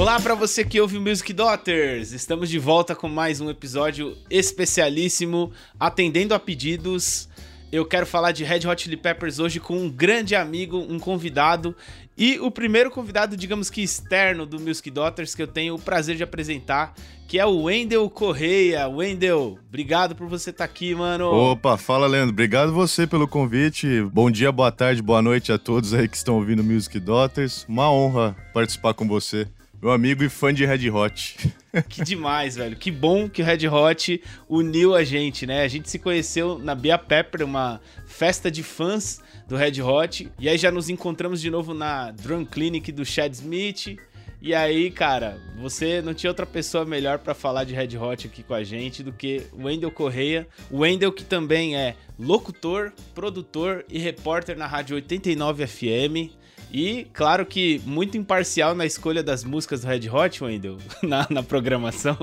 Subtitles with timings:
[0.00, 2.12] Olá para você que ouve o Music Daughters.
[2.12, 7.28] Estamos de volta com mais um episódio especialíssimo, atendendo a pedidos.
[7.70, 11.76] Eu quero falar de Red Hot Chili Peppers hoje com um grande amigo, um convidado
[12.16, 16.16] e o primeiro convidado, digamos que externo do Music Daughters que eu tenho o prazer
[16.16, 16.94] de apresentar,
[17.28, 18.88] que é o Wendel Correia.
[18.88, 21.26] Wendel, obrigado por você estar tá aqui, mano.
[21.26, 22.32] Opa, fala, Leandro.
[22.32, 24.02] Obrigado você pelo convite.
[24.04, 27.66] Bom dia, boa tarde, boa noite a todos aí que estão ouvindo Music Daughters.
[27.68, 29.46] Uma honra participar com você.
[29.82, 31.36] Meu amigo e fã de Red Hot.
[31.88, 32.74] Que demais, velho.
[32.74, 35.62] Que bom que o Red Hot uniu a gente, né?
[35.62, 40.28] A gente se conheceu na Bia Pepper, uma festa de fãs do Red Hot.
[40.36, 43.96] E aí já nos encontramos de novo na Drum Clinic do Chad Smith.
[44.42, 48.42] E aí, cara, você não tinha outra pessoa melhor para falar de Red Hot aqui
[48.42, 50.48] com a gente do que o Wendel Correia.
[50.70, 56.39] O Wendel que também é locutor, produtor e repórter na Rádio 89 FM.
[56.72, 61.42] E, claro que muito imparcial na escolha das músicas do Red Hot, Wendel, na, na
[61.42, 62.16] programação.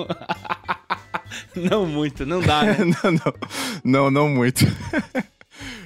[1.55, 2.77] não muito, não dá, né?
[3.03, 3.33] não, não,
[3.83, 4.65] não, não muito.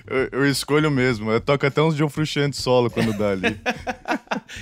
[0.05, 1.31] Eu, eu, escolho mesmo.
[1.31, 3.59] Eu toco até uns John Frusciante solo quando dá ali.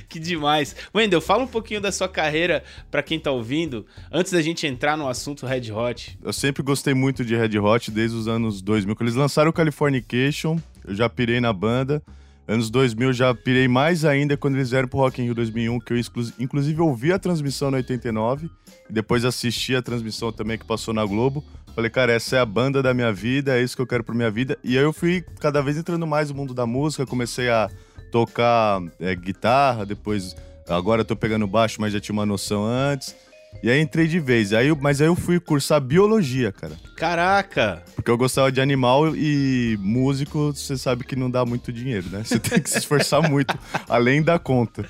[0.07, 0.75] que demais.
[0.95, 4.95] Wendel, fala um pouquinho da sua carreira para quem tá ouvindo, antes da gente entrar
[4.95, 6.17] no assunto Red Hot.
[6.21, 8.95] Eu sempre gostei muito de Red Hot desde os anos 2000.
[8.95, 12.01] Quando eles lançaram o Californication, eu já pirei na banda.
[12.49, 15.93] Anos 2000 já pirei mais ainda quando eles vieram pro Rock in Rio 2001, que
[15.93, 15.97] eu
[16.39, 18.49] inclusive ouvi a transmissão no 89
[18.89, 21.45] e depois assisti a transmissão também que passou na Globo.
[21.75, 24.15] Falei, cara, essa é a banda da minha vida, é isso que eu quero pra
[24.15, 24.57] minha vida.
[24.63, 27.69] E aí eu fui cada vez entrando mais no mundo da música, comecei a
[28.11, 30.35] tocar é, guitarra, depois
[30.67, 33.15] agora eu tô pegando baixo, mas já tinha uma noção antes.
[33.61, 34.53] E aí entrei de vez.
[34.53, 36.73] Aí, mas aí eu fui cursar biologia, cara.
[36.95, 37.83] Caraca!
[37.95, 42.23] Porque eu gostava de animal e músico, você sabe que não dá muito dinheiro, né?
[42.23, 44.85] Você tem que se esforçar muito, além da conta.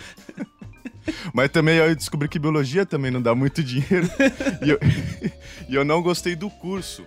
[1.34, 4.08] Mas também eu descobri que biologia também não dá muito dinheiro.
[4.64, 4.80] e, eu,
[5.68, 7.04] e eu não gostei do curso.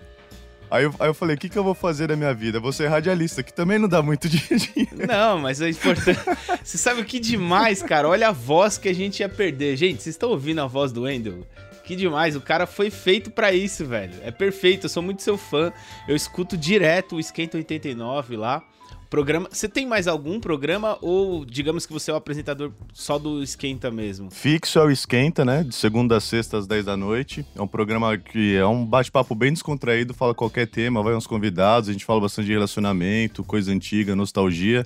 [0.73, 2.59] Aí eu, aí eu falei, o que, que eu vou fazer na minha vida?
[2.59, 5.07] Vou ser radialista, que também não dá muito dinheiro.
[5.07, 6.19] Não, mas é importante.
[6.63, 8.09] Você sabe o que demais, cara?
[8.09, 9.77] Olha a voz que a gente ia perder.
[9.77, 11.45] Gente, vocês estão ouvindo a voz do Wendel?
[11.83, 14.15] Que demais, o cara foi feito para isso, velho.
[14.23, 15.71] É perfeito, eu sou muito seu fã.
[16.07, 18.63] Eu escuto direto o Esquenta 89 lá.
[19.13, 19.47] Programa.
[19.51, 23.91] Você tem mais algum programa ou digamos que você é o apresentador só do Esquenta
[23.91, 24.31] mesmo?
[24.31, 25.63] Fixo é o Esquenta, né?
[25.63, 27.45] De segunda a sexta às 10 da noite.
[27.55, 31.89] É um programa que é um bate-papo bem descontraído, fala qualquer tema, vai uns convidados,
[31.89, 34.83] a gente fala bastante de relacionamento, coisa antiga, nostalgia.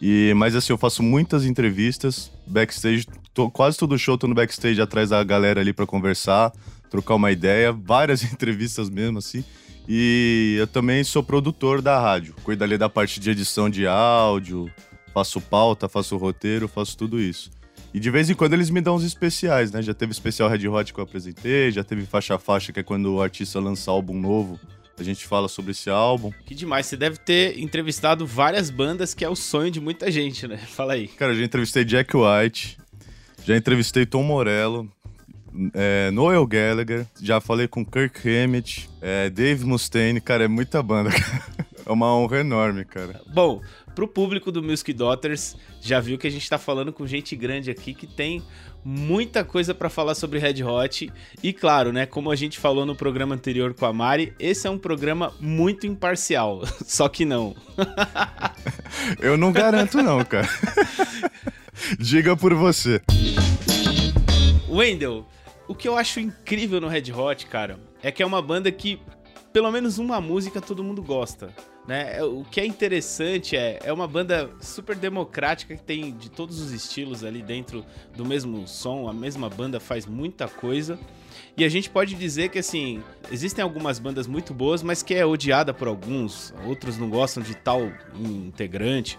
[0.00, 4.80] E, mas assim, eu faço muitas entrevistas backstage, tô, quase todo show tô no backstage
[4.80, 6.54] atrás da galera ali para conversar,
[6.88, 9.44] trocar uma ideia, várias entrevistas mesmo assim.
[9.88, 12.34] E eu também sou produtor da rádio.
[12.44, 14.70] Cuido ali da parte de edição de áudio,
[15.14, 17.50] faço pauta, faço roteiro, faço tudo isso.
[17.94, 19.80] E de vez em quando eles me dão uns especiais, né?
[19.80, 23.14] Já teve especial Red Hot que eu apresentei, já teve faixa faixa, que é quando
[23.14, 24.60] o artista lança álbum novo.
[24.98, 26.32] A gente fala sobre esse álbum.
[26.44, 30.46] Que demais, você deve ter entrevistado várias bandas, que é o sonho de muita gente,
[30.46, 30.58] né?
[30.68, 31.08] Fala aí.
[31.08, 32.76] Cara, eu já entrevistei Jack White,
[33.44, 34.90] já entrevistei Tom Morello,
[35.74, 41.10] é, Noel Gallagher, já falei com Kirk Hammett, é, Dave Mustaine, cara, é muita banda,
[41.88, 43.18] É uma honra enorme, cara.
[43.32, 43.62] Bom,
[43.94, 47.70] pro público do Music Daughters, já viu que a gente tá falando com gente grande
[47.70, 48.42] aqui que tem
[48.84, 51.10] muita coisa para falar sobre Red Hot.
[51.42, 54.70] E claro, né, como a gente falou no programa anterior com a Mari, esse é
[54.70, 56.62] um programa muito imparcial.
[56.84, 57.56] Só que não.
[59.18, 60.48] Eu não garanto não, cara.
[61.98, 63.00] Diga por você.
[64.68, 65.26] Wendell,
[65.68, 69.00] o que eu acho incrível no Red Hot, cara, é que é uma banda que
[69.52, 71.54] pelo menos uma música todo mundo gosta.
[71.86, 72.18] Né?
[72.18, 76.60] É, o que é interessante é, é uma banda super democrática que tem de todos
[76.60, 77.84] os estilos ali dentro
[78.14, 80.98] do mesmo som, a mesma banda faz muita coisa.
[81.56, 83.02] E a gente pode dizer que assim,
[83.32, 87.54] existem algumas bandas muito boas, mas que é odiada por alguns, outros não gostam de
[87.54, 89.18] tal integrante.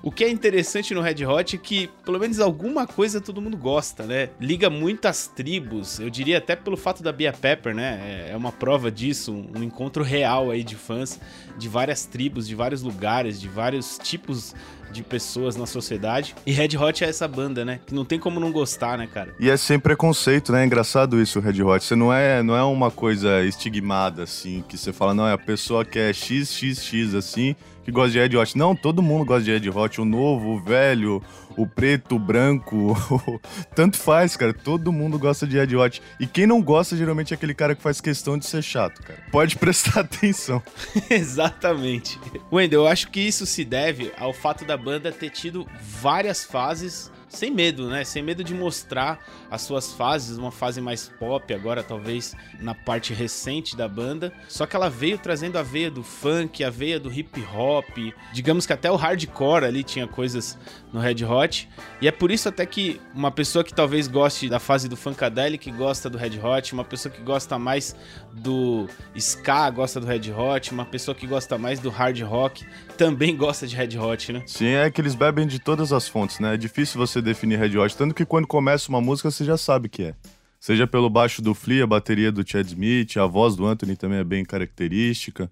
[0.00, 3.56] O que é interessante no Red Hot é que, pelo menos alguma coisa todo mundo
[3.56, 4.30] gosta, né?
[4.40, 8.26] Liga muitas tribos, eu diria até pelo fato da Bia Pepper, né?
[8.28, 11.18] É, é uma prova disso, um encontro real aí de fãs
[11.58, 14.54] de várias tribos, de vários lugares, de vários tipos
[14.90, 16.34] de pessoas na sociedade.
[16.46, 17.80] E Red Hot é essa banda, né?
[17.84, 19.34] Que não tem como não gostar, né, cara?
[19.38, 20.62] E é sem preconceito, né?
[20.62, 21.84] É engraçado isso, Red Hot.
[21.84, 25.38] Você não é, não é uma coisa estigmada, assim, que você fala, não, é a
[25.38, 27.54] pessoa que é XXX, assim,
[27.88, 28.58] que gosta de Red Hot.
[28.58, 29.98] Não, todo mundo gosta de Red Hot.
[29.98, 31.22] O novo, o velho,
[31.56, 32.94] o preto, o branco.
[33.74, 34.52] Tanto faz, cara.
[34.52, 36.02] Todo mundo gosta de Red Hot.
[36.20, 39.18] E quem não gosta, geralmente, é aquele cara que faz questão de ser chato, cara.
[39.32, 40.62] Pode prestar atenção.
[41.08, 42.20] Exatamente.
[42.52, 47.10] Wendel, eu acho que isso se deve ao fato da banda ter tido várias fases
[47.28, 48.04] sem medo, né?
[48.04, 53.12] Sem medo de mostrar as suas fases, uma fase mais pop agora, talvez na parte
[53.12, 54.32] recente da banda.
[54.48, 57.98] Só que ela veio trazendo a veia do funk, a veia do hip hop,
[58.32, 60.58] digamos que até o hardcore ali tinha coisas
[60.92, 61.68] no Red Hot.
[62.00, 65.70] E é por isso até que uma pessoa que talvez goste da fase do funkadelic
[65.72, 67.94] gosta do Red Hot, uma pessoa que gosta mais
[68.38, 68.86] do
[69.16, 72.64] ska gosta do Red Hot, uma pessoa que gosta mais do hard rock
[72.96, 74.42] também gosta de Red Hot, né?
[74.46, 76.54] Sim, é que eles bebem de todas as fontes, né?
[76.54, 79.88] É difícil você definir Red Hot, tanto que quando começa uma música você já sabe
[79.88, 80.14] que é.
[80.60, 84.18] Seja pelo baixo do Flea, a bateria do Chad Smith, a voz do Anthony também
[84.18, 85.48] é bem característica.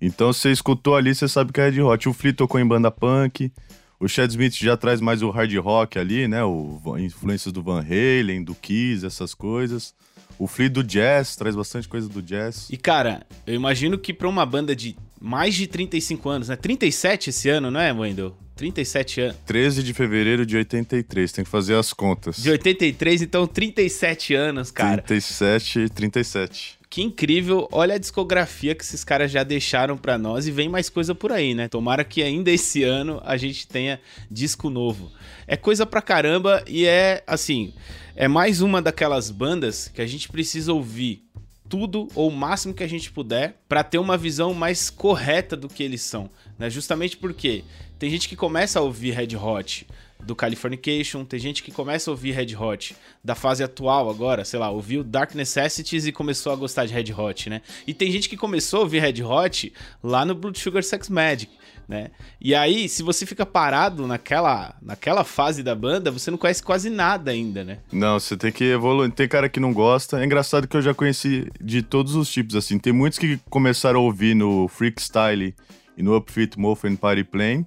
[0.00, 2.08] Então você escutou ali, você sabe que é Red Hot.
[2.08, 3.50] O Flea tocou em banda punk,
[3.98, 6.44] o Chad Smith já traz mais o hard rock ali, né?
[6.44, 9.94] O, influências do Van Halen, do Kiss, essas coisas.
[10.38, 12.68] O Flea do jazz, traz bastante coisa do jazz.
[12.70, 16.56] E cara, eu imagino que pra uma banda de mais de 35 anos, né?
[16.56, 18.36] 37 esse ano, não é, Wendel?
[18.56, 19.36] 37 anos.
[19.46, 22.36] 13 de fevereiro de 83, tem que fazer as contas.
[22.36, 25.02] De 83, então 37 anos, cara.
[25.02, 26.78] 37, 37.
[26.94, 30.88] Que incrível, olha a discografia que esses caras já deixaram para nós e vem mais
[30.88, 31.66] coisa por aí, né?
[31.66, 34.00] Tomara que ainda esse ano a gente tenha
[34.30, 35.10] disco novo.
[35.44, 37.74] É coisa pra caramba e é assim,
[38.14, 41.24] é mais uma daquelas bandas que a gente precisa ouvir
[41.68, 45.68] tudo ou o máximo que a gente puder para ter uma visão mais correta do
[45.68, 46.70] que eles são, né?
[46.70, 47.64] Justamente porque
[47.98, 49.84] tem gente que começa a ouvir Red Hot
[50.24, 54.58] do Californication, tem gente que começa a ouvir Red Hot da fase atual agora, sei
[54.58, 57.62] lá, ouviu Dark Necessities e começou a gostar de Red Hot, né?
[57.86, 59.72] E tem gente que começou a ouvir Red Hot
[60.02, 61.50] lá no Blood Sugar Sex Magic
[61.88, 62.10] né?
[62.40, 66.90] E aí, se você fica parado naquela, naquela fase da banda, você não conhece quase
[66.90, 67.78] nada ainda, né?
[67.92, 69.10] Não, você tem que evoluir.
[69.12, 70.20] Tem cara que não gosta.
[70.20, 72.78] É engraçado que eu já conheci de todos os tipos, assim.
[72.78, 75.54] Tem muitos que começaram a ouvir no Freak Style
[75.96, 77.66] e no Upfit Muffin Party Plane.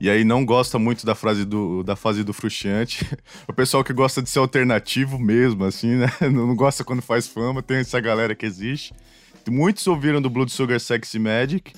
[0.00, 3.06] E aí não gosta muito da, frase do, da fase do frustrante.
[3.48, 6.06] O pessoal que gosta de ser alternativo mesmo, assim, né?
[6.30, 8.94] Não gosta quando faz fama, tem essa galera que existe.
[9.48, 11.72] Muitos ouviram do Blood Sugar Sexy Magic.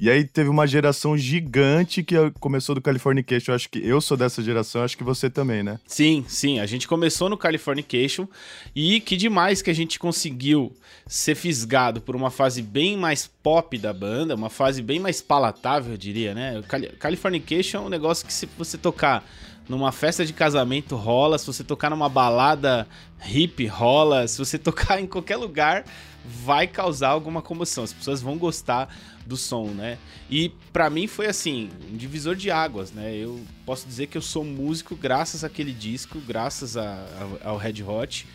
[0.00, 3.52] E aí teve uma geração gigante que começou do Californication.
[3.52, 5.78] Eu acho que eu sou dessa geração, acho que você também, né?
[5.86, 6.58] Sim, sim.
[6.58, 8.26] A gente começou no Californication
[8.74, 10.74] e que demais que a gente conseguiu
[11.06, 15.92] ser fisgado por uma fase bem mais pop da banda, uma fase bem mais palatável,
[15.92, 16.62] eu diria, né?
[16.98, 19.22] Californication é um negócio que se você tocar
[19.68, 22.88] numa festa de casamento rola, se você tocar numa balada
[23.30, 25.84] hip rola, se você tocar em qualquer lugar
[26.24, 27.84] vai causar alguma comoção.
[27.84, 28.94] As pessoas vão gostar
[29.26, 29.98] do som, né?
[30.30, 33.14] E para mim foi assim, um divisor de águas, né?
[33.14, 37.06] Eu posso dizer que eu sou músico graças àquele disco, graças a,
[37.42, 38.26] a, ao Red Hot.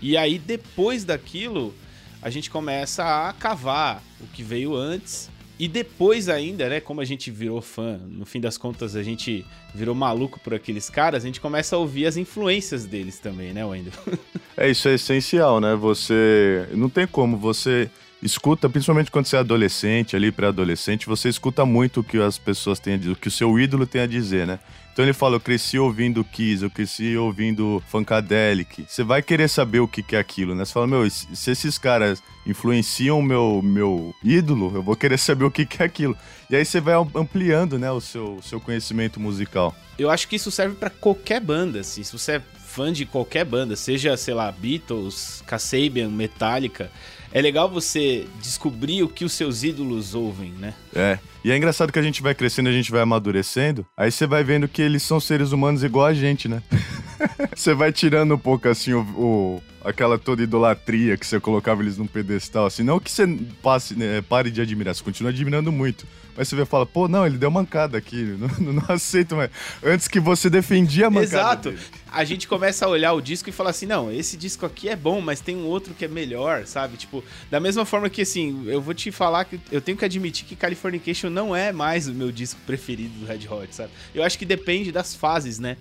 [0.00, 1.74] E aí depois daquilo,
[2.22, 5.30] a gente começa a cavar o que veio antes.
[5.58, 9.44] E depois ainda, né, como a gente virou fã, no fim das contas a gente
[9.74, 13.62] virou maluco por aqueles caras, a gente começa a ouvir as influências deles também, né,
[13.62, 13.92] Wendel?
[14.56, 15.74] é, isso é essencial, né?
[15.74, 16.66] Você.
[16.72, 17.90] Não tem como você
[18.22, 22.78] escuta, principalmente quando você é adolescente, ali pré-adolescente, você escuta muito o que as pessoas
[22.78, 24.58] têm a dizer, o que o seu ídolo tem a dizer, né?
[24.92, 28.84] Então ele fala, eu cresci ouvindo Kiss, eu cresci ouvindo Funkadelic.
[28.86, 30.64] Você vai querer saber o que, é aquilo, né?
[30.64, 35.50] Você fala, meu, se esses caras influenciam meu, meu ídolo, eu vou querer saber o
[35.50, 36.16] que, que é aquilo.
[36.50, 39.74] E aí você vai ampliando, né, o seu, o seu conhecimento musical.
[39.98, 42.02] Eu acho que isso serve para qualquer banda, assim.
[42.02, 46.90] Se você é fã de qualquer banda, seja, sei lá, Beatles, Kasabian, Metallica
[47.32, 50.74] é legal você descobrir o que os seus ídolos ouvem, né?
[50.94, 51.18] É.
[51.44, 54.44] E é engraçado que a gente vai crescendo, a gente vai amadurecendo, aí você vai
[54.44, 56.62] vendo que eles são seres humanos igual a gente, né?
[57.54, 61.96] você vai tirando um pouco assim o, o, aquela toda idolatria que você colocava eles
[61.96, 63.26] num pedestal, assim, não que você
[63.62, 66.06] passe, né, pare de admirar, você continua admirando muito.
[66.40, 68.16] Mas você vê e fala, pô, não, ele deu mancada aqui,
[68.58, 69.50] não, não, aceito mais.
[69.84, 71.26] Antes que você defendia a mancada.
[71.26, 71.70] Exato.
[71.72, 71.82] Dele.
[72.10, 74.96] A gente começa a olhar o disco e falar assim, não, esse disco aqui é
[74.96, 76.96] bom, mas tem um outro que é melhor, sabe?
[76.96, 80.46] Tipo, da mesma forma que assim, eu vou te falar que eu tenho que admitir
[80.46, 83.90] que Californication não é mais o meu disco preferido do Red Hot, sabe?
[84.14, 85.76] Eu acho que depende das fases, né?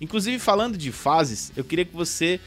[0.00, 2.38] Inclusive, falando de fases, eu queria que você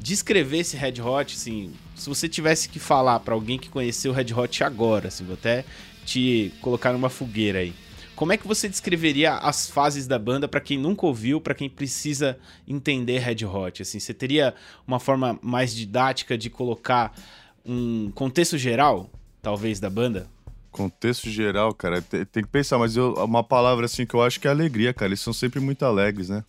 [0.00, 4.62] descrevesse Red Hot, assim, se você tivesse que falar para alguém que conheceu Red Hot
[4.62, 5.64] agora, assim, vou até
[6.06, 7.74] te colocar numa fogueira aí.
[8.14, 11.68] Como é que você descreveria as fases da banda para quem nunca ouviu, para quem
[11.68, 13.82] precisa entender Red Hot?
[13.82, 14.54] Assim, você teria
[14.86, 17.14] uma forma mais didática de colocar
[17.62, 19.10] um contexto geral,
[19.42, 20.26] talvez, da banda?
[20.70, 24.40] Contexto geral, cara, tem, tem que pensar, mas eu, uma palavra assim que eu acho
[24.40, 25.10] que é alegria, cara.
[25.10, 26.42] Eles são sempre muito alegres, né?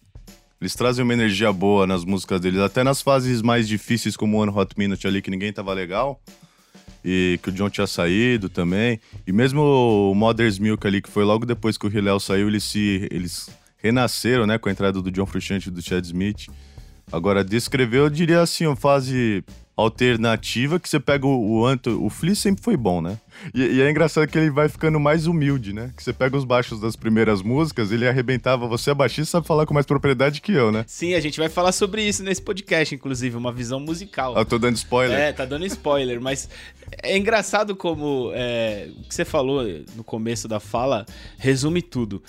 [0.61, 4.51] Eles trazem uma energia boa nas músicas deles, até nas fases mais difíceis, como One
[4.55, 6.21] Hot Minute ali, que ninguém tava legal
[7.09, 8.99] e que o John tinha saído também.
[9.25, 12.65] E mesmo o Mother's Milk ali, que foi logo depois que o Hillel saiu, eles
[12.65, 16.47] se eles renasceram, né, com a entrada do John Frusciante e do Chad Smith.
[17.09, 19.41] Agora, descrever, eu diria assim, uma fase
[19.77, 23.19] alternativa que você pega o, o Anto, o Flea sempre foi bom, né?
[23.53, 25.91] E, e, é engraçado que ele vai ficando mais humilde, né?
[25.95, 29.67] Que você pega os baixos das primeiras músicas, ele arrebentava, você é baixista, sabe falar
[29.67, 30.83] com mais propriedade que eu, né?
[30.87, 34.35] Sim, a gente vai falar sobre isso nesse podcast, inclusive, uma visão musical.
[34.35, 35.15] Ah, tô dando spoiler.
[35.15, 36.49] É, tá dando spoiler, mas
[37.03, 39.63] é engraçado como é, o que você falou
[39.95, 41.05] no começo da fala
[41.37, 42.23] resume tudo.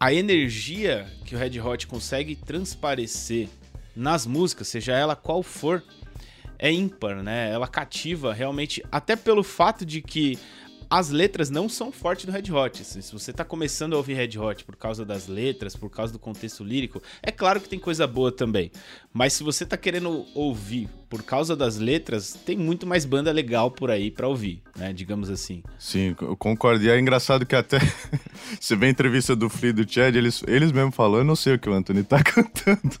[0.00, 3.48] A energia que o Red Hot consegue transparecer
[3.94, 5.82] nas músicas, seja ela qual for,
[6.58, 7.50] é ímpar, né?
[7.50, 10.38] Ela cativa realmente, até pelo fato de que
[10.96, 12.84] as letras não são fortes do Red Hot.
[12.84, 16.20] Se você está começando a ouvir Red Hot por causa das letras, por causa do
[16.20, 18.70] contexto lírico, é claro que tem coisa boa também.
[19.12, 23.72] Mas se você está querendo ouvir por causa das letras, tem muito mais banda legal
[23.72, 24.92] por aí para ouvir, né?
[24.92, 25.64] Digamos assim.
[25.80, 26.84] Sim, eu concordo.
[26.84, 27.78] E é engraçado que até
[28.60, 31.34] você vê a entrevista do Flea e do Chad, eles, eles mesmos falam, eu não
[31.34, 32.98] sei o que o Anthony tá cantando.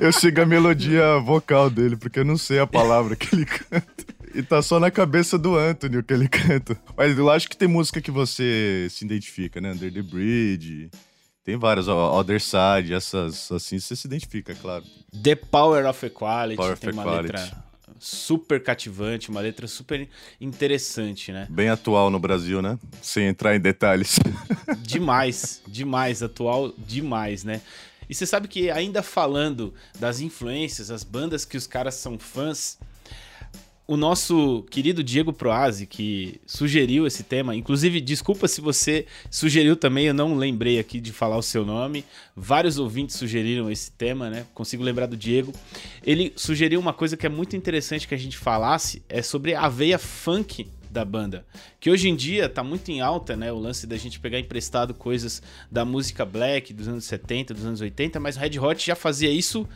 [0.00, 4.11] eu sigo a melodia vocal dele, porque eu não sei a palavra que ele canta.
[4.34, 6.80] E tá só na cabeça do Anthony o que ele canta.
[6.96, 9.72] Mas eu acho que tem música que você se identifica, né?
[9.72, 10.90] Under the Bridge.
[11.44, 14.84] Tem várias, Other Side, essas assim, você se identifica, claro.
[15.22, 17.32] The Power of Equality, Power tem of uma Equality.
[17.32, 17.64] letra
[17.98, 20.08] super cativante, uma letra super
[20.40, 21.46] interessante, né?
[21.48, 22.78] Bem atual no Brasil, né?
[23.00, 24.18] Sem entrar em detalhes.
[24.82, 27.60] Demais, demais, atual demais, né?
[28.08, 32.78] E você sabe que ainda falando das influências, as bandas que os caras são fãs,
[33.86, 37.54] o nosso querido Diego Proazi, que sugeriu esse tema.
[37.54, 42.04] Inclusive, desculpa se você sugeriu também, eu não lembrei aqui de falar o seu nome.
[42.36, 44.46] Vários ouvintes sugeriram esse tema, né?
[44.54, 45.52] Consigo lembrar do Diego.
[46.02, 49.68] Ele sugeriu uma coisa que é muito interessante que a gente falasse, é sobre a
[49.68, 51.44] veia funk da banda.
[51.80, 53.50] Que hoje em dia tá muito em alta, né?
[53.50, 57.80] O lance da gente pegar emprestado coisas da música black dos anos 70, dos anos
[57.80, 59.66] 80, mas Red Hot já fazia isso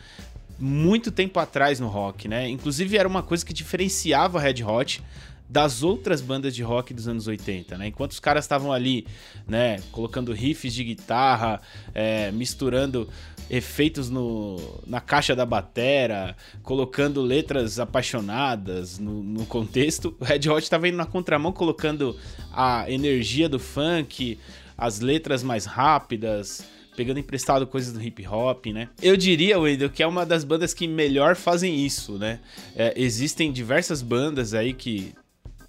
[0.59, 2.49] muito tempo atrás no rock, né?
[2.49, 5.03] Inclusive era uma coisa que diferenciava Red Hot
[5.49, 7.87] das outras bandas de rock dos anos 80, né?
[7.89, 9.07] Enquanto os caras estavam ali,
[9.47, 11.61] né, colocando riffs de guitarra,
[11.95, 13.09] é, misturando
[13.49, 20.65] efeitos no, na caixa da batera, colocando letras apaixonadas no, no contexto, o Red Hot
[20.65, 22.17] estava indo na contramão, colocando
[22.53, 24.39] a energia do funk,
[24.77, 28.89] as letras mais rápidas, pegando emprestado coisas do hip hop, né?
[29.03, 32.41] Eu diria, Wendel, que é uma das bandas que melhor fazem isso, né?
[32.75, 35.13] É, existem diversas bandas aí que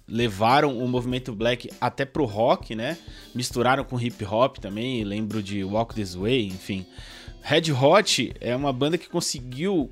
[0.08, 2.96] levaram o movimento black até pro rock, né?
[3.34, 6.86] Misturaram com hip hop também, lembro de Walk This Way, enfim.
[7.42, 9.90] Red Hot é uma banda que conseguiu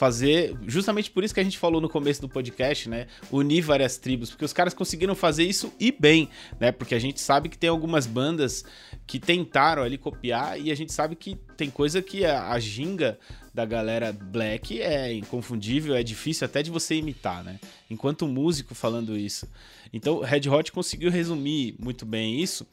[0.00, 3.06] fazer, justamente por isso que a gente falou no começo do podcast, né?
[3.30, 6.72] Unir várias tribos, porque os caras conseguiram fazer isso e bem, né?
[6.72, 8.64] Porque a gente sabe que tem algumas bandas
[9.10, 13.18] que tentaram ali copiar e a gente sabe que tem coisa que a, a ginga
[13.52, 17.58] da galera black é inconfundível, é difícil até de você imitar, né?
[17.90, 19.50] Enquanto músico falando isso.
[19.92, 22.64] Então, Red Hot conseguiu resumir muito bem isso.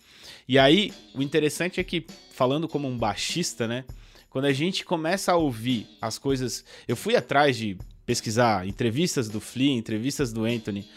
[0.48, 3.84] E aí, o interessante é que, falando como um baixista, né?
[4.30, 6.64] quando a gente começa a ouvir as coisas.
[6.88, 10.88] Eu fui atrás de pesquisar entrevistas do Flea, entrevistas do Anthony,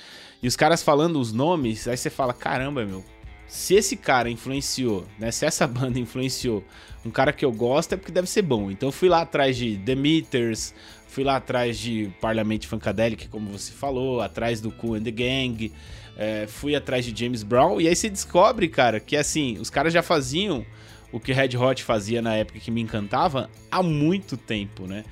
[0.42, 3.02] e os caras falando os nomes, aí você fala: caramba, meu,
[3.50, 5.33] se esse cara influenciou, né?
[5.33, 6.64] Se essa banda influenciou
[7.04, 8.71] um cara que eu gosto, é porque deve ser bom.
[8.71, 10.73] Então fui lá atrás de The Meters,
[11.09, 15.73] fui lá atrás de Parliament Funkadelic, como você falou, atrás do Cool and the Gang,
[16.16, 19.92] é, fui atrás de James Brown, e aí você descobre, cara, que assim, os caras
[19.92, 20.64] já faziam
[21.11, 25.04] o que Red Hot fazia na época que me encantava há muito tempo, né?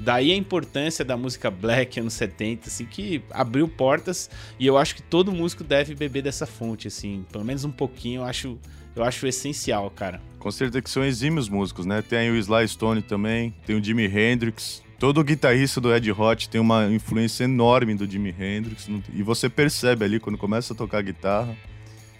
[0.00, 4.94] Daí a importância da música black anos 70, assim, que abriu portas e eu acho
[4.94, 8.58] que todo músico deve beber dessa fonte, assim, pelo menos um pouquinho, eu acho,
[8.96, 10.20] eu acho essencial, cara.
[10.38, 12.02] Com certeza que são exímios músicos, né?
[12.02, 16.60] Tem o Sly Stone também, tem o Jimi Hendrix, todo guitarrista do Red Hot tem
[16.60, 21.56] uma influência enorme do Jimi Hendrix, e você percebe ali quando começa a tocar guitarra.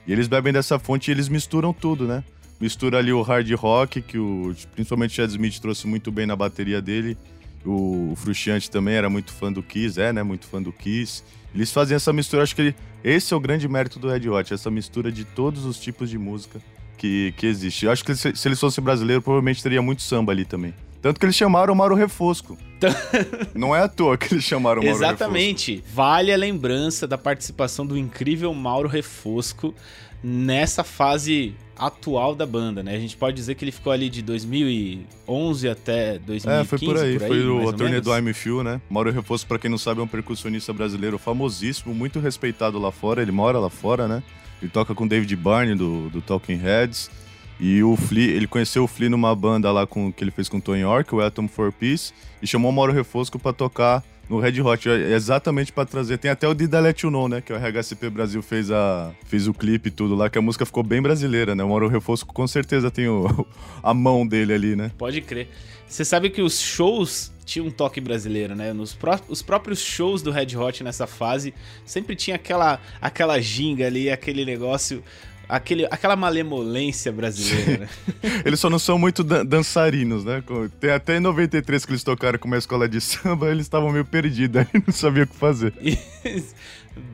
[0.07, 2.25] E eles bebem dessa fonte e eles misturam tudo, né?
[2.63, 6.37] mistura ali o hard rock, que o, principalmente o Chad Smith trouxe muito bem na
[6.37, 7.19] bateria dele.
[7.65, 10.23] O, o Frusciante também era muito fã do Kiss, é, né?
[10.23, 11.23] Muito fã do Kiss.
[11.55, 14.55] Eles fazem essa mistura, acho que ele, esse é o grande mérito do Red Hot,
[14.55, 16.61] essa mistura de todos os tipos de música
[16.97, 17.85] que, que existe.
[17.85, 20.73] Eu acho que se, se eles fossem brasileiros, provavelmente teria muito samba ali também.
[21.03, 22.57] Tanto que eles chamaram o Mauro Refosco.
[23.55, 25.73] Não é à toa que eles chamaram o Mauro Exatamente.
[25.73, 25.95] Refosco.
[25.97, 29.75] Vale a lembrança da participação do incrível Mauro Refosco
[30.23, 32.95] nessa fase atual da banda, né?
[32.95, 36.49] A gente pode dizer que ele ficou ali de 2011 até 2015.
[36.49, 37.19] É, foi por aí.
[37.19, 38.81] Por aí foi o, a turnê do I'm Few, né?
[38.89, 43.23] Mauro Reforço, para quem não sabe, é um percussionista brasileiro famosíssimo, muito respeitado lá fora.
[43.23, 44.23] Ele mora lá fora, né?
[44.61, 47.11] Ele toca com David Byrne do, do Talking Heads.
[47.59, 50.57] E o Flea, ele conheceu o Flea numa banda lá com, que ele fez com
[50.57, 54.41] o Tony York, o Atom for Peace, e chamou o Mauro Refosco para tocar no
[54.41, 56.17] Red Hot, é exatamente para trazer.
[56.17, 57.43] Tem até o Dida Let You Know, né?
[57.43, 60.65] Que o RHCP Brasil fez, a, fez o clipe e tudo lá, que a música
[60.65, 61.63] ficou bem brasileira, né?
[61.63, 63.47] O Mauro Refosco com certeza tem o,
[63.83, 64.91] a mão dele ali, né?
[64.97, 65.49] Pode crer.
[65.87, 68.73] Você sabe que os shows tinham um toque brasileiro, né?
[68.73, 71.53] Nos pró os próprios shows do Red Hot nessa fase
[71.85, 75.05] sempre tinha aquela, aquela ginga ali, aquele negócio
[75.53, 77.89] aquele, aquela malemolência brasileira, né?
[78.45, 80.43] eles só não são muito dan dançarinos, né?
[80.81, 84.05] Tem até em 93 que eles tocaram com uma escola de samba, eles estavam meio
[84.05, 85.75] perdidos aí, não sabiam o que fazer.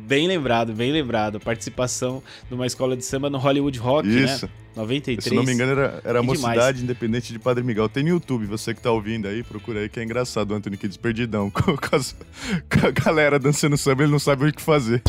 [0.07, 1.40] bem lembrado, bem lembrado.
[1.40, 4.25] Participação de uma escola de samba no Hollywood Rock, né?
[4.25, 4.47] Isso.
[4.47, 4.52] né?
[4.76, 5.25] 93.
[5.25, 7.88] Se não me engano, era, era a Mocidade Independente de Padre Miguel.
[7.88, 10.76] Tem no YouTube, você que tá ouvindo aí, procura aí que é engraçado o Anthony
[10.76, 11.50] Kids perdidão.
[11.59, 12.14] Com, com, as,
[12.71, 15.02] com a galera dançando samba, ele não sabe o que fazer.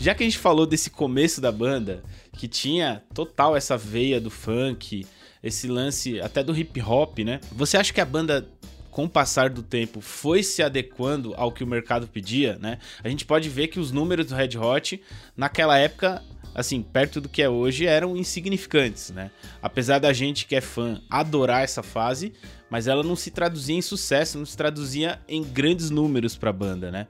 [0.00, 2.02] Já que a gente falou desse começo da banda,
[2.32, 5.06] que tinha total essa veia do funk,
[5.42, 7.38] esse lance até do hip hop, né?
[7.52, 8.48] Você acha que a banda
[8.90, 12.78] com o passar do tempo foi se adequando ao que o mercado pedia, né?
[13.04, 15.02] A gente pode ver que os números do Red Hot
[15.36, 16.22] naquela época,
[16.54, 19.30] assim, perto do que é hoje, eram insignificantes, né?
[19.60, 22.32] Apesar da gente que é fã adorar essa fase,
[22.70, 26.54] mas ela não se traduzia em sucesso, não se traduzia em grandes números para a
[26.54, 27.06] banda, né?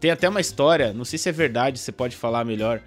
[0.00, 2.80] Tem até uma história, não sei se é verdade, você pode falar melhor,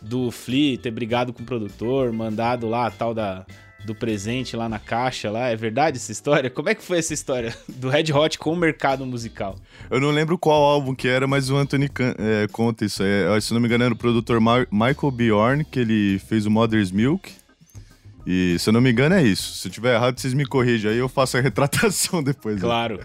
[0.00, 3.46] do Flea ter brigado com o produtor, mandado lá a tal da,
[3.84, 5.48] do presente lá na caixa lá.
[5.48, 6.50] É verdade essa história?
[6.50, 9.56] Como é que foi essa história do Red Hot com o mercado musical?
[9.90, 13.02] Eu não lembro qual álbum que era, mas o Anthony é, conta isso.
[13.02, 16.90] É, se não me engano, era o produtor Michael Bjorn, que ele fez o Mother's
[16.90, 17.32] Milk.
[18.26, 19.54] E se eu não me engano é isso.
[19.54, 22.56] Se eu tiver errado, vocês me corrigem aí, eu faço a retratação depois.
[22.56, 22.62] Né?
[22.62, 23.00] Claro.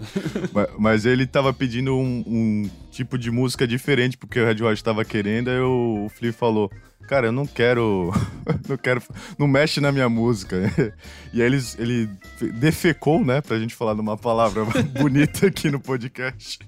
[0.51, 4.83] mas, mas, ele tava pedindo um, um, tipo de música diferente porque o Red Hot
[4.83, 6.71] tava querendo, aí o, o Flea falou:
[7.07, 8.11] Cara, eu não quero.
[8.67, 9.03] não quero.
[9.37, 10.57] Não mexe na minha música.
[11.33, 12.09] e aí eles, ele
[12.53, 13.41] defecou, né?
[13.41, 14.65] Pra gente falar numa palavra
[14.99, 16.59] bonita aqui no podcast,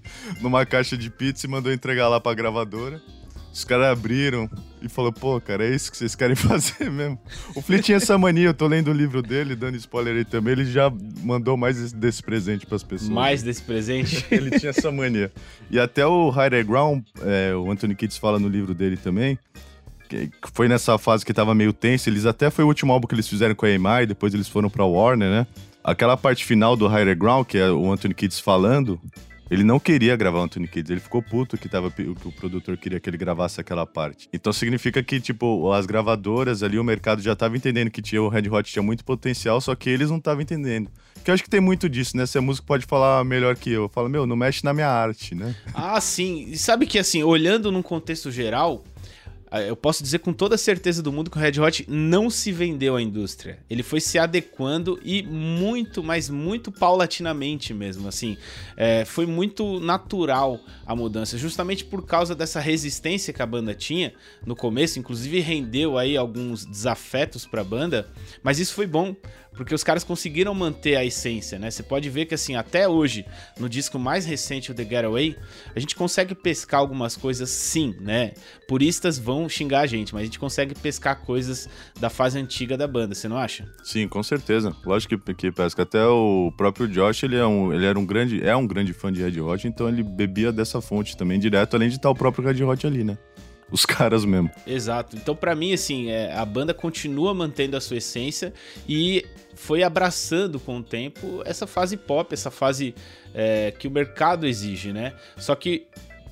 [0.41, 3.01] numa caixa de pizza e mandou entregar lá pra gravadora.
[3.53, 4.49] Os caras abriram
[4.81, 7.19] e falou, pô, cara, é isso que vocês querem fazer mesmo.
[7.55, 10.53] O Flea tinha essa mania, eu tô lendo o livro dele, dando spoiler aí também,
[10.53, 13.09] ele já mandou mais desse presente pras pessoas.
[13.09, 14.25] Mais desse presente?
[14.31, 15.31] ele tinha essa mania.
[15.69, 19.37] E até o Higher Ground, é, o Anthony Kidd fala no livro dele também,
[20.09, 23.13] que foi nessa fase que tava meio tenso, eles até foi o último álbum que
[23.13, 25.47] eles fizeram com a EMI, depois eles foram pra Warner, né?
[25.83, 28.99] Aquela parte final do Higher Ground, que é o Anthony Kidd falando,
[29.53, 32.99] ele não queria gravar Anthony Kids, ele ficou puto que, tava, que o produtor queria
[32.99, 34.27] que ele gravasse aquela parte.
[34.33, 38.29] Então significa que, tipo, as gravadoras ali, o mercado já tava entendendo que tinha, o
[38.29, 40.89] Red Hot tinha muito potencial, só que eles não estavam entendendo.
[41.23, 42.25] Que eu acho que tem muito disso, né?
[42.25, 43.87] Se a música pode falar melhor que eu.
[43.87, 45.55] Fala, meu, não mexe na minha arte, né?
[45.73, 46.47] Ah, sim.
[46.49, 48.83] E sabe que, assim, olhando num contexto geral,
[49.61, 52.51] eu posso dizer com toda a certeza do mundo que o Red Hot não se
[52.51, 53.59] vendeu à indústria.
[53.69, 58.07] Ele foi se adequando e muito, mas muito paulatinamente mesmo.
[58.07, 58.35] Assim,
[58.75, 64.13] é, foi muito natural a mudança, justamente por causa dessa resistência que a banda tinha
[64.45, 64.97] no começo.
[64.97, 68.09] Inclusive rendeu aí alguns desafetos para a banda,
[68.41, 69.15] mas isso foi bom
[69.55, 71.69] porque os caras conseguiram manter a essência, né?
[71.69, 73.25] Você pode ver que assim, até hoje,
[73.59, 75.35] no disco mais recente, o The Getaway,
[75.75, 78.33] a gente consegue pescar algumas coisas sim, né?
[78.67, 82.87] Puristas vão xingar a gente, mas a gente consegue pescar coisas da fase antiga da
[82.87, 83.67] banda, você não acha?
[83.83, 84.75] Sim, com certeza.
[84.85, 85.83] Lógico que, que pesca.
[85.83, 89.11] Até o próprio Josh, ele, é um, ele era um grande, é um grande fã
[89.11, 92.45] de Red Hot, então ele bebia dessa fonte também direto, além de estar o próprio
[92.45, 93.17] Red Hot ali, né?
[93.73, 94.51] Os caras mesmo.
[94.67, 95.15] Exato.
[95.15, 98.53] Então, para mim, assim, é, a banda continua mantendo a sua essência
[98.87, 102.93] e foi abraçando com o tempo essa fase pop, essa fase
[103.33, 105.13] é, que o mercado exige, né?
[105.37, 105.87] Só que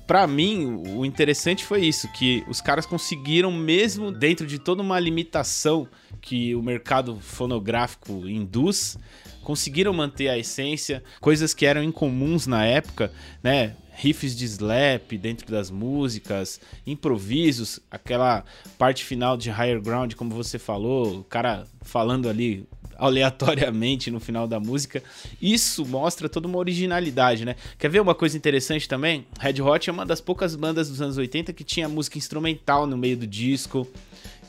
[0.06, 5.00] para mim, o interessante foi isso, que os caras conseguiram, mesmo dentro de toda uma
[5.00, 5.88] limitação
[6.20, 8.98] que o mercado fonográfico induz,
[9.42, 13.10] conseguiram manter a essência, coisas que eram incomuns na época,
[13.42, 13.74] né?
[13.94, 18.44] Riffs de slap dentro das músicas, improvisos, aquela
[18.78, 24.46] parte final de Higher Ground, como você falou, o cara falando ali aleatoriamente no final
[24.46, 25.02] da música.
[25.40, 27.56] Isso mostra toda uma originalidade, né?
[27.78, 29.26] Quer ver uma coisa interessante também?
[29.40, 32.96] Red Hot é uma das poucas bandas dos anos 80 que tinha música instrumental no
[32.96, 33.86] meio do disco,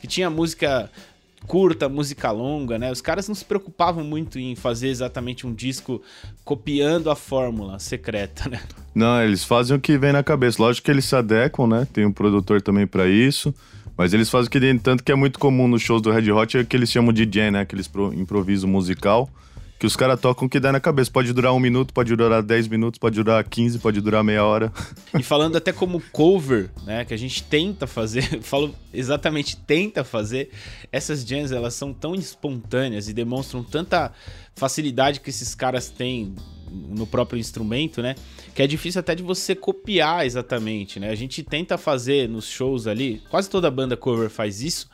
[0.00, 0.90] que tinha música
[1.46, 2.90] curta, música longa, né?
[2.90, 6.00] Os caras não se preocupavam muito em fazer exatamente um disco
[6.44, 8.60] copiando a fórmula secreta, né?
[8.94, 10.62] Não, eles fazem o que vem na cabeça.
[10.62, 11.86] Lógico que eles se adequam, né?
[11.92, 13.54] Tem um produtor também para isso.
[13.96, 16.58] Mas eles fazem o que tanto que é muito comum nos shows do Red Hot
[16.58, 17.60] é que eles chamam de jam, né?
[17.60, 19.30] Aqueles improviso musical
[19.84, 21.10] que os caras tocam o que dá na cabeça.
[21.10, 24.72] Pode durar um minuto, pode durar 10 minutos, pode durar 15, pode durar meia hora.
[25.18, 30.48] E falando até como cover, né, que a gente tenta fazer, falo exatamente tenta fazer,
[30.90, 34.10] essas jams elas são tão espontâneas e demonstram tanta
[34.56, 36.34] facilidade que esses caras têm
[36.70, 38.14] no próprio instrumento, né?
[38.54, 41.10] Que é difícil até de você copiar exatamente, né?
[41.10, 44.88] A gente tenta fazer nos shows ali, quase toda banda cover faz isso,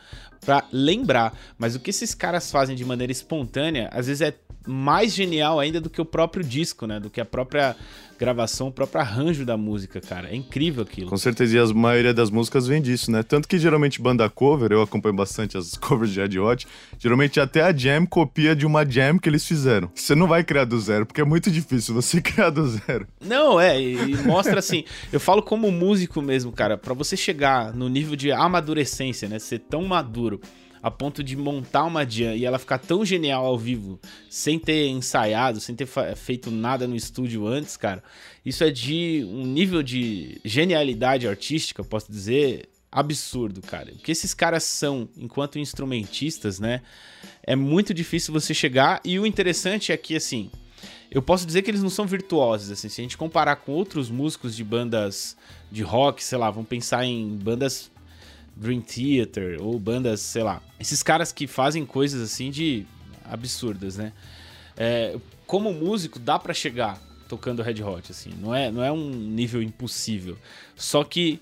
[0.45, 4.35] para lembrar, mas o que esses caras fazem de maneira espontânea, às vezes é
[4.67, 7.01] mais genial ainda do que o próprio disco, né?
[7.01, 7.77] Do que a própria
[8.21, 10.29] gravação, o próprio arranjo da música, cara.
[10.29, 11.09] É incrível aquilo.
[11.09, 13.23] Com certeza, e a maioria das músicas vem disso, né?
[13.23, 16.67] Tanto que geralmente banda cover, eu acompanho bastante as covers de Red Hot,
[16.99, 19.91] geralmente até a jam copia de uma jam que eles fizeram.
[19.95, 23.07] Você não vai criar do zero, porque é muito difícil você criar do zero.
[23.25, 27.89] Não, é, e mostra assim, eu falo como músico mesmo, cara, para você chegar no
[27.89, 29.39] nível de amadurecência, né?
[29.39, 30.41] Ser tão maduro
[30.83, 34.89] a ponto de montar uma jam e ela ficar tão genial ao vivo, sem ter
[34.89, 38.03] ensaiado, sem ter feito nada no estúdio antes, cara,
[38.45, 43.93] isso é de um nível de genialidade artística, posso dizer, absurdo, cara.
[43.93, 46.83] O que esses caras são enquanto instrumentistas, né?
[47.43, 50.51] É muito difícil você chegar e o interessante é que assim,
[51.11, 54.11] eu posso dizer que eles não são virtuosos, assim, se a gente comparar com outros
[54.11, 55.37] músicos de bandas
[55.71, 57.91] de rock, sei lá, vamos pensar em bandas
[58.61, 60.63] Dream Theater ou bandas, sei lá.
[60.79, 62.85] Esses caras que fazem coisas assim de
[63.25, 64.13] absurdas, né?
[64.77, 68.31] É, como músico, dá para chegar tocando Red Hot, assim.
[68.39, 70.37] Não é, não é um nível impossível.
[70.77, 71.41] Só que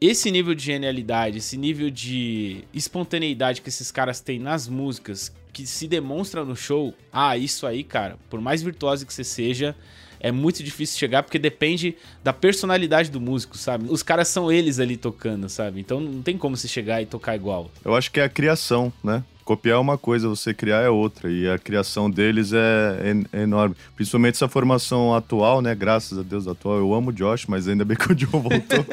[0.00, 5.64] esse nível de genialidade, esse nível de espontaneidade que esses caras têm nas músicas, que
[5.66, 9.76] se demonstra no show, ah, isso aí, cara, por mais virtuoso que você seja,
[10.20, 13.86] é muito difícil chegar porque depende da personalidade do músico, sabe?
[13.88, 15.80] Os caras são eles ali tocando, sabe?
[15.80, 17.70] Então não tem como você chegar e tocar igual.
[17.84, 19.24] Eu acho que é a criação, né?
[19.44, 21.28] Copiar é uma coisa, você criar é outra.
[21.28, 23.74] E a criação deles é, é, enorme.
[23.96, 25.74] Principalmente essa formação atual, né?
[25.74, 26.78] Graças a Deus atual.
[26.78, 28.86] Eu amo o Josh, mas ainda bem que o John voltou.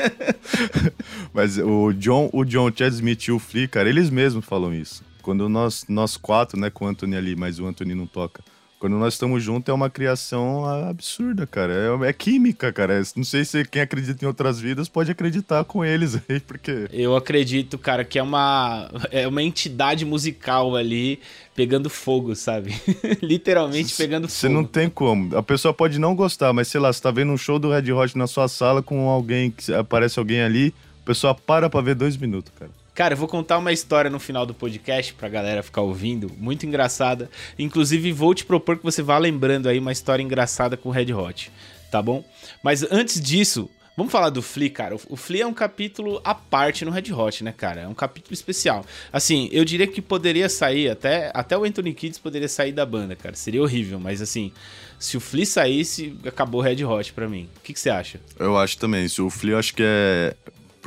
[1.31, 5.03] mas o John, o John, Chad Smith e o Flea, cara, eles mesmos falam isso.
[5.21, 8.41] Quando nós, nós quatro, né, com o Anthony ali, mas o Anthony não toca
[8.79, 11.73] quando nós estamos juntos é uma criação absurda, cara.
[11.73, 13.01] É, é química, cara.
[13.15, 16.87] Não sei se quem acredita em outras vidas pode acreditar com eles aí, porque.
[16.91, 21.19] Eu acredito, cara, que é uma, é uma entidade musical ali
[21.55, 22.79] pegando fogo, sabe?
[23.21, 24.39] Literalmente pegando fogo.
[24.39, 25.35] Você não tem como.
[25.35, 27.91] A pessoa pode não gostar, mas sei lá, você tá vendo um show do Red
[27.91, 31.95] Hot na sua sala com alguém, que aparece alguém ali, a pessoa para pra ver
[31.95, 32.71] dois minutos, cara.
[32.97, 36.65] Cara, eu vou contar uma história no final do podcast pra galera ficar ouvindo, muito
[36.65, 37.29] engraçada.
[37.59, 41.13] Inclusive, vou te propor que você vá lembrando aí uma história engraçada com o Red
[41.13, 41.51] Hot,
[41.91, 42.25] tá bom?
[42.63, 44.95] Mas antes disso, Vamos falar do Flea, cara.
[45.09, 47.81] O Flea é um capítulo à parte no Red Hot, né, cara?
[47.81, 48.85] É um capítulo especial.
[49.11, 53.15] Assim, eu diria que poderia sair, até, até o Anthony Kids poderia sair da banda,
[53.15, 53.35] cara.
[53.35, 54.51] Seria horrível, mas assim,
[54.99, 57.49] se o Flea saísse, acabou o Red Hot pra mim.
[57.57, 58.19] O que, que você acha?
[58.37, 59.07] Eu acho também.
[59.07, 60.35] Se o Flea, acho que é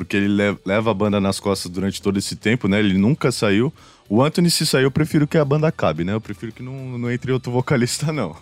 [0.00, 2.78] porque ele leva a banda nas costas durante todo esse tempo, né?
[2.78, 3.70] Ele nunca saiu.
[4.08, 6.14] O Anthony, se saiu, eu prefiro que a banda acabe, né?
[6.14, 8.34] Eu prefiro que não, não entre outro vocalista, não.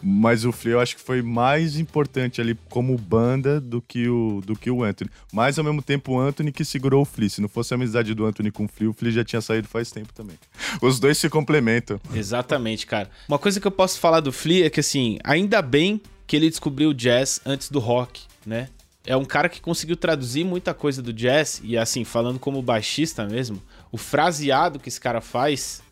[0.00, 4.40] Mas o Flea eu acho que foi mais importante ali como banda do que o,
[4.46, 5.10] do que o Anthony.
[5.32, 7.30] Mas ao mesmo tempo o Anthony que segurou o Flea.
[7.30, 9.66] Se não fosse a amizade do Anthony com o Flea, o Flea já tinha saído
[9.66, 10.38] faz tempo também.
[10.80, 12.00] Os dois se complementam.
[12.14, 13.10] Exatamente, cara.
[13.28, 16.48] Uma coisa que eu posso falar do Flea é que assim, ainda bem que ele
[16.48, 18.68] descobriu o jazz antes do rock, né?
[19.06, 23.26] É um cara que conseguiu traduzir muita coisa do jazz e assim, falando como baixista
[23.26, 23.60] mesmo,
[23.90, 25.82] o fraseado que esse cara faz,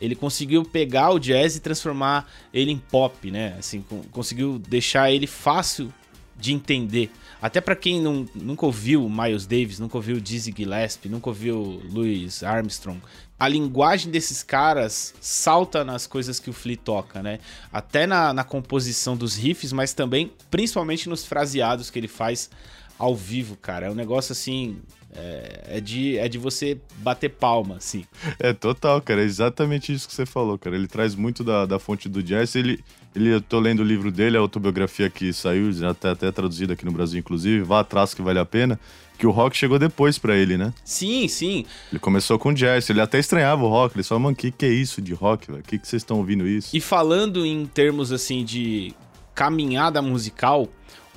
[0.00, 3.56] ele conseguiu pegar o jazz e transformar ele em pop, né?
[3.58, 5.92] Assim, conseguiu deixar ele fácil
[6.36, 7.10] de entender.
[7.40, 12.42] Até para quem não, nunca ouviu Miles Davis, nunca ouviu Dizzy Gillespie, nunca ouviu Louis
[12.42, 13.00] Armstrong,
[13.42, 17.40] a linguagem desses caras salta nas coisas que o Flea toca, né?
[17.72, 22.48] Até na, na composição dos riffs, mas também, principalmente nos fraseados que ele faz
[22.96, 23.86] ao vivo, cara.
[23.86, 24.76] É um negócio assim.
[25.12, 28.04] É, é, de, é de você bater palma, assim.
[28.38, 29.20] É total, cara.
[29.20, 30.76] É exatamente isso que você falou, cara.
[30.76, 32.54] Ele traz muito da, da fonte do jazz.
[32.54, 32.78] Ele,
[33.12, 36.74] ele, eu tô lendo o livro dele, a autobiografia que saiu, já tá até traduzida
[36.74, 37.64] aqui no Brasil, inclusive.
[37.64, 38.78] Vá atrás que vale a pena
[39.22, 40.74] que o rock chegou depois para ele, né?
[40.84, 41.64] Sim, sim.
[41.92, 44.66] Ele começou com jazz, ele até estranhava o rock, ele falou, mano, o que, que
[44.66, 45.60] é isso de rock, velho?
[45.60, 46.76] O que, que vocês estão ouvindo isso?
[46.76, 48.92] E falando em termos, assim, de
[49.32, 50.66] caminhada musical,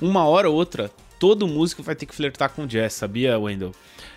[0.00, 3.72] uma hora ou outra, todo músico vai ter que flertar com jazz, sabia, Wendell?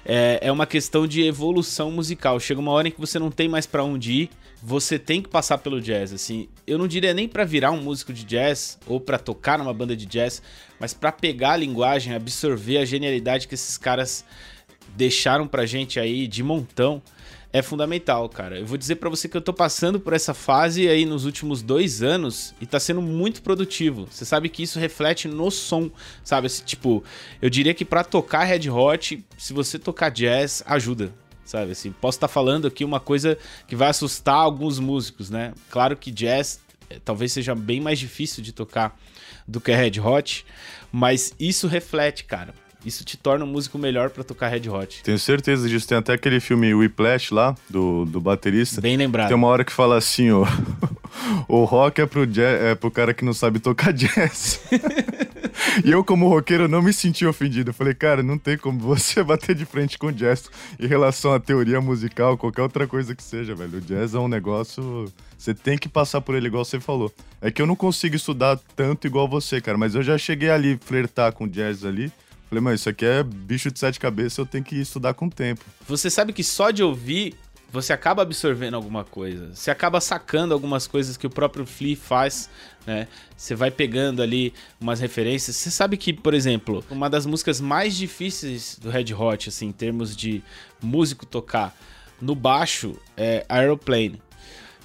[0.06, 2.40] É, é uma questão de evolução musical.
[2.40, 4.30] Chega uma hora em que você não tem mais para onde ir,
[4.62, 6.48] você tem que passar pelo jazz, assim.
[6.68, 9.96] Eu não diria nem para virar um músico de jazz ou para tocar numa banda
[9.96, 10.42] de jazz,
[10.80, 14.26] mas para pegar a linguagem, absorver a genialidade que esses caras
[14.96, 17.02] deixaram pra gente aí de montão.
[17.52, 18.60] É fundamental, cara.
[18.60, 21.62] Eu vou dizer para você que eu tô passando por essa fase aí nos últimos
[21.62, 24.08] dois anos e tá sendo muito produtivo.
[24.10, 25.90] Você sabe que isso reflete no som,
[26.24, 26.48] sabe?
[26.64, 27.04] Tipo,
[27.42, 31.12] eu diria que para tocar Red Hot, se você tocar jazz, ajuda.
[31.44, 33.36] Sabe assim, posso estar tá falando aqui uma coisa
[33.68, 35.54] que vai assustar alguns músicos, né?
[35.72, 38.96] Claro que jazz é, talvez seja bem mais difícil de tocar
[39.48, 40.46] do que Red Hot,
[40.92, 42.54] mas isso reflete, cara.
[42.86, 45.04] Isso te torna um músico melhor para tocar Red Hot.
[45.04, 45.88] Tenho certeza disso.
[45.88, 48.80] Tem até aquele filme Whiplash lá, do, do baterista.
[48.80, 49.28] Bem lembrado.
[49.28, 50.46] Tem uma hora que fala assim, ó.
[51.48, 54.62] o rock é pro, jazz, é pro cara que não sabe tocar jazz.
[55.84, 57.72] e eu, como roqueiro, não me senti ofendido.
[57.72, 61.40] Eu falei, cara, não tem como você bater de frente com jazz em relação à
[61.40, 63.80] teoria musical, qualquer outra coisa que seja, velho.
[63.80, 65.12] O jazz é um negócio.
[65.38, 67.14] Você tem que passar por ele, igual você falou.
[67.42, 70.80] É que eu não consigo estudar tanto igual você, cara, mas eu já cheguei ali
[70.82, 72.12] flertar com jazz ali.
[72.50, 75.30] Falei, mas isso aqui é bicho de sete cabeças, eu tenho que estudar com o
[75.30, 75.64] tempo.
[75.88, 77.36] Você sabe que só de ouvir
[77.72, 82.50] você acaba absorvendo alguma coisa, você acaba sacando algumas coisas que o próprio Flea faz,
[82.86, 83.08] né?
[83.38, 85.56] Você vai pegando ali umas referências.
[85.56, 89.72] Você sabe que, por exemplo, uma das músicas mais difíceis do Red Hot, assim, em
[89.72, 90.42] termos de
[90.82, 91.78] músico tocar
[92.20, 94.20] no baixo, é Aeroplane.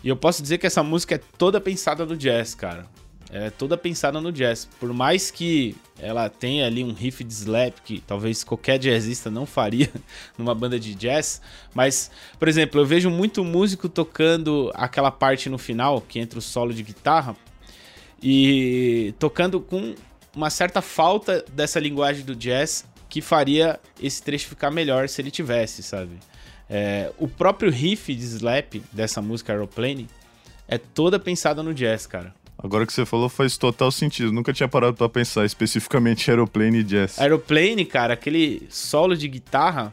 [0.03, 2.87] E eu posso dizer que essa música é toda pensada no jazz, cara
[3.35, 4.68] é toda pensada no jazz.
[4.79, 9.44] Por mais que ela tenha ali um riff de slap que talvez qualquer jazzista não
[9.44, 9.90] faria
[10.38, 11.42] numa banda de jazz,
[11.75, 16.42] mas, por exemplo, eu vejo muito músico tocando aquela parte no final, que entra o
[16.42, 17.37] solo de guitarra,
[18.23, 19.97] e tocando com
[20.35, 25.31] uma certa falta dessa linguagem do jazz que faria esse trecho ficar melhor se ele
[25.33, 26.20] tivesse, sabe?
[26.70, 30.09] É, o próprio riff de slap dessa música Aeroplane
[30.68, 32.33] é toda pensada no jazz, cara.
[32.64, 34.33] Agora que você falou faz total sentido.
[34.33, 37.20] Nunca tinha parado para pensar especificamente Aeroplane e Jazz.
[37.20, 39.92] Aeroplane, cara, aquele solo de guitarra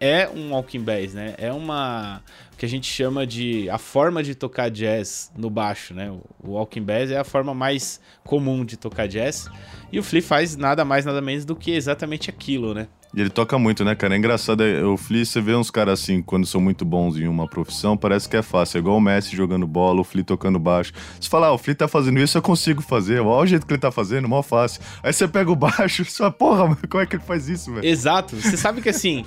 [0.00, 1.34] é um walking bass, né?
[1.36, 2.22] É uma
[2.56, 6.10] que a gente chama de a forma de tocar jazz no baixo, né?
[6.42, 9.48] O walking bass é a forma mais comum de tocar jazz
[9.92, 12.88] e o Flea faz nada mais nada menos do que exatamente aquilo, né?
[13.12, 14.14] E ele toca muito, né, cara?
[14.14, 14.62] É engraçado.
[14.62, 17.96] É, o Flea, você vê uns caras assim, quando são muito bons em uma profissão,
[17.96, 18.78] parece que é fácil.
[18.78, 20.92] É igual o Messi jogando bola, o Flea tocando baixo.
[21.20, 23.20] Você fala, ah, o Flea tá fazendo isso, eu consigo fazer.
[23.20, 24.80] Olha o jeito que ele tá fazendo, mó fácil.
[25.02, 27.74] Aí você pega o baixo e você fala, porra, como é que ele faz isso,
[27.74, 27.84] velho?
[27.84, 28.36] Exato.
[28.36, 29.24] Você sabe que assim.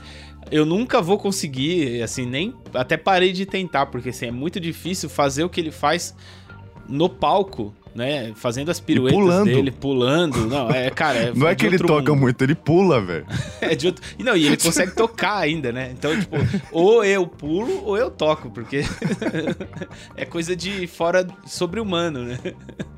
[0.52, 2.54] Eu nunca vou conseguir, assim, nem.
[2.74, 6.16] Até parei de tentar, porque assim, é muito difícil fazer o que ele faz
[6.88, 9.46] no palco né, fazendo as piruetas pulando.
[9.46, 10.48] dele, pulando.
[10.48, 12.22] Não, é, cara, é Não é que ele toca mundo.
[12.22, 13.26] muito, ele pula, velho.
[13.62, 14.04] é de outro...
[14.20, 15.92] Não, e ele consegue tocar ainda, né?
[15.92, 16.36] Então, tipo,
[16.72, 18.84] ou eu pulo ou eu toco, porque
[20.16, 22.40] é coisa de fora sobre-humano, né?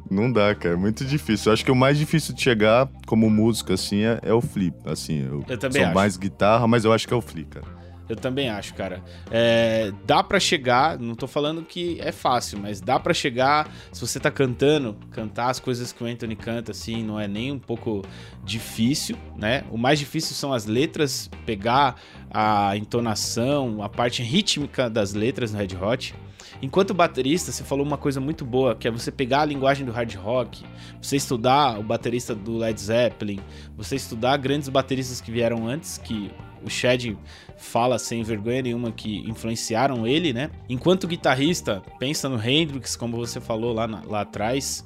[0.09, 1.49] Não dá, cara, é muito difícil.
[1.49, 4.75] Eu acho que o mais difícil de chegar como música, assim, é, é o flip.
[4.85, 5.95] Assim, eu, eu também sou acho.
[5.95, 7.84] mais guitarra, mas eu acho que é o flip, cara.
[8.07, 9.03] Eu também acho, cara.
[9.31, 13.99] É, dá para chegar, não tô falando que é fácil, mas dá para chegar, se
[13.99, 17.59] você tá cantando, cantar as coisas que o Anthony canta, assim, não é nem um
[17.59, 18.03] pouco
[18.43, 19.63] difícil, né?
[19.71, 21.95] O mais difícil são as letras, pegar
[22.29, 26.15] a entonação, a parte rítmica das letras no Red Hot.
[26.61, 29.91] Enquanto baterista, você falou uma coisa muito boa, que é você pegar a linguagem do
[29.91, 30.63] hard rock,
[31.01, 33.39] você estudar o baterista do Led Zeppelin,
[33.75, 36.31] você estudar grandes bateristas que vieram antes, que
[36.63, 37.15] o Chad
[37.57, 40.49] fala sem vergonha nenhuma que influenciaram ele, né?
[40.69, 44.83] Enquanto guitarrista, pensa no Hendrix, como você falou lá, na, lá atrás,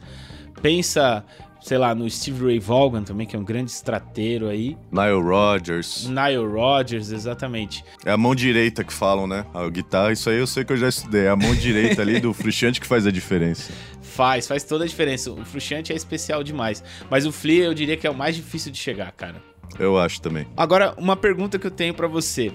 [0.62, 1.26] pensa
[1.62, 4.78] sei lá, no Steve Ray Vaughan também, que é um grande estrateiro aí.
[4.92, 6.08] Nile Rodgers.
[6.08, 7.84] Nile Rodgers, exatamente.
[8.06, 9.46] É a mão direita que falam, né?
[9.54, 11.26] A guitarra, isso aí eu sei que eu já estudei.
[11.26, 13.72] É a mão direita ali do Frusciante que faz a diferença.
[14.10, 15.32] Faz, faz toda a diferença.
[15.32, 16.84] O Frusciante é especial demais.
[17.10, 19.42] Mas o Flea eu diria que é o mais difícil de chegar, cara.
[19.78, 20.48] Eu acho também.
[20.56, 22.52] Agora, uma pergunta que eu tenho para você.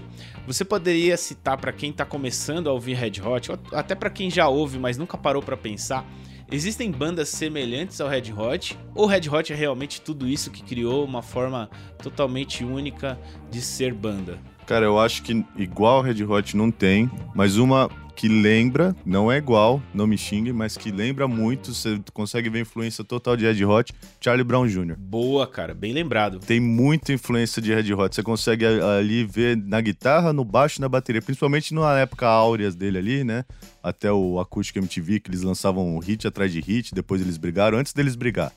[0.47, 4.31] Você poderia citar para quem tá começando a ouvir Red Hot, ou até para quem
[4.31, 6.07] já ouve, mas nunca parou para pensar,
[6.53, 8.79] existem bandas semelhantes ao Red Hot?
[8.95, 11.71] Ou Red Hot é realmente tudo isso que criou uma forma
[12.03, 13.19] totalmente única
[13.51, 14.39] de ser banda?
[14.67, 19.39] Cara, eu acho que igual Red Hot não tem, mas uma que lembra, não é
[19.39, 23.65] igual, não me xingue, mas que lembra muito, você consegue ver influência total de Red
[23.65, 24.97] Hot, Charlie Brown Jr.
[24.97, 26.39] Boa, cara, bem lembrado.
[26.39, 30.81] Tem muita influência de Red Hot, você consegue ali ver na guitarra, no baixo e
[30.81, 33.45] na bateria, principalmente na época áureas dele ali, né?
[33.83, 37.93] Até o Acústico MTV, que eles lançavam hit atrás de hit, depois eles brigaram, antes
[37.93, 38.53] deles brigar.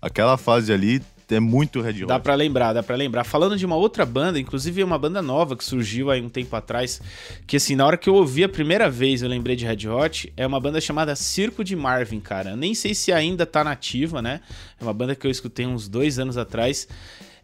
[0.00, 1.00] Aquela fase ali
[1.34, 2.06] é muito Red Hot.
[2.06, 3.24] Dá pra lembrar, dá pra lembrar.
[3.24, 7.00] Falando de uma outra banda, inclusive uma banda nova que surgiu aí um tempo atrás,
[7.46, 10.32] que assim, na hora que eu ouvi a primeira vez eu lembrei de Red Hot,
[10.36, 12.56] é uma banda chamada Circo de Marvin, cara.
[12.56, 14.40] nem sei se ainda tá nativa, né?
[14.80, 16.88] É uma banda que eu escutei uns dois anos atrás.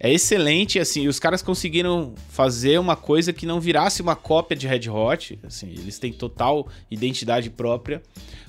[0.00, 4.66] É excelente, assim, os caras conseguiram fazer uma coisa que não virasse uma cópia de
[4.66, 8.00] Red Hot, assim, eles têm total identidade própria,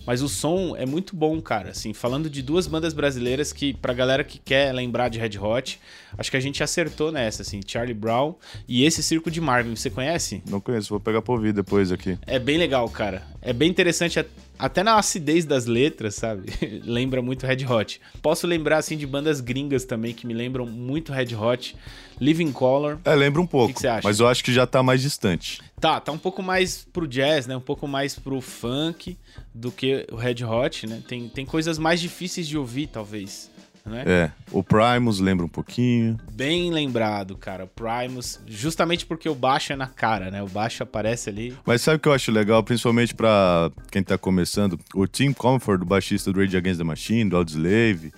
[0.06, 3.94] mas o som é muito bom, cara, assim, falando de duas bandas brasileiras que, pra
[3.94, 5.80] galera que quer lembrar de Red Hot,
[6.18, 8.36] acho que a gente acertou nessa, assim, Charlie Brown
[8.68, 10.44] e esse Circo de Marvin, você conhece?
[10.48, 12.18] Não conheço, vou pegar pra ouvir depois aqui.
[12.28, 14.20] É bem legal, cara, é bem interessante
[14.60, 16.52] até na acidez das letras, sabe?
[16.86, 18.02] Lembra muito Red Hot.
[18.22, 21.76] Posso lembrar, assim, de bandas gringas também que me lembram muito Red Hot.
[22.20, 23.00] Living Color.
[23.06, 23.72] É, lembra um pouco.
[23.72, 24.06] O que, você acha?
[24.06, 25.62] Mas eu acho que já tá mais distante.
[25.80, 27.56] Tá, tá um pouco mais pro jazz, né?
[27.56, 29.18] Um pouco mais pro funk
[29.56, 31.02] do que o Red Hot, né?
[31.08, 33.50] Tem, tem coisas mais difíceis de ouvir, talvez
[33.90, 34.04] né?
[34.06, 36.18] É, o Primus lembra um pouquinho.
[36.32, 37.66] Bem lembrado, cara.
[37.66, 40.42] O Primus, justamente porque o baixo é na cara, né?
[40.42, 41.56] O baixo aparece ali.
[41.66, 44.80] Mas sabe o que eu acho legal, principalmente para quem tá começando?
[44.94, 48.14] O Tim Comfort, o baixista do Rage Against the Machine, do Audioslave,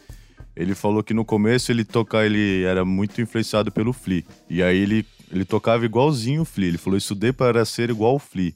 [0.55, 4.23] ele falou que no começo ele tocar, ele era muito influenciado pelo Flea.
[4.49, 6.69] E aí ele, ele tocava igualzinho o Flea.
[6.69, 8.53] Ele falou, estudei para ser igual o Flea.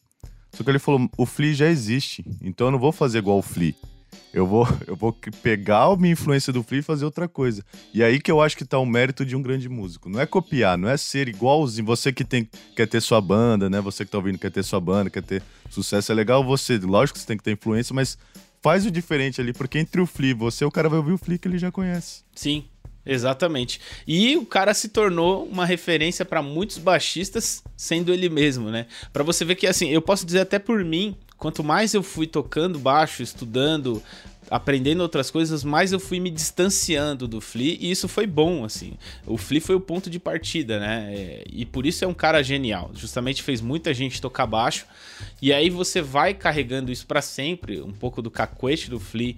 [0.52, 3.42] Só que ele falou, o Flea já existe, então eu não vou fazer igual o
[3.42, 3.74] Flea.
[4.36, 7.64] Eu vou, eu vou pegar a minha influência do Flea e fazer outra coisa.
[7.94, 10.10] E aí que eu acho que tá o mérito de um grande músico.
[10.10, 11.86] Não é copiar, não é ser igualzinho.
[11.86, 13.80] Você que tem, quer ter sua banda, né?
[13.80, 16.12] Você que tá ouvindo quer ter sua banda, quer ter sucesso.
[16.12, 18.18] É legal você, lógico que você tem que ter influência, mas
[18.62, 21.18] faz o diferente ali, porque entre o Flea e você, o cara vai ouvir o
[21.18, 22.24] Flea que ele já conhece.
[22.36, 22.66] Sim,
[23.06, 23.80] Exatamente.
[24.08, 28.88] E o cara se tornou uma referência para muitos baixistas, sendo ele mesmo, né?
[29.14, 32.28] Para você ver que assim, eu posso dizer até por mim, quanto mais eu fui
[32.28, 34.02] tocando baixo, estudando,
[34.50, 38.94] aprendendo outras coisas, mais eu fui me distanciando do Flea e isso foi bom, assim.
[39.26, 41.14] O Flea foi o ponto de partida, né?
[41.14, 42.92] É, e por isso é um cara genial.
[42.94, 44.86] Justamente fez muita gente tocar baixo
[45.42, 49.36] e aí você vai carregando isso para sempre, um pouco do cacuete do Flea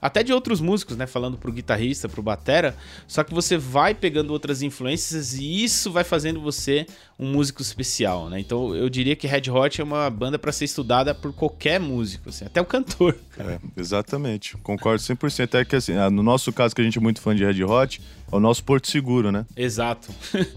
[0.00, 1.06] até de outros músicos, né?
[1.06, 2.76] Falando pro guitarrista, pro batera.
[3.06, 6.86] Só que você vai pegando outras influências e isso vai fazendo você
[7.18, 8.38] um músico especial, né?
[8.38, 12.28] Então eu diria que Red Hot é uma banda para ser estudada por qualquer músico,
[12.28, 13.16] assim, até o cantor.
[13.38, 14.56] É, exatamente.
[14.58, 15.44] Concordo 100%.
[15.44, 18.02] Até que assim, no nosso caso, que a gente é muito fã de Red Hot,
[18.30, 19.46] é o nosso porto seguro, né?
[19.56, 20.12] Exato.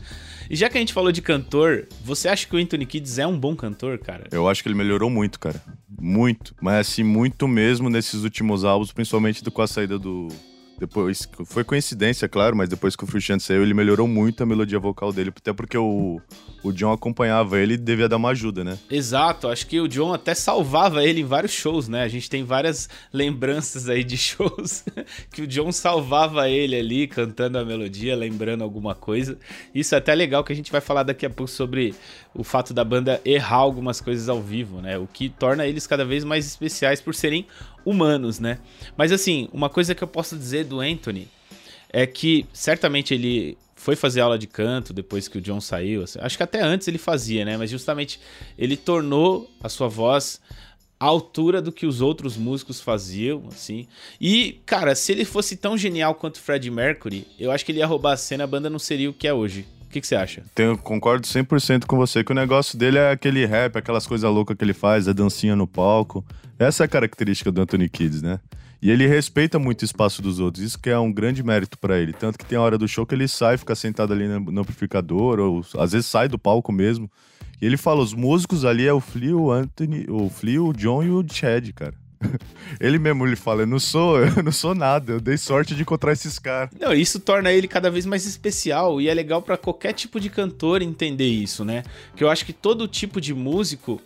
[0.51, 3.25] E já que a gente falou de cantor, você acha que o Anthony Kids é
[3.25, 4.25] um bom cantor, cara?
[4.33, 5.63] Eu acho que ele melhorou muito, cara.
[5.99, 6.55] Muito.
[6.61, 10.29] Mas assim, muito mesmo nesses últimos álbuns, principalmente do, com a saída do,
[10.81, 14.79] depois, foi coincidência, claro, mas depois que o Frusciante saiu, ele melhorou muito a melodia
[14.79, 16.19] vocal dele, até porque o,
[16.63, 18.79] o John acompanhava ele e devia dar uma ajuda, né?
[18.89, 22.01] Exato, acho que o John até salvava ele em vários shows, né?
[22.01, 24.83] A gente tem várias lembranças aí de shows
[25.31, 29.37] que o John salvava ele ali, cantando a melodia, lembrando alguma coisa.
[29.75, 31.93] Isso é até legal que a gente vai falar daqui a pouco sobre
[32.33, 34.97] o fato da banda errar algumas coisas ao vivo, né?
[34.97, 37.45] O que torna eles cada vez mais especiais por serem
[37.85, 38.59] humanos, né?
[38.95, 41.27] Mas assim, uma coisa que eu posso dizer do Anthony
[41.89, 46.03] é que certamente ele foi fazer aula de canto depois que o John saiu.
[46.03, 47.57] Assim, acho que até antes ele fazia, né?
[47.57, 48.19] Mas justamente
[48.57, 50.39] ele tornou a sua voz
[50.99, 53.87] à altura do que os outros músicos faziam, assim.
[54.21, 57.87] E, cara, se ele fosse tão genial quanto Fred Mercury, eu acho que ele ia
[57.87, 59.65] roubar a cena, a banda não seria o que é hoje.
[59.91, 60.41] O que, que você acha?
[60.83, 64.63] Concordo 100% com você, que o negócio dele é aquele rap, aquelas coisas loucas que
[64.63, 66.23] ele faz, a dancinha no palco.
[66.57, 68.39] Essa é a característica do Anthony Kids, né?
[68.81, 71.99] E ele respeita muito o espaço dos outros, isso que é um grande mérito para
[71.99, 72.13] ele.
[72.13, 75.41] Tanto que tem a hora do show que ele sai, fica sentado ali no amplificador,
[75.41, 77.11] ou às vezes sai do palco mesmo.
[77.61, 81.03] E ele fala: os músicos ali é o Flea, o Anthony, o Flea, o John
[81.03, 81.95] e o Chad, cara.
[82.79, 85.81] Ele mesmo ele fala, eu não sou, eu não sou nada, eu dei sorte de
[85.81, 86.69] encontrar esses caras.
[86.79, 90.29] Não, isso torna ele cada vez mais especial e é legal para qualquer tipo de
[90.29, 91.83] cantor entender isso, né?
[92.15, 94.01] Que eu acho que todo tipo de músico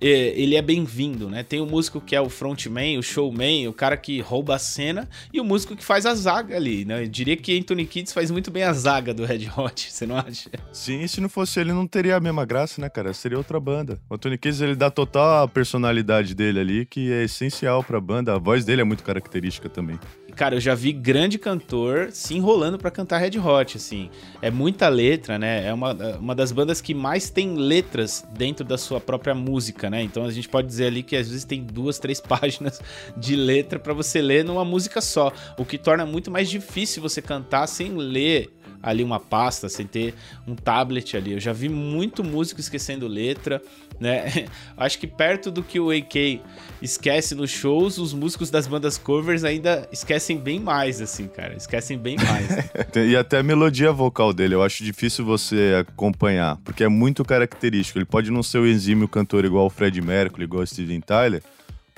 [0.00, 1.42] ele é bem-vindo, né?
[1.42, 5.08] Tem o músico que é o frontman, o showman, o cara que rouba a cena,
[5.32, 7.02] e o músico que faz a zaga ali, né?
[7.02, 10.16] Eu diria que Anthony Kids faz muito bem a zaga do Red Hot, você não
[10.16, 10.50] acha?
[10.72, 13.12] Sim, se não fosse ele, não teria a mesma graça, né, cara?
[13.12, 14.00] Seria outra banda.
[14.08, 18.34] O Anthony Kids, ele dá total personalidade dele ali, que é essencial pra banda.
[18.34, 19.98] A voz dele é muito característica também.
[20.40, 24.08] Cara, eu já vi grande cantor se enrolando para cantar Red Hot, assim.
[24.40, 25.66] É muita letra, né?
[25.66, 30.02] É uma, uma das bandas que mais tem letras dentro da sua própria música, né?
[30.02, 32.80] Então a gente pode dizer ali que às vezes tem duas, três páginas
[33.18, 37.20] de letra para você ler numa música só, o que torna muito mais difícil você
[37.20, 38.50] cantar sem ler
[38.82, 40.14] ali uma pasta, sem ter
[40.46, 41.32] um tablet ali.
[41.32, 43.62] Eu já vi muito músico esquecendo letra,
[43.98, 44.46] né?
[44.76, 46.40] Acho que perto do que o AK
[46.80, 51.54] esquece nos shows, os músicos das bandas covers ainda esquecem bem mais, assim, cara.
[51.54, 52.48] Esquecem bem mais.
[52.96, 57.98] e até a melodia vocal dele, eu acho difícil você acompanhar, porque é muito característico.
[57.98, 61.42] Ele pode não ser o exímio cantor igual o Fred Mercury, igual o Steven Tyler,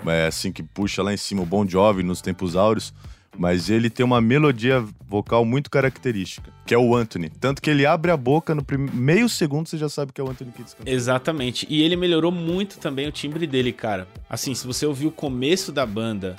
[0.07, 2.93] é assim que puxa lá em cima o Bon Jovi nos tempos áureos,
[3.37, 7.29] mas ele tem uma melodia vocal muito característica, que é o Anthony.
[7.29, 10.31] Tanto que ele abre a boca no meio segundo você já sabe que é o
[10.31, 10.77] Anthony Kids.
[10.85, 11.67] Exatamente.
[11.69, 14.07] E ele melhorou muito também o timbre dele, cara.
[14.29, 16.37] Assim, se você ouvir o começo da banda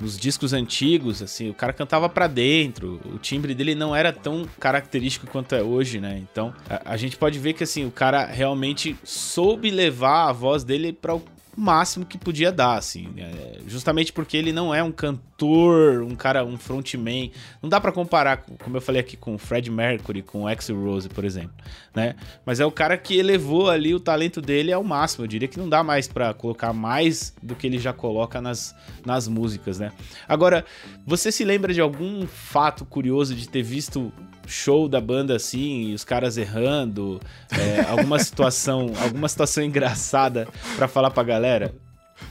[0.00, 4.46] nos discos antigos, assim, o cara cantava para dentro, o timbre dele não era tão
[4.58, 6.22] característico quanto é hoje, né?
[6.30, 10.62] Então, a, a gente pode ver que assim, o cara realmente soube levar a voz
[10.62, 11.22] dele para o
[11.58, 13.08] máximo que podia dar, assim.
[13.18, 17.30] É, justamente porque ele não é um cantor, um cara, um frontman.
[17.60, 20.74] Não dá para comparar, como eu falei aqui, com o Fred Mercury, com o Axl
[20.74, 21.52] Rose, por exemplo,
[21.94, 22.14] né?
[22.46, 25.24] Mas é o cara que elevou ali o talento dele ao máximo.
[25.24, 28.74] Eu diria que não dá mais para colocar mais do que ele já coloca nas,
[29.04, 29.92] nas músicas, né?
[30.28, 30.64] Agora,
[31.06, 34.12] você se lembra de algum fato curioso de ter visto
[34.48, 37.20] show da banda assim, os caras errando,
[37.50, 41.74] é, alguma situação, alguma situação engraçada para falar pra galera?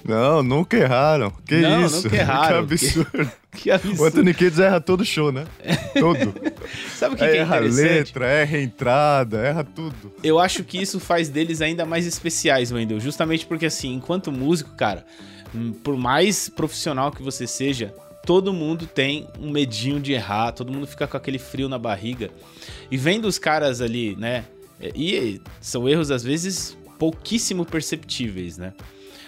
[0.03, 1.31] Não, nunca erraram.
[1.45, 2.03] Que não, isso?
[2.07, 2.67] Nunca erraram.
[2.67, 3.31] Que absurdo.
[3.51, 4.01] Que, que absurdo.
[4.01, 5.45] O Anthony Kids erra todo show, né?
[5.97, 6.33] Todo.
[6.95, 10.13] Sabe o que, é, que é erra letra, erra entrada, erra tudo.
[10.23, 12.99] Eu acho que isso faz deles ainda mais especiais, Wendel.
[12.99, 15.05] Justamente porque, assim, enquanto músico, cara,
[15.55, 17.93] hum, por mais profissional que você seja,
[18.27, 22.29] todo mundo tem um medinho de errar, todo mundo fica com aquele frio na barriga.
[22.91, 24.43] E vendo os caras ali, né?
[24.93, 28.73] E são erros às vezes pouquíssimo perceptíveis, né?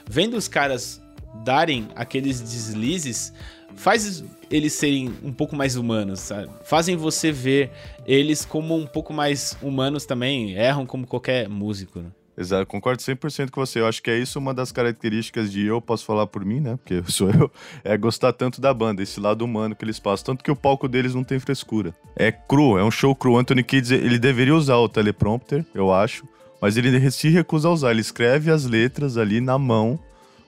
[0.05, 1.01] Vendo os caras
[1.45, 3.31] darem aqueles deslizes,
[3.73, 4.21] faz
[4.51, 6.49] eles serem um pouco mais humanos, sabe?
[6.65, 7.71] Fazem você ver
[8.05, 12.11] eles como um pouco mais humanos também, erram como qualquer músico, né?
[12.39, 13.81] Exato, concordo 100% com você.
[13.81, 16.77] Eu acho que é isso uma das características de eu, posso falar por mim, né?
[16.77, 17.51] Porque sou eu,
[17.83, 20.27] é gostar tanto da banda, esse lado humano que eles passam.
[20.27, 21.93] Tanto que o palco deles não tem frescura.
[22.15, 23.37] É cru, é um show cru.
[23.37, 26.25] Anthony Kids, ele deveria usar o teleprompter, eu acho,
[26.61, 27.91] mas ele se recusa a usar.
[27.91, 29.99] Ele escreve as letras ali na mão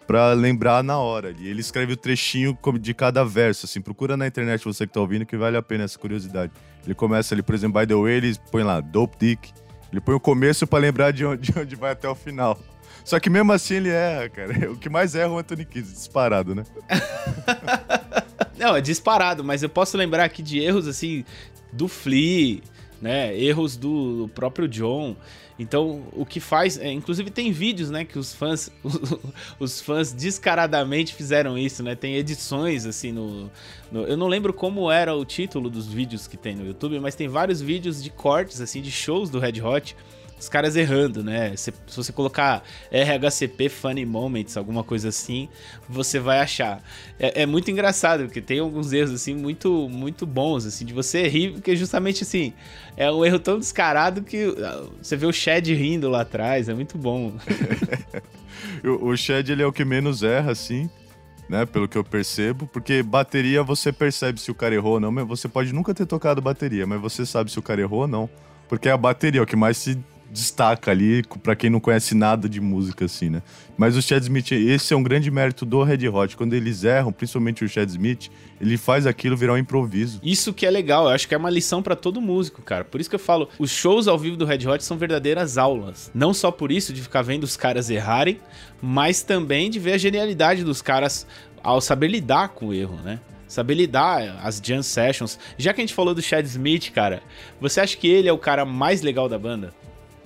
[0.08, 1.36] para lembrar na hora.
[1.38, 3.82] E ele escreve o trechinho de cada verso, assim.
[3.82, 6.54] Procura na internet você que tá ouvindo que vale a pena essa curiosidade.
[6.86, 9.52] Ele começa ali, por exemplo, By the Way, ele põe lá, Dope Dick.
[9.92, 12.58] Ele põe o começo para lembrar de onde, de onde vai até o final.
[13.04, 14.54] Só que mesmo assim ele erra, cara.
[14.72, 16.64] O que mais erra é o Anthony Kidd, disparado, né?
[18.58, 21.26] Não, é disparado, mas eu posso lembrar aqui de erros assim
[21.74, 22.62] do Flea,
[23.02, 23.36] né?
[23.38, 25.16] Erros do próprio John.
[25.62, 29.00] Então, o que faz, é, inclusive tem vídeos, né, que os fãs, os,
[29.60, 31.94] os, fãs descaradamente fizeram isso, né?
[31.94, 33.52] Tem edições assim no,
[33.92, 37.14] no, eu não lembro como era o título dos vídeos que tem no YouTube, mas
[37.14, 39.96] tem vários vídeos de cortes assim de shows do Red Hot
[40.42, 41.56] os caras errando, né?
[41.56, 45.48] Se, se, você colocar RHCP Funny Moments, alguma coisa assim,
[45.88, 46.82] você vai achar.
[47.20, 51.28] É, é, muito engraçado, porque tem alguns erros, assim, muito, muito bons, assim, de você
[51.28, 52.54] rir, porque justamente, assim,
[52.98, 56.74] é um erro tão descarado que uh, você vê o Shed rindo lá atrás, é
[56.74, 57.34] muito bom.
[58.84, 60.90] o, o Shed, ele é o que menos erra, assim,
[61.48, 61.68] né?
[61.68, 65.28] Pelo que eu percebo, porque bateria você percebe se o cara errou ou não, mas
[65.28, 68.28] você pode nunca ter tocado bateria, mas você sabe se o cara errou ou não.
[68.72, 70.00] Porque é a bateria é o que mais se
[70.32, 73.42] destaca ali para quem não conhece nada de música assim, né?
[73.78, 76.38] Mas o Chad Smith, esse é um grande mérito do Red Hot.
[76.38, 78.30] Quando eles erram, principalmente o Chad Smith,
[78.60, 80.20] ele faz aquilo virar um improviso.
[80.24, 82.86] Isso que é legal, eu acho que é uma lição para todo músico, cara.
[82.86, 86.10] Por isso que eu falo, os shows ao vivo do Red Hot são verdadeiras aulas.
[86.14, 88.40] Não só por isso de ficar vendo os caras errarem,
[88.82, 91.28] mas também de ver a genialidade dos caras
[91.64, 93.20] ao saber lidar com o erro, né?
[93.52, 95.38] saber lidar as jam sessions.
[95.58, 97.22] Já que a gente falou do Chad Smith, cara,
[97.60, 99.74] você acha que ele é o cara mais legal da banda?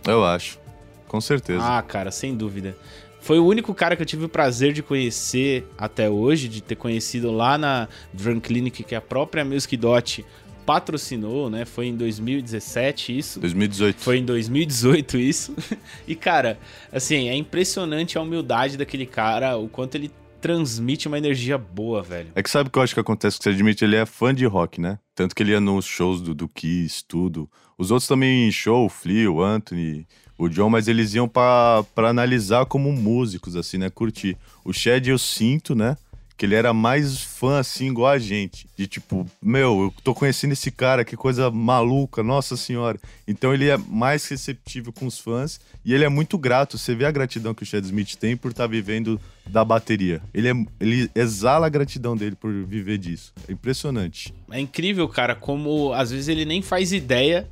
[0.07, 0.59] Eu acho.
[1.07, 1.63] Com certeza.
[1.63, 2.75] Ah, cara, sem dúvida.
[3.21, 6.75] Foi o único cara que eu tive o prazer de conhecer até hoje, de ter
[6.75, 10.23] conhecido lá na Drunk Clinic, que a própria Music Dot
[10.65, 11.65] patrocinou, né?
[11.65, 13.39] Foi em 2017 isso.
[13.39, 14.01] 2018.
[14.01, 15.55] Foi em 2018 isso.
[16.07, 16.59] E, cara,
[16.91, 22.31] assim, é impressionante a humildade daquele cara, o quanto ele transmite uma energia boa, velho.
[22.35, 23.83] É que sabe o que eu acho que acontece com o admite?
[23.83, 24.99] Ele é fã de rock, né?
[25.15, 27.49] Tanto que ele ia nos shows do, do Kiss, tudo.
[27.77, 30.07] Os outros também show, o Flea, o Anthony,
[30.37, 33.89] o John, mas eles iam para analisar como músicos, assim, né?
[33.89, 34.37] Curtir.
[34.63, 35.97] O Shed eu sinto, né?
[36.37, 38.67] Que ele era mais fã, assim, igual a gente.
[38.77, 42.99] De tipo, meu, eu tô conhecendo esse cara, que coisa maluca, nossa senhora.
[43.25, 46.77] Então ele é mais receptivo com os fãs e ele é muito grato.
[46.77, 50.21] Você vê a gratidão que o Chad Smith tem por estar tá vivendo da bateria.
[50.33, 53.31] Ele, é, ele exala a gratidão dele por viver disso.
[53.47, 54.33] É impressionante.
[54.51, 57.47] É incrível, cara, como às vezes ele nem faz ideia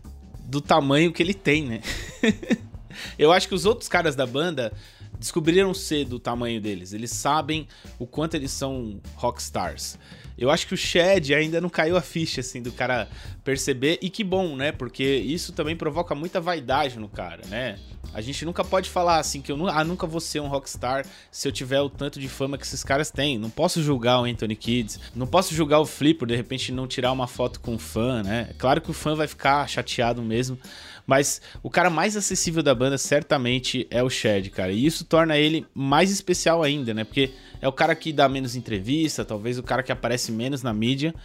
[0.45, 1.81] do tamanho que ele tem, né?
[3.17, 4.71] Eu acho que os outros caras da banda
[5.19, 6.93] descobriram cedo o tamanho deles.
[6.93, 7.67] Eles sabem
[7.97, 9.97] o quanto eles são rockstars.
[10.37, 13.07] Eu acho que o Shed ainda não caiu a ficha, assim, do cara
[13.43, 13.99] perceber.
[14.01, 14.71] E que bom, né?
[14.71, 17.77] Porque isso também provoca muita vaidade no cara, né?
[18.13, 21.47] A gente nunca pode falar assim que eu ah, nunca vou ser um rockstar se
[21.47, 23.39] eu tiver o tanto de fama que esses caras têm.
[23.39, 27.11] Não posso julgar o Anthony Kids, não posso julgar o Flipper, de repente não tirar
[27.11, 28.49] uma foto com um fã, né?
[28.57, 30.59] Claro que o fã vai ficar chateado mesmo,
[31.07, 34.71] mas o cara mais acessível da banda certamente é o Shed, cara.
[34.71, 37.03] E isso torna ele mais especial ainda, né?
[37.03, 40.73] Porque é o cara que dá menos entrevista, talvez o cara que aparece menos na
[40.73, 41.15] mídia,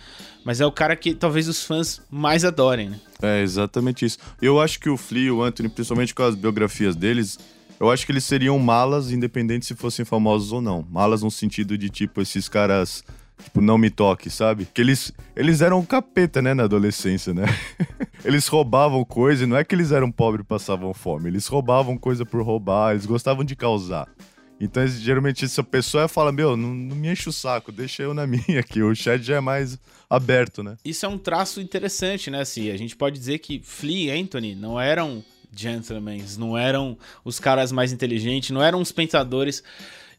[0.49, 2.99] mas é o cara que talvez os fãs mais adorem, né?
[3.21, 4.17] É, exatamente isso.
[4.41, 7.39] Eu acho que o Flea e o Anthony, principalmente com as biografias deles,
[7.79, 10.87] eu acho que eles seriam malas, independente se fossem famosos ou não.
[10.91, 13.05] Malas no sentido de, tipo, esses caras
[13.45, 14.67] tipo, não me toque, sabe?
[14.73, 17.45] Que eles, eles eram capeta, né, na adolescência, né?
[18.25, 21.99] eles roubavam coisa, e não é que eles eram pobres e passavam fome, eles roubavam
[21.99, 24.09] coisa por roubar, eles gostavam de causar.
[24.61, 28.27] Então, geralmente, essa pessoa fala: Meu, não, não, me enche o saco, deixa eu na
[28.27, 28.83] minha aqui.
[28.83, 29.79] O chat já é mais
[30.09, 30.77] aberto, né?
[30.85, 32.41] Isso é um traço interessante, né?
[32.41, 35.23] Assim, a gente pode dizer que Flea e Anthony não eram
[35.55, 39.63] gentlemen, não eram os caras mais inteligentes, não eram os pensadores.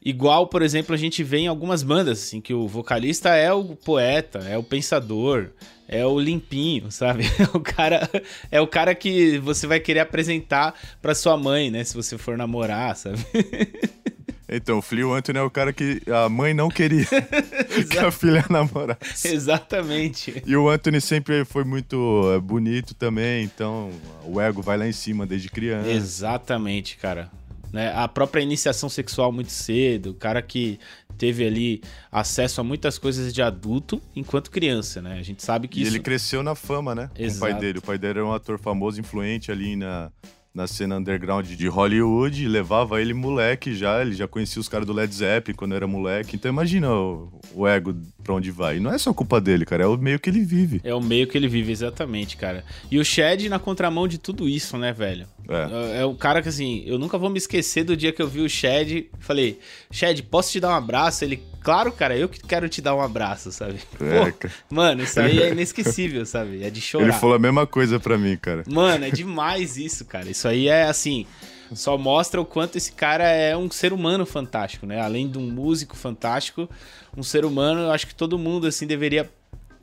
[0.02, 3.76] Igual, por exemplo, a gente vê em algumas bandas, assim, que o vocalista é o
[3.76, 5.50] poeta, é o pensador,
[5.86, 7.24] é o limpinho, sabe?
[7.38, 8.10] É o cara,
[8.50, 11.84] é o cara que você vai querer apresentar para sua mãe, né?
[11.84, 13.18] Se você for namorar, sabe?
[14.50, 17.06] Então, o Flea Anthony é o cara que a mãe não queria
[17.88, 19.28] que a filha namorasse.
[19.28, 20.42] Exatamente.
[20.44, 23.90] E o Anthony sempre foi muito é, bonito também, então
[24.24, 25.88] o ego vai lá em cima desde criança.
[25.88, 27.30] Exatamente, cara.
[27.72, 27.92] Né?
[27.94, 30.80] A própria iniciação sexual muito cedo, o cara que
[31.16, 35.18] teve ali acesso a muitas coisas de adulto enquanto criança, né?
[35.18, 35.92] A gente sabe que e isso...
[35.92, 37.10] ele cresceu na fama, né?
[37.16, 37.38] Exato.
[37.38, 37.78] Com o pai dele.
[37.78, 40.10] O pai dele era um ator famoso, influente ali na,
[40.54, 44.92] na cena underground de Hollywood, levava ele moleque já, ele já conhecia os caras do
[44.92, 46.34] Led Zeppelin quando era moleque.
[46.34, 47.94] Então imagina o, o, ego
[48.30, 48.76] pra onde vai.
[48.76, 50.80] E não é só culpa dele, cara, é o meio que ele vive.
[50.84, 52.64] É o meio que ele vive, exatamente, cara.
[52.88, 55.26] E o Shed na contramão de tudo isso, né, velho?
[55.48, 55.98] É.
[55.98, 56.02] é.
[56.02, 58.40] é o cara que, assim, eu nunca vou me esquecer do dia que eu vi
[58.40, 59.10] o Shed.
[59.18, 59.58] Falei,
[59.90, 61.24] Shed, posso te dar um abraço?
[61.24, 63.80] Ele, claro, cara, eu que quero te dar um abraço, sabe?
[64.00, 66.62] É, Pô, mano, isso aí é inesquecível, sabe?
[66.62, 67.06] É de chorar.
[67.06, 68.62] Ele falou a mesma coisa pra mim, cara.
[68.68, 70.30] Mano, é demais isso, cara.
[70.30, 71.26] Isso aí é assim.
[71.74, 75.00] Só mostra o quanto esse cara é um ser humano fantástico, né?
[75.00, 76.68] Além de um músico fantástico,
[77.16, 79.30] um ser humano, eu acho que todo mundo assim deveria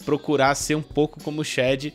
[0.06, 1.94] procurar ser um pouco como o Shed,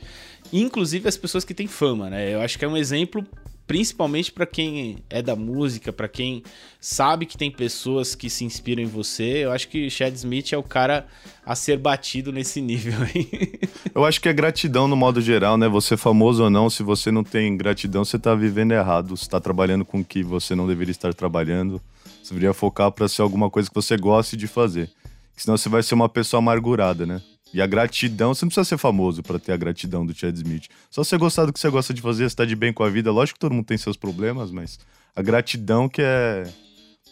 [0.53, 2.35] inclusive as pessoas que têm fama, né?
[2.35, 3.27] Eu acho que é um exemplo
[3.67, 6.43] principalmente para quem é da música, para quem
[6.81, 9.45] sabe que tem pessoas que se inspiram em você.
[9.45, 11.07] Eu acho que Chad Smith é o cara
[11.45, 13.59] a ser batido nesse nível aí.
[13.95, 15.69] Eu acho que é gratidão no modo geral, né?
[15.69, 19.17] Você é famoso ou não, se você não tem gratidão, você tá vivendo errado.
[19.17, 21.81] Você tá trabalhando com o que você não deveria estar trabalhando.
[22.23, 24.91] Você deveria focar para ser alguma coisa que você goste de fazer.
[25.37, 27.21] Senão você vai ser uma pessoa amargurada, né?
[27.53, 30.69] E a gratidão, você não precisa ser famoso para ter a gratidão do Chad Smith.
[30.91, 32.89] Só você gostar do que você gosta de fazer, você tá de bem com a
[32.89, 33.13] vida.
[33.13, 34.79] Lógico que todo mundo tem seus problemas, mas
[35.15, 36.45] a gratidão que é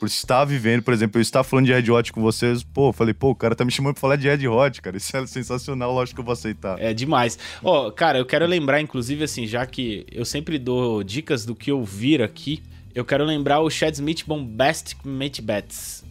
[0.01, 3.13] por estar vivendo, por exemplo, eu estar falando de Red Hot com vocês, pô, falei,
[3.13, 5.93] pô, o cara tá me chamando pra falar de Red Hot, cara, isso é sensacional,
[5.93, 6.81] lógico que eu vou aceitar.
[6.81, 7.39] É demais.
[7.63, 11.55] Ó, oh, cara, eu quero lembrar, inclusive, assim, já que eu sempre dou dicas do
[11.55, 12.63] que ouvir aqui,
[12.95, 16.03] eu quero lembrar o Chad Smith Bombastic Mate Bats.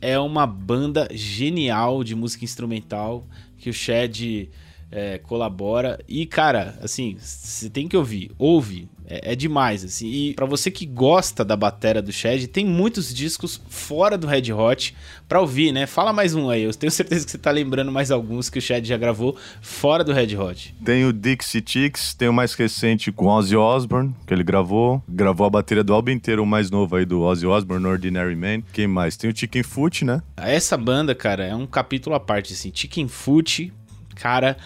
[0.00, 3.24] É uma banda genial de música instrumental
[3.66, 4.48] que o Shed
[4.92, 5.98] é, colabora.
[6.06, 8.30] E, cara, assim, você tem que ouvir.
[8.38, 8.88] Ouve.
[9.06, 10.08] É, é demais, assim.
[10.08, 14.52] E para você que gosta da batera do Shed, tem muitos discos fora do Red
[14.52, 14.94] Hot
[15.28, 15.86] pra ouvir, né?
[15.86, 16.62] Fala mais um aí.
[16.62, 20.02] Eu tenho certeza que você tá lembrando mais alguns que o Shed já gravou fora
[20.02, 20.74] do Red Hot.
[20.84, 25.02] Tem o Dixie Chicks, tem o mais recente com Ozzy Osbourne, que ele gravou.
[25.08, 28.62] Gravou a bateria do álbum inteiro, o mais novo aí do Ozzy Osbourne, Ordinary Man.
[28.72, 29.16] Quem mais?
[29.16, 30.20] Tem o Chicken Foot, né?
[30.36, 32.72] Essa banda, cara, é um capítulo à parte, assim.
[32.74, 33.72] Chicken Foot,
[34.16, 34.56] cara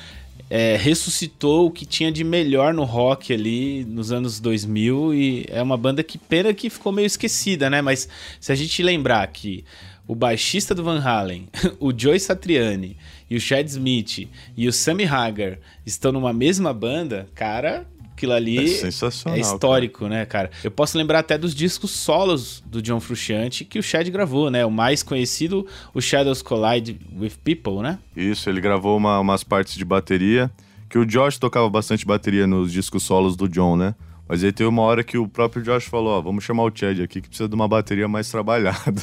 [0.51, 5.62] é, ressuscitou o que tinha de melhor no rock ali nos anos 2000 e é
[5.62, 7.80] uma banda que pena que ficou meio esquecida, né?
[7.80, 8.09] Mas
[8.40, 9.64] se a gente lembrar que
[10.09, 11.48] o baixista do Van Halen,
[11.78, 12.96] o Joey Satriani
[13.30, 17.86] e o Chad Smith e o Sammy Hagar estão numa mesma banda, cara,
[18.20, 20.10] aquilo ali é, sensacional, é histórico, cara.
[20.10, 20.50] né, cara?
[20.62, 24.64] Eu posso lembrar até dos discos solos do John Frusciante que o Chad gravou, né?
[24.66, 27.98] O mais conhecido, o Shadows Collide with People, né?
[28.14, 30.50] Isso, ele gravou uma, umas partes de bateria,
[30.88, 33.94] que o Josh tocava bastante bateria nos discos solos do John, né?
[34.28, 37.00] Mas aí tem uma hora que o próprio Josh falou, ó, vamos chamar o Chad
[37.00, 39.02] aqui que precisa de uma bateria mais trabalhada.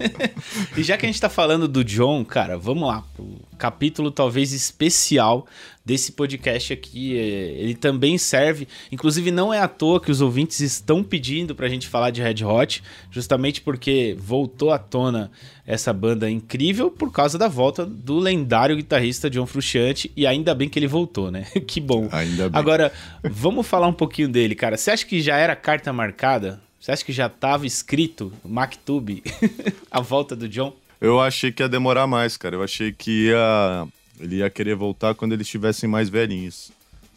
[0.76, 4.52] e já que a gente tá falando do John, cara, vamos lá pro capítulo talvez
[4.52, 5.46] especial
[5.88, 7.18] desse podcast aqui.
[7.18, 11.66] É, ele também serve, inclusive não é à toa que os ouvintes estão pedindo pra
[11.66, 15.30] gente falar de Red Hot, justamente porque voltou à tona
[15.66, 20.68] essa banda incrível por causa da volta do lendário guitarrista John Frusciante e ainda bem
[20.68, 21.44] que ele voltou, né?
[21.66, 22.06] que bom.
[22.12, 22.60] Ainda bem.
[22.60, 22.92] Agora,
[23.24, 24.76] vamos falar um pouquinho dele, cara.
[24.76, 26.60] Você acha que já era carta marcada?
[26.78, 29.22] Você acha que já estava escrito, Mactube,
[29.90, 30.74] a volta do John?
[31.00, 32.56] Eu achei que ia demorar mais, cara.
[32.56, 33.88] Eu achei que ia
[34.20, 36.70] ele ia querer voltar quando eles estivessem mais velhinhos.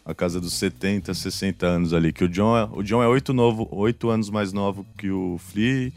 [0.04, 2.12] A casa dos 70, 60 anos ali.
[2.12, 5.38] Que o John é, o John é 8, novo, 8 anos mais novo que o
[5.38, 5.92] Flea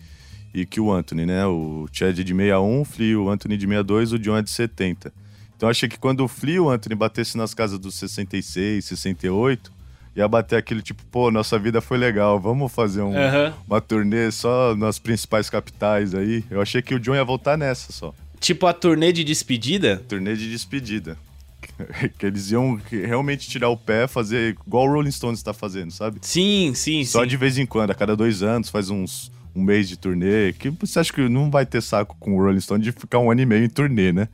[0.53, 1.45] e que o Anthony, né?
[1.47, 5.12] O Chad de 61, o Flea, o Anthony de 62, o John é de 70.
[5.58, 9.72] Então achei que quando o Flea e o Anthony batessem nas casas dos 66, 68,
[10.16, 13.53] ia bater aquele tipo, pô, nossa vida foi legal, vamos fazer um, uhum.
[13.68, 16.43] uma turnê só nas principais capitais aí.
[16.49, 18.14] Eu achei que o John ia voltar nessa só.
[18.45, 20.03] Tipo a turnê de despedida?
[20.07, 21.17] Turnê de despedida.
[22.15, 26.19] que eles iam realmente tirar o pé, fazer igual o Rolling Stones está fazendo, sabe?
[26.21, 27.27] Sim, sim, Só sim.
[27.27, 30.53] de vez em quando, a cada dois anos, faz uns um mês de turnê.
[30.53, 33.31] Que você acha que não vai ter saco com o Rolling Stone de ficar um
[33.31, 34.29] ano e meio em turnê, né?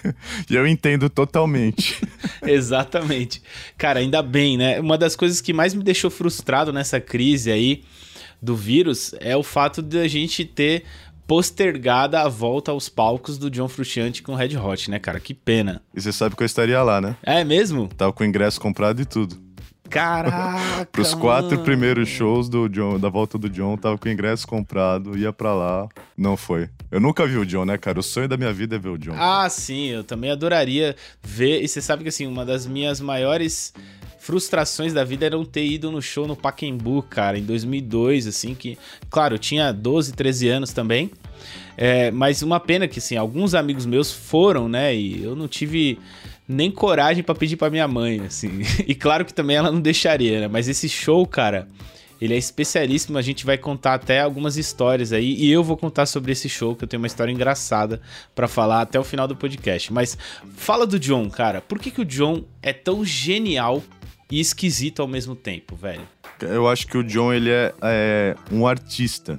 [0.48, 2.00] e eu entendo totalmente.
[2.40, 3.42] Exatamente.
[3.76, 4.80] Cara, ainda bem, né?
[4.80, 7.84] Uma das coisas que mais me deixou frustrado nessa crise aí
[8.40, 10.84] do vírus é o fato de a gente ter
[11.32, 15.18] postergada a volta aos palcos do John Frusciante com Red Hot, né, cara?
[15.18, 15.80] Que pena.
[15.94, 17.16] E você sabe que eu estaria lá, né?
[17.22, 17.88] É mesmo?
[17.88, 19.40] Tava com o ingresso comprado e tudo.
[19.88, 20.84] Caraca!
[20.92, 21.64] Pros quatro mano.
[21.64, 25.54] primeiros shows do John, da volta do John, tava com o ingresso comprado, ia pra
[25.54, 25.88] lá.
[26.14, 26.68] Não foi.
[26.90, 27.98] Eu nunca vi o John, né, cara?
[27.98, 29.14] O sonho da minha vida é ver o John.
[29.16, 31.62] Ah, sim, eu também adoraria ver.
[31.62, 33.72] E você sabe que, assim, uma das minhas maiores
[34.22, 38.78] frustrações da vida eram ter ido no show no Pacaembu, cara, em 2002, assim, que,
[39.10, 41.10] claro, eu tinha 12, 13 anos também,
[41.76, 45.98] é, mas uma pena que, assim, alguns amigos meus foram, né, e eu não tive
[46.46, 50.42] nem coragem para pedir para minha mãe, assim, e claro que também ela não deixaria,
[50.42, 51.66] né, mas esse show, cara,
[52.20, 56.06] ele é especialíssimo, a gente vai contar até algumas histórias aí e eu vou contar
[56.06, 58.00] sobre esse show que eu tenho uma história engraçada
[58.36, 59.92] para falar até o final do podcast.
[59.92, 60.16] Mas
[60.54, 61.60] fala do John, cara.
[61.60, 63.82] Por que, que o John é tão genial
[64.32, 66.08] e esquisito ao mesmo tempo, velho.
[66.40, 69.38] Eu acho que o John, ele é, é um artista.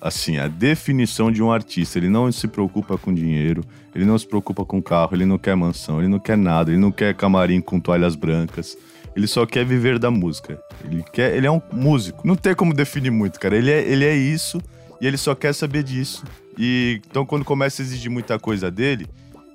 [0.00, 1.98] Assim, a definição de um artista.
[1.98, 3.64] Ele não se preocupa com dinheiro,
[3.94, 6.80] ele não se preocupa com carro, ele não quer mansão, ele não quer nada, ele
[6.80, 8.76] não quer camarim com toalhas brancas.
[9.14, 10.60] Ele só quer viver da música.
[10.84, 12.26] Ele quer, ele é um músico.
[12.26, 13.56] Não tem como definir muito, cara.
[13.56, 14.60] Ele é, ele é isso
[15.00, 16.24] e ele só quer saber disso.
[16.58, 19.06] E então quando começa a exigir muita coisa dele,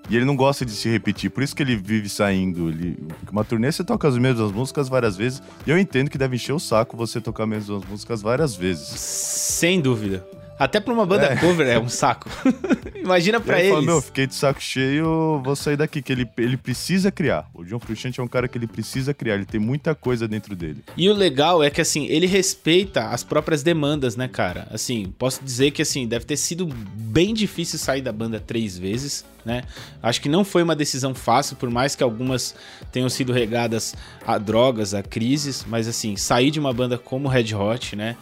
[0.10, 2.70] e ele não gosta de se repetir, por isso que ele vive saindo.
[2.70, 2.98] Ele,
[3.32, 5.42] uma turnê você toca as mesmas músicas várias vezes.
[5.68, 8.88] E eu entendo que deve encher o saco você tocar as mesmas músicas várias vezes.
[8.88, 10.26] Sem dúvida.
[10.60, 11.38] Até pra uma banda é.
[11.38, 12.30] cover é um saco.
[12.94, 13.72] Imagina pra eles.
[13.72, 16.02] Fala, meu, fiquei de saco cheio, vou sair daqui.
[16.02, 17.50] Que ele, ele precisa criar.
[17.54, 19.36] O John Frusciante é um cara que ele precisa criar.
[19.36, 20.84] Ele tem muita coisa dentro dele.
[20.98, 24.68] E o legal é que, assim, ele respeita as próprias demandas, né, cara?
[24.70, 29.24] Assim, posso dizer que, assim, deve ter sido bem difícil sair da banda três vezes,
[29.46, 29.64] né?
[30.04, 32.54] Acho que não foi uma decisão fácil, por mais que algumas
[32.92, 33.96] tenham sido regadas
[34.28, 35.66] a drogas, a crises.
[35.66, 38.18] Mas, assim, sair de uma banda como Red Hot, né?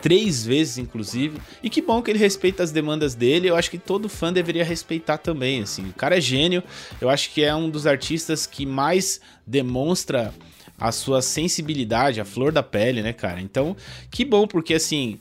[0.00, 1.38] Três vezes, inclusive.
[1.62, 3.48] E que bom que ele respeita as demandas dele.
[3.48, 5.62] Eu acho que todo fã deveria respeitar também.
[5.62, 6.62] Assim, o cara é gênio.
[7.00, 10.32] Eu acho que é um dos artistas que mais demonstra
[10.78, 13.40] a sua sensibilidade, a flor da pele, né, cara?
[13.40, 13.76] Então,
[14.10, 15.18] que bom, porque assim.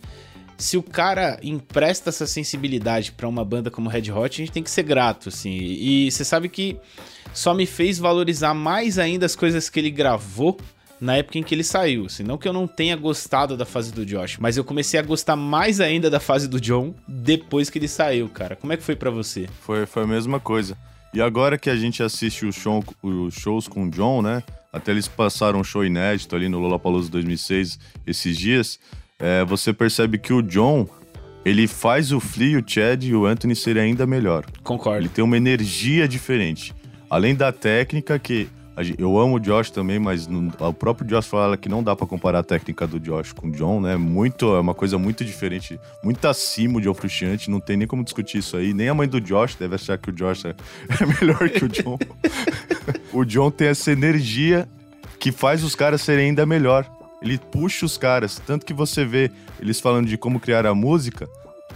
[0.57, 4.61] Se o cara empresta essa sensibilidade para uma banda como Red Hot, a gente tem
[4.61, 5.55] que ser grato, assim.
[5.57, 6.75] E você sabe que
[7.33, 10.59] só me fez valorizar mais ainda as coisas que ele gravou
[10.99, 12.05] na época em que ele saiu.
[12.05, 15.03] Assim, não que eu não tenha gostado da fase do Josh, mas eu comecei a
[15.03, 18.55] gostar mais ainda da fase do John depois que ele saiu, cara.
[18.55, 19.47] Como é que foi para você?
[19.61, 20.77] Foi, foi a mesma coisa.
[21.13, 22.83] E agora que a gente assiste os, show,
[23.31, 24.43] shows com o John, né?
[24.71, 28.79] Até eles passaram um show inédito ali no Lollapalooza 2006 esses dias.
[29.17, 30.87] É, você percebe que o John,
[31.43, 34.45] ele faz o Flea, o Chad e o Anthony serem ainda melhor.
[34.63, 35.01] Concordo.
[35.01, 36.75] Ele tem uma energia diferente.
[37.09, 38.47] Além da técnica que
[38.97, 40.27] eu amo o Josh também, mas
[40.59, 43.51] o próprio Josh fala que não dá para comparar a técnica do Josh com o
[43.51, 43.97] John, né?
[43.97, 48.03] Muito, é uma coisa muito diferente, muito acima de John Frusciante, não tem nem como
[48.03, 48.73] discutir isso aí.
[48.73, 50.55] Nem a mãe do Josh deve achar que o Josh é,
[51.01, 51.97] é melhor que o John.
[53.11, 54.67] o John tem essa energia
[55.19, 56.89] que faz os caras serem ainda melhor.
[57.21, 61.27] Ele puxa os caras, tanto que você vê eles falando de como criar a música,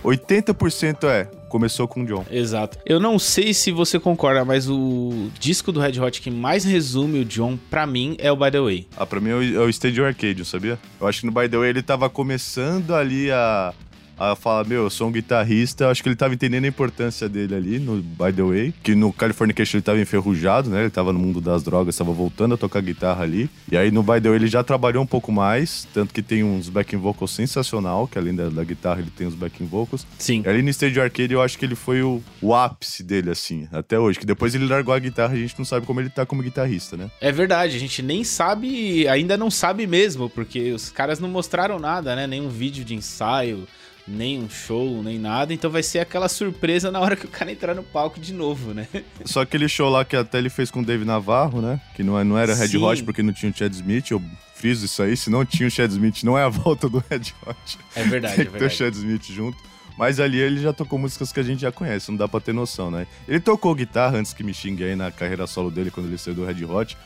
[0.03, 2.25] 80% é começou com o John.
[2.31, 2.79] Exato.
[2.83, 7.19] Eu não sei se você concorda, mas o disco do Red Hot que mais resume
[7.19, 8.87] o John, para mim, é o By The Way.
[8.97, 10.79] Ah, pra mim é o, é o Stadium Arcade, sabia?
[10.99, 13.71] Eu acho que no By The Way ele tava começando ali a,
[14.17, 17.55] a falar, meu, eu sou um guitarrista, acho que ele tava entendendo a importância dele
[17.55, 20.81] ali no By The Way, que no Californication ele tava enferrujado, né?
[20.81, 23.49] Ele tava no mundo das drogas, tava voltando a tocar guitarra ali.
[23.71, 26.43] E aí no By The Way ele já trabalhou um pouco mais, tanto que tem
[26.43, 30.05] uns backing vocals sensacional, que além da, da guitarra ele tem os backing vocals.
[30.17, 30.43] Sim.
[30.45, 33.67] E ali no Stage Arcade eu acho que ele foi o, o ápice dele, assim,
[33.71, 34.19] até hoje.
[34.19, 36.95] Que depois ele largou a guitarra, a gente não sabe como ele tá como guitarrista,
[36.95, 37.09] né?
[37.19, 41.79] É verdade, a gente nem sabe, ainda não sabe mesmo, porque os caras não mostraram
[41.79, 42.27] nada, né?
[42.27, 43.67] Nenhum vídeo de ensaio
[44.07, 45.53] nem um show, nem nada.
[45.53, 48.73] Então vai ser aquela surpresa na hora que o cara entrar no palco de novo,
[48.73, 48.87] né?
[49.25, 51.79] Só aquele show lá que até ele fez com o Dave Navarro, né?
[51.95, 52.83] Que não, é, não era Red Sim.
[52.83, 54.11] Hot porque não tinha o Chad Smith.
[54.11, 54.21] Eu
[54.55, 55.15] friso isso aí.
[55.15, 57.77] Se não tinha o Chad Smith, não é a volta do Red Hot.
[57.95, 58.75] É verdade, Tem é que ter o verdade.
[58.75, 59.57] Chad Smith junto.
[59.97, 62.51] Mas ali ele já tocou músicas que a gente já conhece, não dá pra ter
[62.51, 63.05] noção, né?
[63.27, 66.35] Ele tocou guitarra antes que me xingue aí na carreira solo dele, quando ele saiu
[66.35, 66.97] do Red Hot.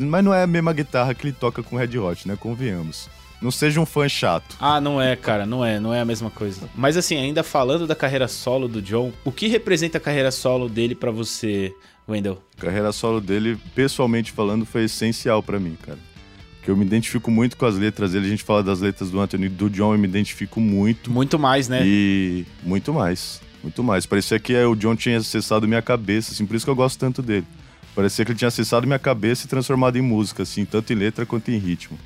[0.00, 2.36] Mas não é a mesma guitarra que ele toca com o Red Hot, né?
[2.36, 3.10] Convenhamos.
[3.40, 4.56] Não seja um fã chato.
[4.60, 6.68] Ah, não é, cara, não é, não é a mesma coisa.
[6.74, 10.68] Mas assim, ainda falando da carreira solo do John, o que representa a carreira solo
[10.68, 11.74] dele pra você,
[12.08, 12.42] Wendell?
[12.58, 15.98] A carreira solo dele, pessoalmente falando, foi essencial pra mim, cara.
[16.58, 18.26] Porque eu me identifico muito com as letras dele.
[18.26, 21.10] A gente fala das letras do Anthony e do John, eu me identifico muito.
[21.10, 21.80] Muito mais, né?
[21.82, 23.40] E muito mais.
[23.62, 24.04] Muito mais.
[24.04, 26.98] Parecia que é, o John tinha acessado minha cabeça, assim, por isso que eu gosto
[26.98, 27.46] tanto dele.
[27.94, 31.24] Parecia que ele tinha acessado minha cabeça e transformado em música, assim, tanto em letra
[31.24, 31.98] quanto em ritmo.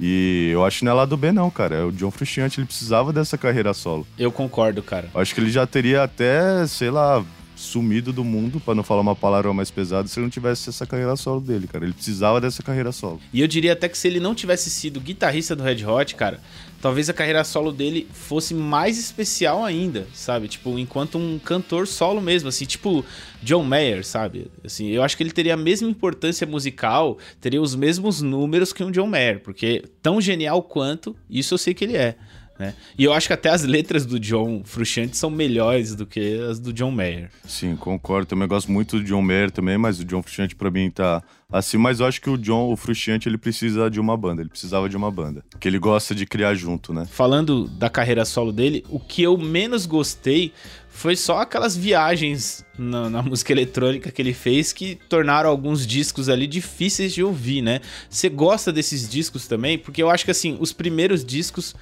[0.00, 1.76] E eu acho que não é lá do B, não, cara.
[1.76, 4.06] É o John Frusciante, ele precisava dessa carreira solo.
[4.18, 5.08] Eu concordo, cara.
[5.14, 7.24] Eu acho que ele já teria até, sei lá,
[7.54, 10.84] sumido do mundo, pra não falar uma palavra mais pesada, se ele não tivesse essa
[10.86, 11.84] carreira solo dele, cara.
[11.84, 13.20] Ele precisava dessa carreira solo.
[13.32, 16.40] E eu diria até que se ele não tivesse sido guitarrista do Red Hot, cara,
[16.82, 20.48] talvez a carreira solo dele fosse mais especial ainda, sabe?
[20.48, 23.04] Tipo, enquanto um cantor solo mesmo, assim, tipo
[23.40, 24.50] John Mayer, sabe?
[24.64, 28.82] Assim, eu acho que ele teria a mesma importância musical, teria os mesmos números que
[28.82, 32.16] um John Mayer, porque tão genial quanto, isso eu sei que ele é.
[32.62, 32.74] Né?
[32.96, 36.60] E eu acho que até as letras do John Frusciante são melhores do que as
[36.60, 37.28] do John Mayer.
[37.44, 38.26] Sim, concordo.
[38.26, 41.76] Também gosto muito do John Mayer também, mas o John Frusciante pra mim tá assim.
[41.76, 44.42] Mas eu acho que o John, o Frusciante, ele precisa de uma banda.
[44.42, 45.44] Ele precisava de uma banda.
[45.58, 47.04] Que ele gosta de criar junto, né?
[47.10, 50.52] Falando da carreira solo dele, o que eu menos gostei
[50.88, 56.28] foi só aquelas viagens na, na música eletrônica que ele fez que tornaram alguns discos
[56.28, 57.80] ali difíceis de ouvir, né?
[58.08, 59.76] Você gosta desses discos também?
[59.76, 61.74] Porque eu acho que assim, os primeiros discos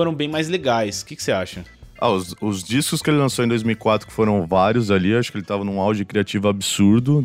[0.00, 1.02] foram bem mais legais.
[1.02, 1.62] O que, que você acha?
[1.98, 5.36] Ah, os, os discos que ele lançou em 2004, que foram vários ali, acho que
[5.36, 7.22] ele tava num auge criativo absurdo.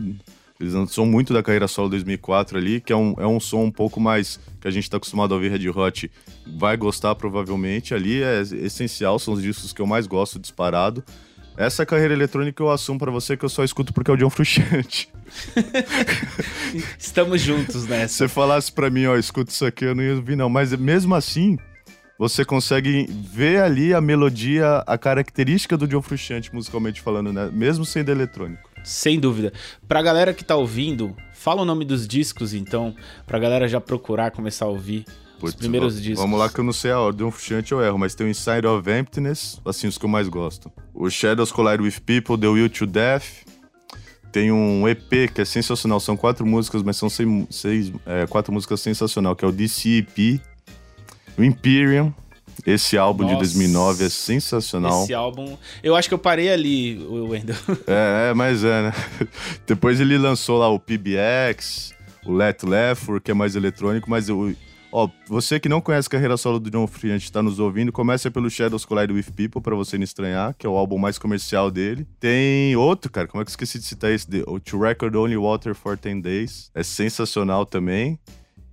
[0.60, 3.72] Eles lançou muito da carreira solo 2004 ali, que é um, é um som um
[3.72, 6.12] pouco mais que a gente tá acostumado a ouvir Red Hot,
[6.58, 7.94] vai gostar provavelmente.
[7.94, 11.02] Ali é essencial, são os discos que eu mais gosto disparado.
[11.56, 14.30] Essa carreira eletrônica eu assumo pra você que eu só escuto porque é o John
[14.30, 15.08] Frusciante.
[17.00, 18.14] Estamos juntos Se nessa.
[18.14, 20.50] você falasse pra mim, ó, escuta isso aqui, eu não ia ouvir não.
[20.50, 21.58] Mas mesmo assim,
[22.18, 27.50] você consegue ver ali a melodia, a característica do John Frusciante, musicalmente falando, né?
[27.52, 28.70] Mesmo sendo eletrônico.
[28.84, 29.52] Sem dúvida.
[29.88, 32.96] Pra galera que tá ouvindo, fala o nome dos discos então,
[33.26, 35.06] pra galera já procurar começar a ouvir
[35.36, 36.20] os Putz, primeiros va- discos.
[36.22, 38.66] Vamos lá que eu não sei a ordem, Frusciante eu erro, mas tem o Inside
[38.68, 40.72] of Emptiness, assim, os que eu mais gosto.
[40.94, 43.26] O Shadows Collide with People, The Will to Death.
[44.32, 48.54] Tem um EP que é sensacional, são quatro músicas, mas são seis, seis- é, quatro
[48.54, 50.42] músicas sensacional, que é o DCEP.
[51.38, 52.14] O Imperium,
[52.66, 53.46] esse álbum de Nossa.
[53.46, 55.04] 2009 é sensacional.
[55.04, 55.58] Esse álbum.
[55.84, 57.56] Eu acho que eu parei ali, o Wendel.
[57.88, 58.94] É, é, mas é, né?
[59.68, 61.94] Depois ele lançou lá o PBX,
[62.26, 64.54] o Let Lefford, que é mais eletrônico, mas o.
[64.92, 68.32] Ó, você que não conhece a carreira solo do John Frusciante está nos ouvindo, começa
[68.32, 71.70] pelo Shadows Collide with People, pra você não estranhar, que é o álbum mais comercial
[71.70, 72.08] dele.
[72.18, 74.26] Tem outro, cara, como é que eu esqueci de citar esse?
[74.48, 78.18] O To Record Only Water for 10 Days, é sensacional também.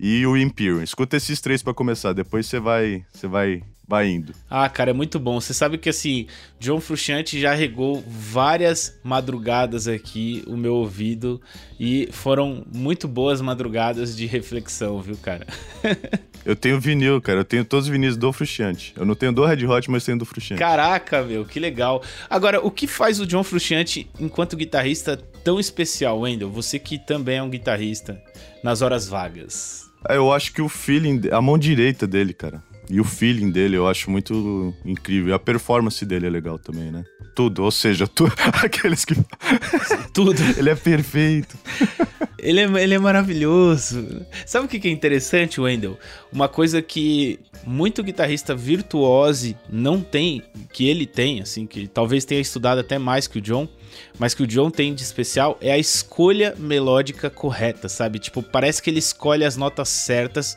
[0.05, 0.83] E o Imperium.
[0.83, 4.35] Escuta esses três pra começar, depois você vai, você vai, vai indo.
[4.51, 5.41] Ah, cara, é muito bom.
[5.41, 6.27] Você sabe que assim,
[6.59, 11.41] John Frusciante já regou várias madrugadas aqui o meu ouvido
[11.79, 15.47] e foram muito boas madrugadas de reflexão, viu, cara?
[16.45, 18.93] Eu tenho vinil, cara, eu tenho todos os vinis do Frusciante.
[18.97, 20.59] Eu não tenho do Red Hot, mas tenho do Frusciante.
[20.59, 22.03] Caraca, meu, que legal.
[22.29, 26.51] Agora, o que faz o John Frusciante enquanto guitarrista tão especial, Wendel?
[26.51, 28.21] Você que também é um guitarrista
[28.61, 29.92] nas horas vagas.
[30.09, 32.63] É, Eu acho que o feeling, a mão direita dele, cara.
[32.91, 35.31] E o feeling dele eu acho muito incrível.
[35.31, 37.05] E a performance dele é legal também, né?
[37.35, 38.31] Tudo, ou seja, tu,
[38.63, 39.15] aqueles que.
[40.13, 40.35] Tudo.
[40.59, 41.57] ele é perfeito.
[42.43, 44.05] Ele é, ele é maravilhoso.
[44.45, 45.97] Sabe o que que é interessante, Wendell?
[46.33, 50.43] Uma coisa que muito guitarrista virtuose não tem,
[50.73, 53.69] que ele tem, assim, que talvez tenha estudado até mais que o John,
[54.19, 58.19] mas que o John tem de especial, é a escolha melódica correta, sabe?
[58.19, 60.57] Tipo, parece que ele escolhe as notas certas,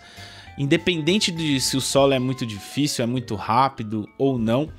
[0.57, 4.71] independente de se o solo é muito difícil, é muito rápido ou não.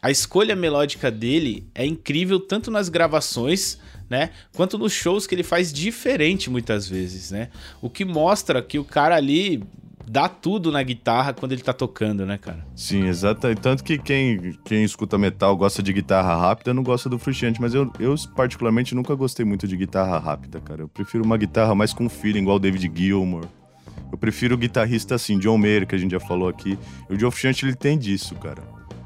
[0.00, 3.78] A escolha melódica dele é incrível tanto nas gravações,
[4.10, 7.48] né, quanto nos shows que ele faz diferente muitas vezes, né?
[7.80, 9.62] O que mostra que o cara ali
[10.08, 12.66] dá tudo na guitarra quando ele tá tocando, né, cara?
[12.74, 13.54] Sim, exato.
[13.56, 17.74] Tanto que quem, quem escuta metal gosta de guitarra rápida não gosta do frustrante, mas
[17.74, 20.82] eu, eu particularmente nunca gostei muito de guitarra rápida, cara.
[20.82, 23.46] Eu prefiro uma guitarra mais com feeling, igual o David Gilmour.
[24.10, 26.78] Eu prefiro guitarrista assim, John Mayer, que a gente já falou aqui.
[27.08, 28.62] E o John Frusciante, ele tem disso, cara.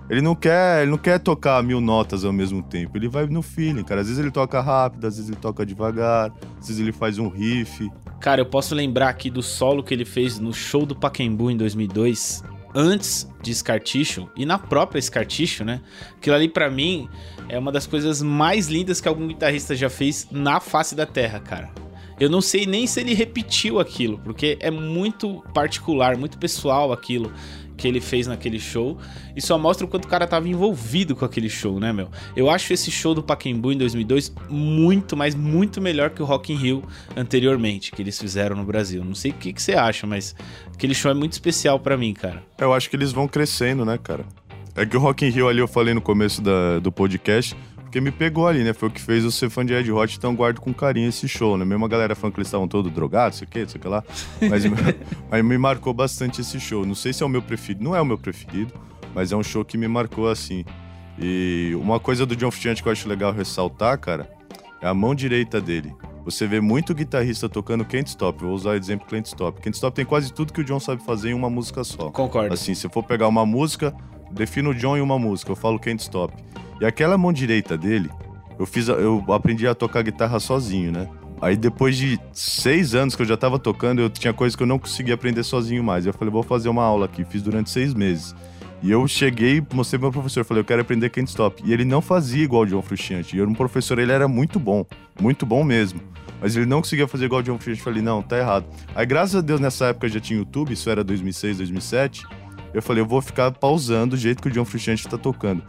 [0.09, 2.97] Ele não quer, ele não quer tocar mil notas ao mesmo tempo.
[2.97, 4.01] Ele vai no feeling, cara.
[4.01, 7.29] Às vezes ele toca rápido, às vezes ele toca devagar, às vezes ele faz um
[7.29, 7.91] riff.
[8.21, 11.57] Cara, eu posso lembrar aqui do solo que ele fez no show do Pacaembu em
[11.57, 12.45] 2002,
[12.75, 15.81] antes de Scarticho e na própria Scarticho, né?
[16.17, 17.09] Aquilo ali para mim
[17.49, 21.41] é uma das coisas mais lindas que algum guitarrista já fez na face da Terra,
[21.41, 21.71] cara.
[22.19, 27.31] Eu não sei nem se ele repetiu aquilo, porque é muito particular, muito pessoal aquilo
[27.77, 28.99] que ele fez naquele show
[29.35, 32.09] e só mostra o quanto o cara tava envolvido com aquele show, né, meu?
[32.35, 36.53] Eu acho esse show do Pacaembu em 2002 muito, mas muito melhor que o Rock
[36.53, 36.83] in Rio
[37.17, 39.05] anteriormente, que eles fizeram no Brasil.
[39.05, 40.35] Não sei o que, que você acha, mas
[40.73, 42.43] aquele show é muito especial para mim, cara.
[42.59, 44.25] Eu acho que eles vão crescendo, né, cara?
[44.75, 47.57] É que o Rock in Rio ali eu falei no começo da, do podcast,
[47.97, 48.75] porque me pegou ali, né?
[48.75, 51.27] Foi o que fez eu ser fã de Red Hot, então guardo com carinho esse
[51.27, 51.65] show, né?
[51.65, 53.89] Mesmo a galera falando que eles estavam todos drogados, sei o que, sei o que
[53.89, 54.05] lá.
[54.51, 54.65] Mas,
[55.31, 56.85] mas me marcou bastante esse show.
[56.85, 58.75] Não sei se é o meu preferido, não é o meu preferido,
[59.15, 60.63] mas é um show que me marcou assim.
[61.19, 64.31] E uma coisa do John Frusciante que eu acho legal ressaltar, cara,
[64.83, 65.95] é a mão direita dele.
[66.23, 68.43] Você vê muito guitarrista tocando Can't Stop.
[68.43, 69.63] Vou usar o exemplo Can't Stop.
[69.63, 72.11] Can't Stop tem quase tudo que o John sabe fazer em uma música só.
[72.11, 72.53] Concordo.
[72.53, 73.95] Assim, se eu for pegar uma música,
[74.33, 76.35] defino o John em uma música, eu falo Can't Stop.
[76.81, 78.11] E aquela mão direita dele,
[78.59, 81.09] eu fiz, eu aprendi a tocar guitarra sozinho, né?
[81.41, 84.67] Aí depois de seis anos que eu já tava tocando, eu tinha coisas que eu
[84.67, 86.07] não conseguia aprender sozinho mais.
[86.07, 87.25] Eu falei, vou fazer uma aula aqui.
[87.25, 88.35] Fiz durante seis meses.
[88.83, 91.63] E eu cheguei, mostrei pro meu professor, falei, eu quero aprender Can't Stop.
[91.65, 93.37] E ele não fazia igual o John Frusciante.
[93.37, 94.85] E eu, um professor, ele era muito bom,
[95.21, 96.01] muito bom mesmo.
[96.41, 97.83] Mas ele não conseguia fazer igual o John Frusciante.
[97.83, 98.67] Falei, não, tá errado.
[98.95, 102.27] Aí, graças a Deus, nessa época já tinha YouTube, isso era 2006, 2007.
[102.77, 105.65] Eu falei, eu vou ficar pausando o jeito que o John Frusciante tá tocando.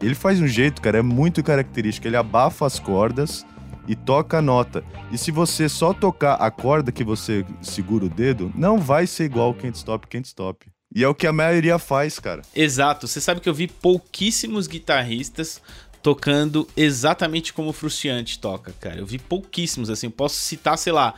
[0.00, 2.06] Ele faz um jeito, cara, é muito característico.
[2.06, 3.44] Ele abafa as cordas
[3.88, 4.84] e toca a nota.
[5.10, 9.24] E se você só tocar a corda que você segura o dedo, não vai ser
[9.24, 10.64] igual Can't Stop, Can't Stop.
[10.94, 12.42] E é o que a maioria faz, cara.
[12.54, 13.08] Exato.
[13.08, 15.60] Você sabe que eu vi pouquíssimos guitarristas
[16.00, 19.00] tocando exatamente como o Frustiante toca, cara.
[19.00, 20.08] Eu vi pouquíssimos, assim.
[20.08, 21.14] Posso citar, sei lá,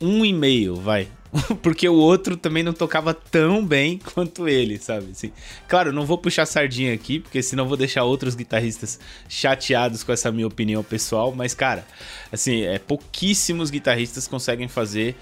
[0.00, 1.08] um e meio, vai.
[1.62, 5.10] porque o outro também não tocava tão bem quanto ele, sabe?
[5.12, 5.32] Assim,
[5.68, 10.30] claro, não vou puxar sardinha aqui, porque senão vou deixar outros guitarristas chateados com essa
[10.30, 11.86] minha opinião pessoal, mas cara,
[12.32, 15.16] assim, é pouquíssimos guitarristas conseguem fazer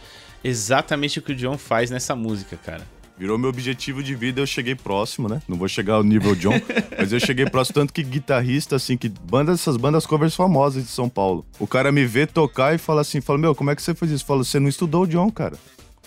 [0.45, 2.87] exatamente o que o John faz nessa música, cara.
[3.17, 5.41] Virou meu objetivo de vida, eu cheguei próximo, né?
[5.47, 6.61] Não vou chegar ao nível John,
[6.99, 10.91] mas eu cheguei próximo, tanto que guitarrista, assim, que banda, essas bandas covers famosas de
[10.91, 11.47] São Paulo.
[11.59, 14.11] O cara me vê tocar e fala assim, fala, meu, como é que você fez
[14.11, 14.25] isso?
[14.25, 15.57] Fala, você não estudou o John, cara.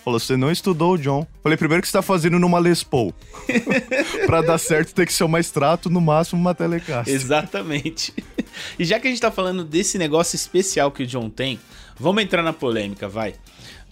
[0.06, 1.26] Falou, você não estudou o John.
[1.41, 3.12] Falei, primeiro que você tá fazendo numa Les Paul.
[4.28, 7.12] pra dar certo tem que ser uma extrato, no máximo uma Telecaster.
[7.12, 8.14] Exatamente.
[8.78, 11.60] E já que a gente tá falando desse negócio especial que o John tem,
[11.97, 13.34] vamos entrar na polêmica, vai.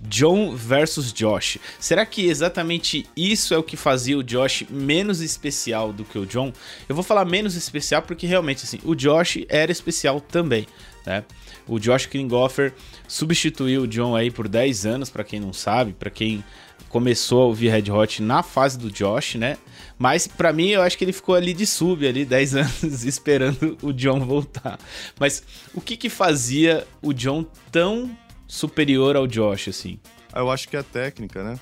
[0.01, 1.57] John versus Josh.
[1.79, 6.27] Será que exatamente isso é o que fazia o Josh menos especial do que o
[6.27, 6.53] John?
[6.87, 10.67] Eu vou falar menos especial porque realmente assim, o Josh era especial também,
[11.07, 11.23] né?
[11.67, 12.73] O Josh Klinghoffer
[13.07, 16.43] substituiu o John aí por 10 anos, para quem não sabe, para quem
[16.89, 19.57] começou a ouvir Red Hot na fase do Josh, né?
[19.97, 23.77] Mas para mim eu acho que ele ficou ali de sub ali 10 anos esperando
[23.81, 24.79] o John voltar.
[25.19, 25.43] Mas
[25.73, 28.15] o que que fazia o John tão
[28.47, 29.99] superior ao Josh assim?
[30.31, 31.59] Ah, eu acho que é a técnica, né?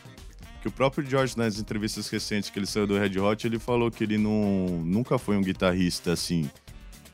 [0.61, 3.89] Que o próprio George, nas entrevistas recentes que ele saiu do Red Hot, ele falou
[3.89, 6.49] que ele não, nunca foi um guitarrista assim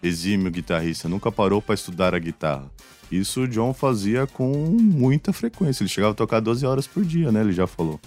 [0.02, 2.70] exímio guitarrista, nunca parou para estudar a guitarra.
[3.12, 5.84] Isso o John fazia com muita frequência.
[5.84, 7.42] Ele chegava a tocar 12 horas por dia, né?
[7.42, 8.00] Ele já falou.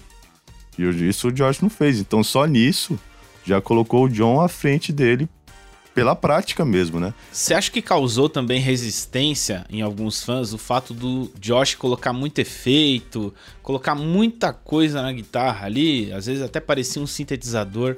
[0.77, 1.99] E isso o Josh não fez.
[1.99, 2.99] Então, só nisso,
[3.43, 5.27] já colocou o John à frente dele
[5.93, 7.13] pela prática mesmo, né?
[7.31, 12.39] Você acha que causou também resistência em alguns fãs o fato do Josh colocar muito
[12.39, 17.97] efeito, colocar muita coisa na guitarra ali, às vezes até parecia um sintetizador.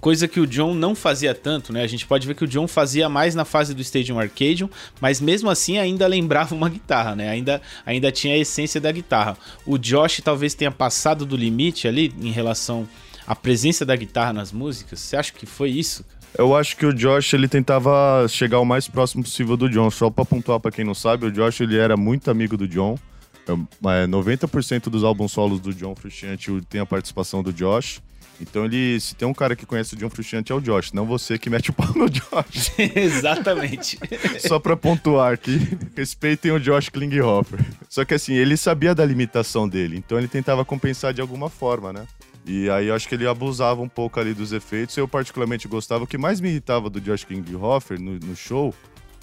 [0.00, 1.82] Coisa que o John não fazia tanto, né?
[1.82, 4.68] A gente pode ver que o John fazia mais na fase do Stadium Arcadium,
[5.00, 7.28] mas mesmo assim ainda lembrava uma guitarra, né?
[7.28, 9.36] Ainda, ainda tinha a essência da guitarra.
[9.66, 12.88] O Josh talvez tenha passado do limite ali em relação
[13.26, 15.00] à presença da guitarra nas músicas.
[15.00, 16.04] Você acha que foi isso?
[16.38, 19.90] Eu acho que o Josh ele tentava chegar o mais próximo possível do John.
[19.90, 22.98] Só para pontuar para quem não sabe, o Josh ele era muito amigo do John.
[23.46, 28.00] 90% dos álbuns solos do John Frusciante tem a participação do Josh.
[28.40, 31.04] Então ele, se tem um cara que conhece o John Frusciante é o Josh, não
[31.04, 32.72] você que mete o pau no Josh.
[32.96, 33.98] Exatamente.
[34.38, 37.60] Só pra pontuar aqui, respeitem o Josh Klinghoffer.
[37.88, 41.92] Só que assim, ele sabia da limitação dele, então ele tentava compensar de alguma forma,
[41.92, 42.06] né?
[42.46, 44.96] E aí eu acho que ele abusava um pouco ali dos efeitos.
[44.96, 46.04] Eu particularmente gostava.
[46.04, 48.74] O que mais me irritava do Josh Klinghoffer no, no show,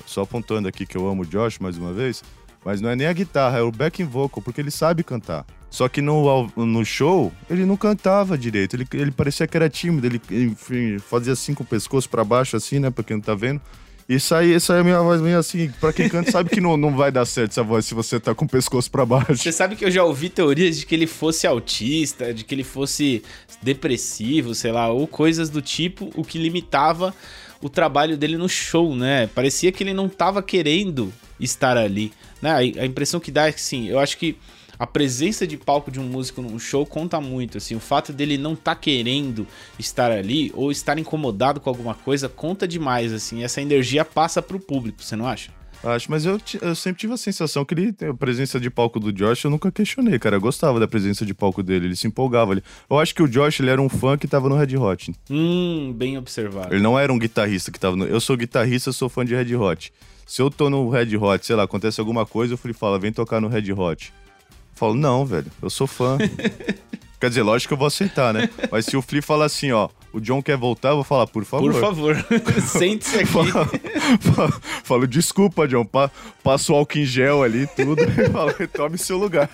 [0.05, 2.23] só apontando aqui que eu amo o Josh mais uma vez,
[2.63, 5.45] mas não é nem a guitarra, é o backing vocal, porque ele sabe cantar.
[5.69, 8.75] Só que no, no show, ele não cantava direito.
[8.75, 10.07] Ele, ele parecia que era tímido.
[10.07, 12.89] Ele enfim, fazia assim com o pescoço para baixo, assim, né?
[12.89, 13.61] Pra quem não tá vendo.
[14.09, 15.69] E saía, aí a minha voz meio assim.
[15.81, 18.33] Pra quem canta, sabe que não, não vai dar certo essa voz se você tá
[18.33, 19.35] com o pescoço para baixo.
[19.35, 22.63] Você sabe que eu já ouvi teorias de que ele fosse autista, de que ele
[22.63, 23.21] fosse
[23.61, 27.13] depressivo, sei lá, ou coisas do tipo, o que limitava
[27.61, 29.27] o trabalho dele no show, né?
[29.27, 32.13] Parecia que ele não tava querendo estar ali.
[32.41, 32.51] Né?
[32.79, 34.37] A impressão que dá é que, sim, eu acho que
[34.79, 38.37] a presença de palco de um músico num show conta muito, assim, o fato dele
[38.37, 39.47] não estar tá querendo
[39.79, 44.59] estar ali ou estar incomodado com alguma coisa conta demais, assim, essa energia passa pro
[44.59, 45.51] público, você não acha?
[45.83, 49.13] Acho, mas eu, eu sempre tive a sensação que ele, a presença de palco do
[49.13, 50.37] Josh, eu nunca questionei, cara.
[50.37, 52.63] Eu gostava da presença de palco dele, ele se empolgava ali.
[52.89, 55.13] Eu acho que o Josh, ele era um fã que tava no Red Hot.
[55.29, 56.73] Hum, bem observado.
[56.73, 58.05] Ele não era um guitarrista que tava no.
[58.05, 59.93] Eu sou guitarrista, sou fã de Red Hot.
[60.25, 63.13] Se eu tô no Red Hot, sei lá, acontece alguma coisa, eu falei, fala, vem
[63.13, 64.11] tocar no Red Hot
[64.77, 66.17] falo, não, velho, eu sou fã.
[67.19, 68.47] Quer dizer, lógico que eu vou aceitar, né?
[68.71, 71.43] Mas se o Flea fala assim, ó, o John quer voltar, eu vou falar, por
[71.43, 71.71] favor.
[71.71, 72.15] Por favor,
[72.61, 73.25] sente-se aqui.
[73.25, 76.11] Falo, falo, desculpa, John, pa,
[76.43, 79.49] passo o álcool em gel ali tudo e falo, retome seu lugar.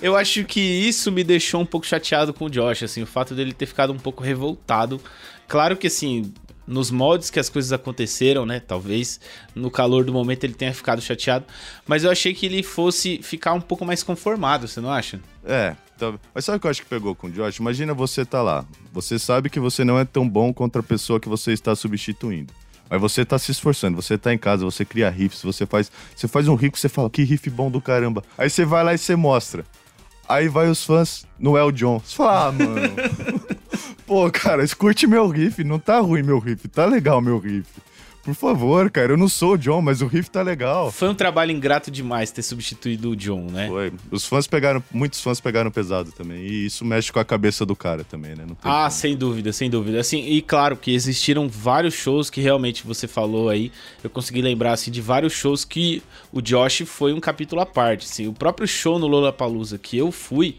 [0.00, 3.34] Eu acho que isso me deixou um pouco chateado com o Josh, assim, o fato
[3.34, 4.98] dele ter ficado um pouco revoltado.
[5.46, 6.32] Claro que, assim,
[6.66, 8.60] nos moldes que as coisas aconteceram, né?
[8.60, 9.20] Talvez
[9.54, 11.44] no calor do momento ele tenha ficado chateado,
[11.86, 15.20] mas eu achei que ele fosse ficar um pouco mais conformado, você não acha?
[15.44, 16.14] É, tá...
[16.34, 17.56] mas sabe o que eu acho que pegou com o Josh?
[17.58, 21.20] Imagina você tá lá, você sabe que você não é tão bom contra a pessoa
[21.20, 22.52] que você está substituindo.
[22.88, 26.28] Mas você tá se esforçando, você tá em casa, você cria riffs, você faz, você
[26.28, 28.22] faz um riff, você fala, que riff bom do caramba.
[28.36, 29.64] Aí você vai lá e você mostra.
[30.28, 31.26] Aí vai os fãs,
[31.64, 32.00] o John.
[32.00, 32.94] Você fala, ah, mano.
[34.06, 35.64] Pô, cara, escute meu riff.
[35.64, 37.68] Não tá ruim meu riff, tá legal meu riff.
[38.24, 40.90] Por favor, cara, eu não sou o John, mas o riff tá legal.
[40.90, 43.68] Foi um trabalho ingrato demais ter substituído o John, né?
[43.68, 43.92] Foi.
[44.10, 46.38] Os fãs pegaram, muitos fãs pegaram pesado também.
[46.38, 48.46] E isso mexe com a cabeça do cara também, né?
[48.62, 48.90] ah, como.
[48.90, 50.00] sem dúvida, sem dúvida.
[50.00, 53.70] Assim, e claro que existiram vários shows que realmente você falou aí.
[54.02, 56.02] Eu consegui lembrar assim de vários shows que
[56.32, 58.06] o Josh foi um capítulo à parte.
[58.06, 60.56] Assim, o próprio show no Lollapalooza que eu fui,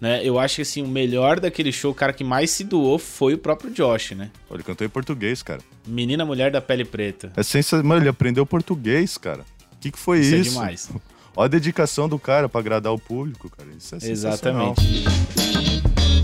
[0.00, 0.24] né?
[0.24, 3.34] Eu acho que assim, o melhor daquele show, o cara que mais se doou foi
[3.34, 4.30] o próprio Josh, né?
[4.50, 5.60] Ele cantou em português, cara.
[5.86, 7.32] Menina Mulher da Pele Preta.
[7.36, 9.44] É sensacional, mano, ele aprendeu português, cara.
[9.72, 10.34] O que, que foi isso?
[10.36, 10.90] Isso é demais.
[11.36, 13.68] Olha a dedicação do cara para agradar o público, cara.
[13.76, 14.80] Isso é Exatamente.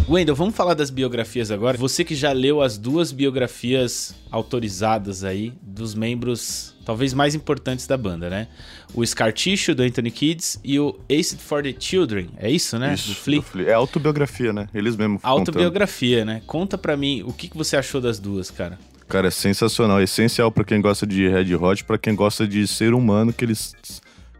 [0.08, 1.76] Wendel, vamos falar das biografias agora.
[1.76, 7.96] Você que já leu as duas biografias autorizadas aí dos membros talvez mais importantes da
[7.96, 8.46] banda, né?
[8.94, 12.28] O Scar Tissue, do Anthony Kids, e o Acid for the Children.
[12.38, 12.94] É isso, né?
[12.94, 13.42] Isso, do Flea.
[13.42, 13.70] Flea.
[13.70, 14.68] É autobiografia, né?
[14.72, 16.34] Eles mesmos Autobiografia, contando.
[16.34, 16.42] né?
[16.46, 18.78] Conta pra mim o que, que você achou das duas, cara.
[19.08, 19.98] Cara, é sensacional.
[19.98, 23.44] É essencial para quem gosta de Red Hot, para quem gosta de ser humano, que
[23.44, 23.74] eles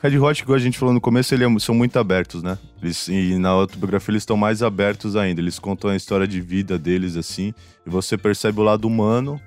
[0.01, 2.57] Red Hot, igual a gente falou no começo, eles é são muito abertos, né?
[2.81, 5.41] Eles, e na autobiografia eles estão mais abertos ainda.
[5.41, 7.53] Eles contam a história de vida deles, assim,
[7.85, 9.41] e você percebe o lado humano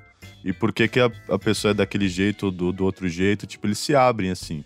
[0.44, 3.46] e por que, que a, a pessoa é daquele jeito ou do, do outro jeito.
[3.46, 4.64] Tipo, eles se abrem, assim.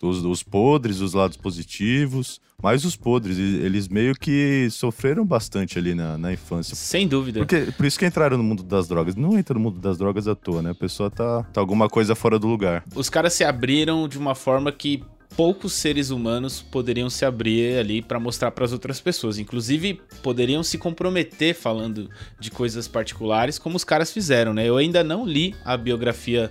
[0.00, 5.94] Os, os podres, os lados positivos, mas os podres, eles meio que sofreram bastante ali
[5.94, 6.74] na, na infância.
[6.76, 7.40] Sem dúvida.
[7.40, 9.16] Porque, por isso que entraram no mundo das drogas.
[9.16, 10.70] Não entra no mundo das drogas à toa, né?
[10.70, 12.84] A pessoa tá, tá alguma coisa fora do lugar.
[12.94, 15.02] Os caras se abriram de uma forma que
[15.38, 19.38] poucos seres humanos poderiam se abrir ali para mostrar para as outras pessoas.
[19.38, 22.10] Inclusive, poderiam se comprometer falando
[22.40, 24.68] de coisas particulares, como os caras fizeram, né?
[24.68, 26.50] Eu ainda não li a biografia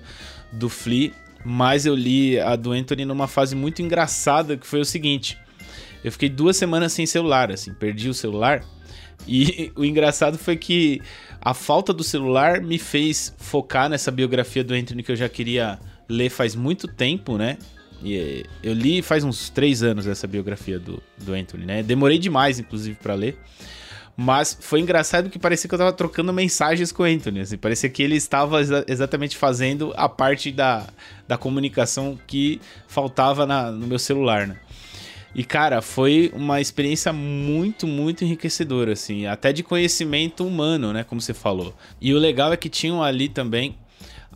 [0.53, 1.11] do Flea,
[1.43, 5.37] mas eu li a do Anthony numa fase muito engraçada, que foi o seguinte:
[6.01, 8.63] eu fiquei duas semanas sem celular, assim, perdi o celular.
[9.27, 11.01] E o engraçado foi que
[11.41, 15.77] a falta do celular me fez focar nessa biografia do Anthony que eu já queria
[16.07, 17.57] ler faz muito tempo, né?
[18.03, 21.83] E eu li faz uns três anos essa biografia do, do Anthony, né?
[21.83, 23.37] Demorei demais, inclusive, para ler.
[24.19, 27.41] Mas foi engraçado que parecia que eu tava trocando mensagens com o Anthony.
[27.41, 30.87] Assim, parecia que ele estava exa exatamente fazendo a parte da,
[31.27, 34.57] da comunicação que faltava na, no meu celular, né?
[35.35, 41.03] E, cara, foi uma experiência muito, muito enriquecedora, assim, até de conhecimento humano, né?
[41.03, 41.75] Como você falou.
[42.01, 43.75] E o legal é que tinham ali também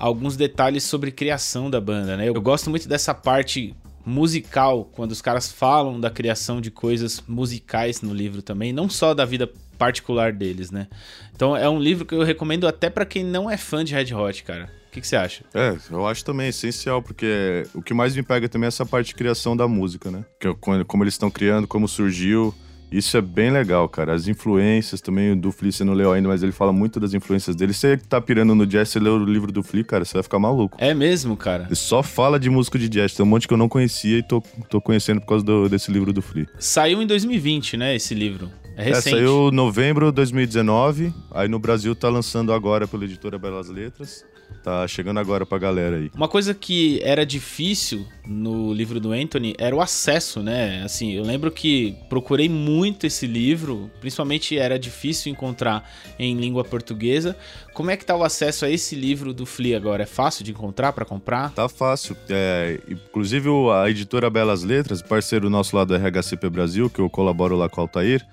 [0.01, 2.27] alguns detalhes sobre criação da banda, né?
[2.27, 8.01] Eu gosto muito dessa parte musical, quando os caras falam da criação de coisas musicais
[8.01, 9.47] no livro também, não só da vida
[9.77, 10.87] particular deles, né?
[11.35, 14.11] Então é um livro que eu recomendo até para quem não é fã de Red
[14.11, 14.71] Hot, cara.
[14.87, 15.45] O que, você acha?
[15.53, 19.07] É, eu acho também essencial, porque o que mais me pega também é essa parte
[19.07, 20.25] de criação da música, né?
[20.39, 22.53] Que, como eles estão criando, como surgiu.
[22.91, 24.13] Isso é bem legal, cara.
[24.13, 27.55] As influências também do Flea você não leu ainda, mas ele fala muito das influências
[27.55, 27.73] dele.
[27.73, 30.23] Você que tá pirando no jazz, você leu o livro do Flea, cara, você vai
[30.23, 30.77] ficar maluco.
[30.79, 31.65] É mesmo, cara?
[31.65, 33.13] Ele só fala de músico de jazz.
[33.13, 35.91] Tem um monte que eu não conhecia e tô, tô conhecendo por causa do, desse
[35.91, 36.47] livro do Flea.
[36.59, 38.51] Saiu em 2020, né, esse livro.
[38.75, 39.15] É, é recente.
[39.15, 41.13] É, saiu em novembro de 2019.
[41.31, 44.25] Aí no Brasil tá lançando agora pela editora Belas Letras.
[44.63, 46.11] Tá chegando agora pra galera aí.
[46.13, 50.83] Uma coisa que era difícil no livro do Anthony era o acesso, né?
[50.83, 55.89] Assim, eu lembro que procurei muito esse livro, principalmente era difícil encontrar
[56.19, 57.35] em língua portuguesa.
[57.73, 60.03] Como é que tá o acesso a esse livro do Flea agora?
[60.03, 61.51] É fácil de encontrar para comprar?
[61.51, 62.15] Tá fácil.
[62.29, 67.55] É, inclusive a editora Belas Letras, parceiro nosso lá do RHCP Brasil, que eu colaboro
[67.55, 68.25] lá com o Altair,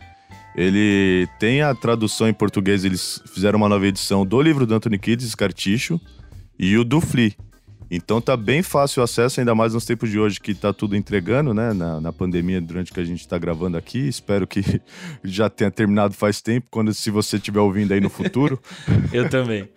[0.58, 4.98] ele tem a tradução em português, eles fizeram uma nova edição do livro do Anthony
[4.98, 6.00] Kids, Carticho
[6.58, 7.32] e o do Flea.
[7.88, 10.94] Então tá bem fácil o acesso, ainda mais nos tempos de hoje que tá tudo
[10.96, 11.72] entregando, né?
[11.72, 14.08] Na, na pandemia, durante que a gente tá gravando aqui.
[14.08, 14.60] Espero que
[15.24, 18.60] já tenha terminado faz tempo, quando se você estiver ouvindo aí no futuro.
[19.12, 19.68] Eu também.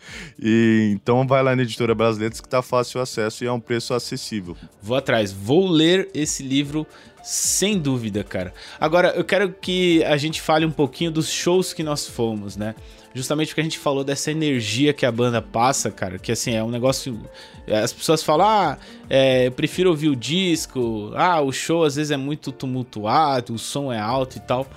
[0.42, 3.60] E, então vai lá na Editora Brasileira que tá fácil o acesso e é um
[3.60, 4.58] preço acessível.
[4.82, 5.32] Vou atrás.
[5.32, 6.86] Vou ler esse livro
[7.24, 8.54] sem dúvida, cara.
[8.80, 12.76] Agora, eu quero que a gente fale um pouquinho dos shows que nós fomos, né?
[13.14, 16.64] justamente porque a gente falou dessa energia que a banda passa, cara, que assim, é
[16.64, 17.20] um negócio.
[17.68, 18.78] As pessoas falam, ah,
[19.10, 23.60] é, eu prefiro ouvir o disco, ah, o show às vezes é muito tumultuado, o
[23.60, 24.68] som é alto e tal.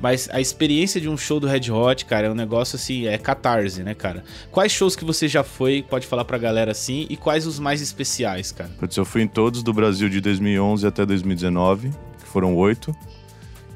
[0.00, 3.16] Mas a experiência de um show do Red Hot, cara, é um negócio assim, é
[3.16, 4.24] catarse, né, cara?
[4.50, 7.80] Quais shows que você já foi, pode falar pra galera assim, e quais os mais
[7.80, 8.70] especiais, cara?
[8.96, 12.94] Eu fui em todos do Brasil de 2011 até 2019, que foram oito.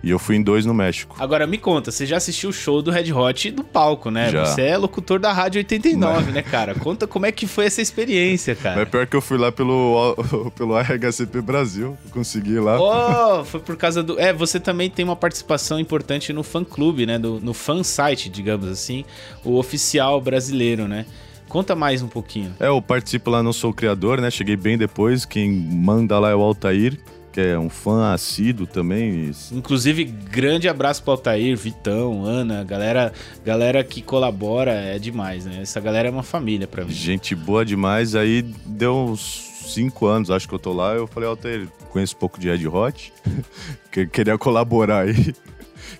[0.02, 1.14] E eu fui em dois no México.
[1.18, 4.30] Agora me conta, você já assistiu o show do Red Hot do palco, né?
[4.30, 4.46] Já.
[4.46, 6.34] Você é locutor da Rádio 89, Mas...
[6.34, 6.74] né, cara?
[6.74, 8.76] Conta como é que foi essa experiência, cara.
[8.76, 10.16] Mas pior que eu fui lá pelo,
[10.56, 12.80] pelo RHCP Brasil, consegui ir lá.
[12.80, 14.18] Oh, foi por causa do...
[14.18, 17.18] É, você também tem uma participação importante no fã-clube, né?
[17.18, 19.04] Do, no fan-site, digamos assim,
[19.44, 21.04] o oficial brasileiro, né?
[21.46, 22.54] Conta mais um pouquinho.
[22.60, 24.30] É, eu participo lá, não sou o criador, né?
[24.30, 26.96] Cheguei bem depois, quem manda lá é o Altair
[27.32, 29.30] que é um fã assíduo também.
[29.52, 33.12] Inclusive, grande abraço pro Altair, Vitão, Ana, galera,
[33.44, 35.60] galera que colabora, é demais, né?
[35.62, 36.92] Essa galera é uma família pra mim.
[36.92, 38.14] Gente boa demais.
[38.14, 42.18] Aí deu uns cinco anos, acho que eu tô lá, eu falei, Altair, conheço um
[42.18, 43.12] pouco de Red Hot,
[44.12, 45.34] queria colaborar aí.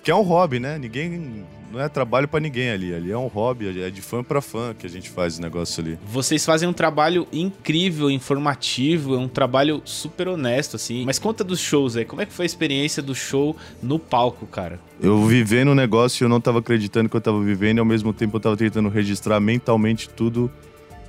[0.03, 0.77] Que é um hobby, né?
[0.77, 2.93] Ninguém não é trabalho para ninguém ali.
[2.93, 5.81] Ali é um hobby, é de fã para fã que a gente faz o negócio
[5.81, 5.97] ali.
[6.05, 11.05] Vocês fazem um trabalho incrível, informativo, é um trabalho super honesto, assim.
[11.05, 12.05] Mas conta dos shows aí.
[12.05, 14.79] Como é que foi a experiência do show no palco, cara?
[15.01, 17.85] Eu vivendo o negócio e eu não tava acreditando que eu tava vivendo, e ao
[17.85, 20.51] mesmo tempo eu tava tentando registrar mentalmente tudo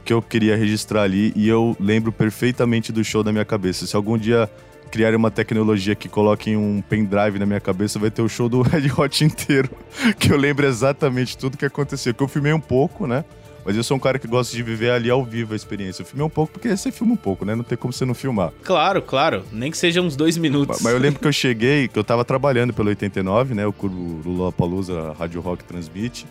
[0.04, 1.32] que eu queria registrar ali.
[1.36, 3.86] E eu lembro perfeitamente do show da minha cabeça.
[3.86, 4.48] Se algum dia
[4.92, 8.60] criarem uma tecnologia que coloque um pendrive na minha cabeça, vai ter o show do
[8.62, 9.70] Red Hot inteiro.
[10.18, 12.12] Que eu lembro exatamente tudo que aconteceu.
[12.12, 13.24] Que eu filmei um pouco, né?
[13.64, 16.02] Mas eu sou um cara que gosta de viver ali ao vivo a experiência.
[16.02, 17.54] Eu filmei um pouco porque você filma um pouco, né?
[17.54, 18.52] Não tem como você não filmar.
[18.62, 19.44] Claro, claro.
[19.50, 20.76] Nem que seja uns dois minutos.
[20.76, 23.66] Mas, mas eu lembro que eu cheguei, que eu tava trabalhando pelo 89, né?
[23.66, 26.26] O Curvo Lula Palusa, Rádio Rock transmite.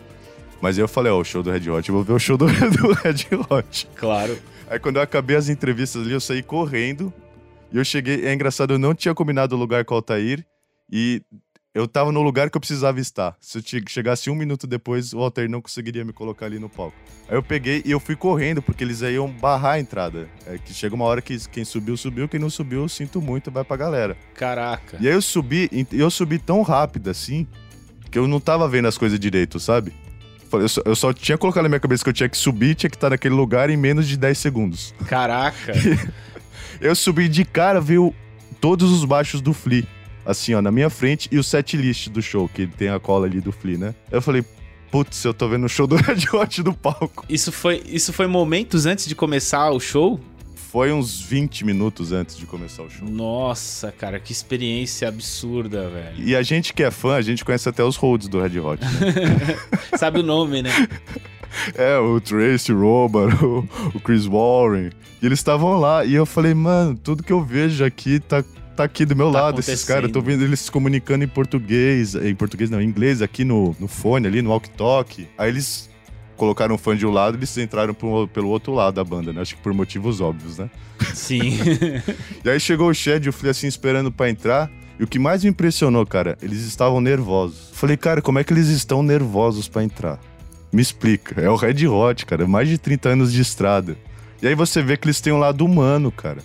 [0.60, 2.36] Mas eu falei, ó, oh, o show do Red Hot, eu vou ver o show
[2.36, 3.88] do, do Red Hot.
[3.96, 4.38] Claro.
[4.70, 7.12] Aí quando eu acabei as entrevistas ali, eu saí correndo
[7.72, 10.44] e eu cheguei, é engraçado, eu não tinha combinado o lugar com o Altair
[10.90, 11.22] e
[11.74, 13.34] eu tava no lugar que eu precisava estar.
[13.40, 16.96] Se eu chegasse um minuto depois, o Altair não conseguiria me colocar ali no palco.
[17.28, 20.28] Aí eu peguei e eu fui correndo, porque eles aí iam barrar a entrada.
[20.46, 23.50] É que chega uma hora que quem subiu, subiu, quem não subiu, eu sinto muito,
[23.50, 24.18] vai pra galera.
[24.34, 24.98] Caraca.
[25.00, 27.46] E aí eu subi, eu subi tão rápido assim,
[28.10, 29.94] que eu não tava vendo as coisas direito, sabe?
[30.52, 32.90] Eu só, eu só tinha colocado na minha cabeça que eu tinha que subir, tinha
[32.90, 34.94] que estar naquele lugar em menos de 10 segundos.
[35.06, 35.72] Caraca.
[36.82, 38.12] Eu subi de cara, viu
[38.60, 39.86] todos os baixos do Flea,
[40.26, 43.24] assim, ó, na minha frente, e o set list do show, que tem a cola
[43.26, 43.94] ali do Flea, né?
[44.10, 44.44] Eu falei,
[44.90, 47.24] putz, eu tô vendo o show do Red Hot do palco.
[47.28, 50.18] Isso foi, isso foi momentos antes de começar o show?
[50.56, 53.08] Foi uns 20 minutos antes de começar o show.
[53.08, 56.16] Nossa, cara, que experiência absurda, velho.
[56.18, 58.82] E a gente que é fã, a gente conhece até os holds do Red Hot.
[58.82, 59.56] Né?
[59.96, 60.70] Sabe o nome, né?
[61.74, 64.90] É, o Tracy Robar, o, o Chris Warren.
[65.20, 66.04] E eles estavam lá.
[66.04, 68.42] E eu falei, mano, tudo que eu vejo aqui tá,
[68.76, 70.04] tá aqui do meu tá lado, esses caras.
[70.04, 72.14] Eu tô vendo eles se comunicando em português.
[72.14, 75.28] Em português não, em inglês, aqui no, no fone ali, no walk-talk.
[75.38, 75.90] Aí eles
[76.36, 79.40] colocaram um fã de um lado, eles entraram pro, pelo outro lado da banda, né?
[79.40, 80.68] Acho que por motivos óbvios, né?
[81.14, 81.58] Sim.
[82.44, 84.70] e aí chegou o Shed, eu fui assim esperando para entrar.
[84.98, 87.70] E o que mais me impressionou, cara, eles estavam nervosos.
[87.72, 90.20] Falei, cara, como é que eles estão nervosos para entrar?
[90.72, 91.40] Me explica.
[91.40, 93.96] É o Red Hot, cara, mais de 30 anos de estrada.
[94.40, 96.38] E aí você vê que eles têm um lado humano, cara.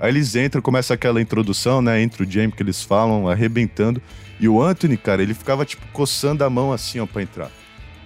[0.00, 2.00] Aí eles entram, começa aquela introdução, né?
[2.02, 4.00] Entra o Jamie que eles falam, arrebentando.
[4.38, 7.50] E o Anthony, cara, ele ficava, tipo, coçando a mão assim, ó, pra entrar.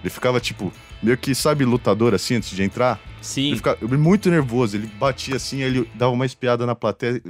[0.01, 0.71] Ele ficava, tipo,
[1.01, 2.99] meio que, sabe, lutador assim, antes de entrar?
[3.21, 3.47] Sim.
[3.47, 4.77] Ele ficava muito nervoso.
[4.77, 7.21] Ele batia assim, ele dava uma espiada na plateia.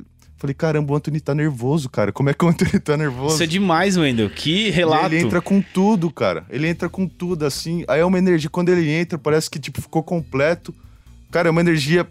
[0.41, 2.11] Falei, caramba, o Anthony tá nervoso, cara.
[2.11, 3.35] Como é que o Anthony tá nervoso?
[3.35, 4.27] Isso é demais, Wendel.
[4.27, 5.13] Que relato.
[5.13, 6.43] E ele entra com tudo, cara.
[6.49, 7.85] Ele entra com tudo, assim.
[7.87, 8.49] Aí é uma energia.
[8.49, 10.73] Quando ele entra, parece que, tipo, ficou completo.
[11.29, 12.07] Cara, é uma energia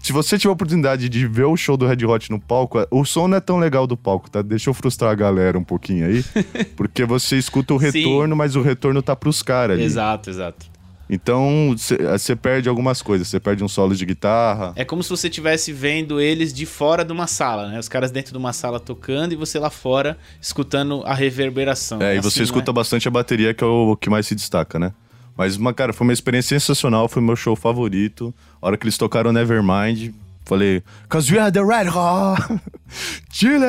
[0.00, 3.04] se você tiver a oportunidade de ver o show do Red Hot no palco, o
[3.04, 4.42] som não é tão legal do palco, tá?
[4.42, 6.24] Deixa eu frustrar a galera um pouquinho aí.
[6.74, 9.84] porque você escuta o retorno, mas o retorno tá pros caras ali.
[9.84, 10.66] Exato, exato.
[11.10, 13.28] Então, você perde algumas coisas.
[13.28, 14.72] Você perde um solo de guitarra.
[14.76, 17.78] É como se você estivesse vendo eles de fora de uma sala, né?
[17.78, 22.02] Os caras dentro de uma sala tocando e você lá fora escutando a reverberação.
[22.02, 22.74] É, e você assim, escuta né?
[22.74, 24.92] bastante a bateria, que é o que mais se destaca, né?
[25.36, 28.34] Mas, uma, cara, foi uma experiência sensacional, foi meu show favorito.
[28.60, 30.12] A hora que eles tocaram Nevermind,
[30.48, 32.60] falei, Cause we are the Red Hot,
[33.30, 33.62] Chile,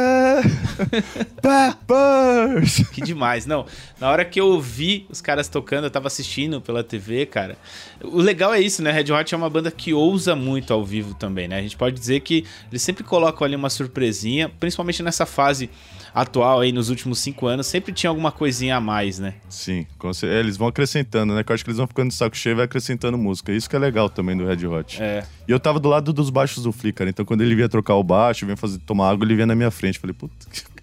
[1.42, 2.88] Peppers.
[2.90, 3.46] Que demais.
[3.46, 3.66] Não,
[4.00, 7.58] na hora que eu vi os caras tocando, eu tava assistindo pela TV, cara.
[8.02, 8.92] O legal é isso, né?
[8.92, 11.58] Red Hot é uma banda que ousa muito ao vivo também, né?
[11.60, 15.70] A gente pode dizer que eles sempre colocam ali uma surpresinha, principalmente nessa fase
[16.14, 19.36] atual aí nos últimos cinco anos, sempre tinha alguma coisinha a mais, né?
[19.50, 19.86] Sim,
[20.24, 21.44] é, eles vão acrescentando, né?
[21.44, 23.52] Que eu acho que eles vão ficando de saco cheio e vai acrescentando música.
[23.52, 25.02] Isso que é legal também do Red Hot.
[25.02, 25.24] É.
[25.48, 27.10] E eu tava do lado dos baixos do Flea, cara.
[27.10, 29.72] Então quando ele vinha trocar o baixo, vinha fazer, tomar água, ele vinha na minha
[29.72, 30.00] frente.
[30.00, 30.34] Falei, puta,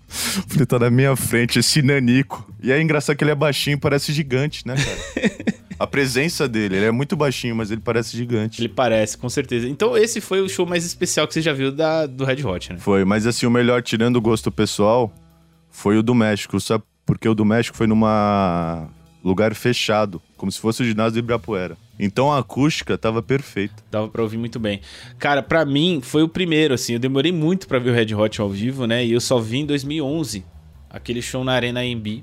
[0.48, 2.48] Flea tá na minha frente, esse nanico.
[2.62, 5.56] E é engraçado que ele é baixinho, parece gigante, né, cara?
[5.78, 8.62] A presença dele, ele é muito baixinho, mas ele parece gigante.
[8.62, 9.68] Ele parece, com certeza.
[9.68, 12.72] Então esse foi o show mais especial que você já viu da, do Red Hot,
[12.72, 12.78] né?
[12.78, 15.12] Foi, mas assim, o melhor, tirando o gosto pessoal,
[15.70, 16.82] foi o do México, sabe?
[17.04, 18.88] Porque o do México foi numa
[19.22, 21.76] lugar fechado, como se fosse o ginásio de Ibirapuera.
[21.98, 23.82] Então a acústica tava perfeita.
[23.90, 24.80] Dava pra ouvir muito bem.
[25.18, 28.40] Cara, para mim foi o primeiro, assim, eu demorei muito para ver o Red Hot
[28.40, 29.04] ao vivo, né?
[29.04, 30.44] E eu só vi em 2011,
[30.90, 32.22] aquele show na Arena AMB.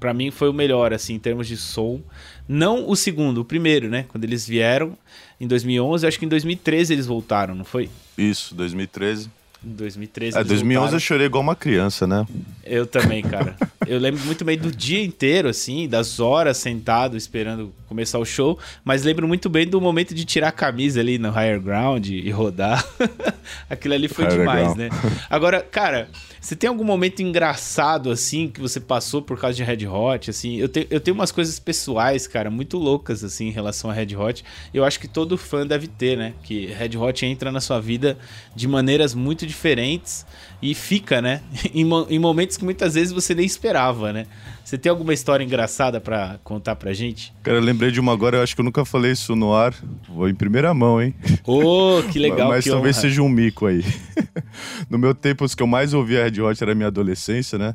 [0.00, 2.02] Para mim foi o melhor, assim, em termos de som.
[2.46, 4.04] Não o segundo, o primeiro, né?
[4.08, 4.98] Quando eles vieram
[5.40, 7.88] em 2011, acho que em 2013 eles voltaram, não foi?
[8.18, 9.30] Isso, 2013.
[9.64, 10.36] Em 2013.
[10.38, 10.96] É, 2011 voltaram.
[10.96, 12.26] eu chorei igual uma criança, né?
[12.64, 13.56] Eu também, cara.
[13.86, 18.58] eu lembro muito bem do dia inteiro, assim, das horas sentado esperando começar o show,
[18.84, 22.30] mas lembro muito bem do momento de tirar a camisa ali no higher ground e
[22.30, 22.84] rodar.
[23.70, 24.78] Aquilo ali foi higher demais, ground.
[24.78, 24.88] né?
[25.30, 26.08] Agora, cara,
[26.44, 30.56] você tem algum momento engraçado, assim, que você passou por causa de Red Hot, assim?
[30.56, 34.14] Eu, te, eu tenho umas coisas pessoais, cara, muito loucas, assim, em relação a Red
[34.14, 34.44] Hot.
[34.72, 36.34] Eu acho que todo fã deve ter, né?
[36.42, 38.18] Que Red Hot entra na sua vida
[38.54, 40.26] de maneiras muito diferentes
[40.64, 41.42] e fica, né?
[41.74, 44.26] Em, em momentos que muitas vezes você nem esperava, né?
[44.64, 47.34] Você tem alguma história engraçada para contar pra gente?
[47.42, 49.74] Cara, eu lembrei de uma agora, eu acho que eu nunca falei isso no ar.
[50.08, 51.14] Vou em primeira mão, hein?
[51.44, 53.02] Ô, oh, que legal, Mas que talvez honra.
[53.02, 53.84] seja um mico aí.
[54.88, 57.74] no meu tempo, os que eu mais ouvia Red Hot era a minha adolescência, né?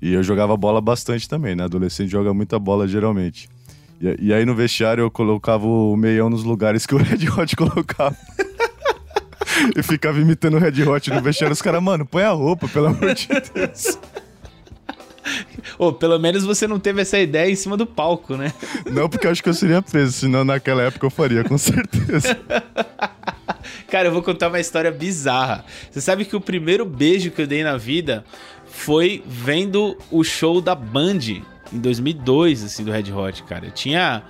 [0.00, 1.64] E eu jogava bola bastante também, né?
[1.64, 3.48] Adolescente joga muita bola geralmente.
[4.00, 7.54] E, e aí no vestiário eu colocava o meião nos lugares que o Red Hot
[7.54, 8.16] colocava.
[9.76, 11.52] e ficava imitando o Red Hot no vestiário.
[11.52, 13.98] Os caras, mano, põe a roupa, pelo amor de Deus.
[15.78, 18.52] Ou oh, pelo menos você não teve essa ideia em cima do palco, né?
[18.90, 22.36] Não, porque eu acho que eu seria preso, senão naquela época eu faria, com certeza.
[23.88, 25.64] Cara, eu vou contar uma história bizarra.
[25.90, 28.24] Você sabe que o primeiro beijo que eu dei na vida
[28.66, 31.18] foi vendo o show da Band
[31.72, 33.66] em 2002, assim, do Red Hot, cara.
[33.66, 34.22] Eu tinha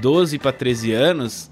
[0.00, 1.51] 12 para 13 anos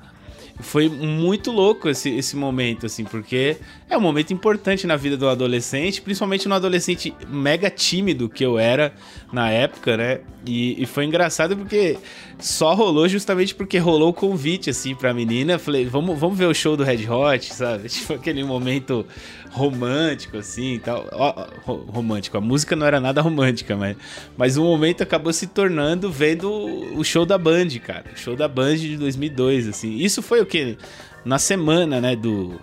[0.60, 3.56] foi muito louco esse, esse momento, assim, porque
[3.88, 8.58] é um momento importante na vida do adolescente, principalmente no adolescente mega tímido que eu
[8.58, 8.92] era
[9.32, 10.20] na época, né?
[10.46, 11.98] E, e foi engraçado porque
[12.38, 15.58] só rolou justamente porque rolou o convite, assim, pra menina.
[15.58, 17.88] Falei, vamos, vamos ver o show do Red Hot, sabe?
[17.90, 19.06] Tipo aquele momento
[19.50, 21.06] romântico, assim e tal.
[21.12, 23.96] Ó, romântico, a música não era nada romântica, mas,
[24.36, 26.50] mas o momento acabou se tornando vendo
[26.96, 28.04] o show da Band, cara.
[28.14, 29.96] O show da Band de 2002, assim.
[29.96, 30.78] Isso foi o que?
[31.24, 32.58] Na semana, né, do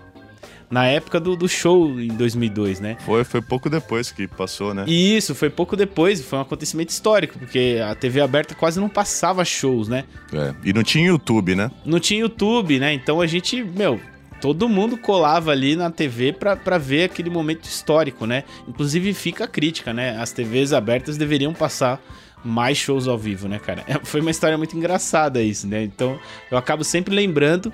[0.70, 2.98] na época do, do show em 2002, né?
[3.06, 4.84] Foi, foi pouco depois que passou, né?
[4.86, 9.46] Isso, foi pouco depois, foi um acontecimento histórico, porque a TV aberta quase não passava
[9.46, 10.04] shows, né?
[10.34, 11.72] É, e não tinha YouTube, né?
[11.86, 12.94] Não tinha YouTube, né?
[12.94, 14.00] Então a gente, meu,
[14.42, 18.44] todo mundo colava ali na TV para ver aquele momento histórico, né?
[18.68, 20.18] Inclusive fica a crítica, né?
[20.20, 22.02] As TVs abertas deveriam passar
[22.44, 23.84] mais shows ao vivo, né, cara?
[23.88, 25.84] É, foi uma história muito engraçada isso, né?
[25.84, 26.20] Então
[26.52, 27.72] eu acabo sempre lembrando.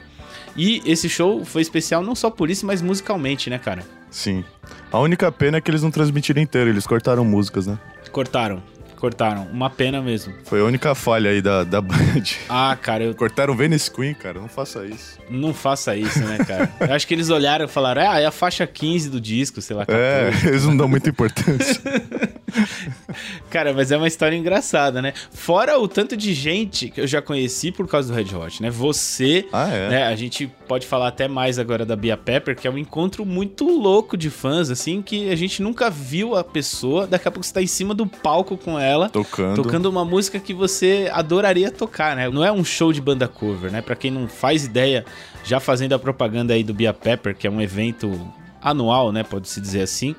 [0.55, 3.83] E esse show foi especial não só por isso, mas musicalmente, né, cara?
[4.11, 4.43] Sim.
[4.91, 7.79] A única pena é que eles não transmitiram inteiro, eles cortaram músicas, né?
[8.11, 8.61] Cortaram.
[9.03, 9.49] Cortaram.
[9.51, 10.33] Uma pena mesmo.
[10.45, 12.23] Foi a única falha aí da, da Band.
[12.47, 13.13] Ah, cara, eu.
[13.13, 14.39] Cortaram Venice Queen, cara.
[14.39, 15.19] Não faça isso.
[15.29, 16.71] Não faça isso, né, cara?
[16.87, 19.75] eu acho que eles olharam e falaram, ah, é a faixa 15 do disco, sei
[19.75, 19.85] lá.
[19.85, 20.47] 14.
[20.47, 21.81] É, eles não dão muita importância.
[23.49, 25.13] cara, mas é uma história engraçada, né?
[25.31, 28.69] Fora o tanto de gente que eu já conheci por causa do Red Hot, né?
[28.69, 29.89] Você, ah, é?
[29.89, 30.03] né?
[30.07, 33.65] A gente pode falar até mais agora da Bia Pepper, que é um encontro muito
[33.65, 37.07] louco de fãs, assim, que a gente nunca viu a pessoa.
[37.07, 39.61] Daqui a pouco você tá em cima do palco com ela tocando.
[39.61, 42.29] tocando uma música que você adoraria tocar, né?
[42.29, 43.81] Não é um show de banda cover, né?
[43.81, 45.05] Para quem não faz ideia,
[45.43, 49.59] já fazendo a propaganda aí do Bia Pepper, que é um evento anual, né, pode-se
[49.59, 50.15] dizer assim,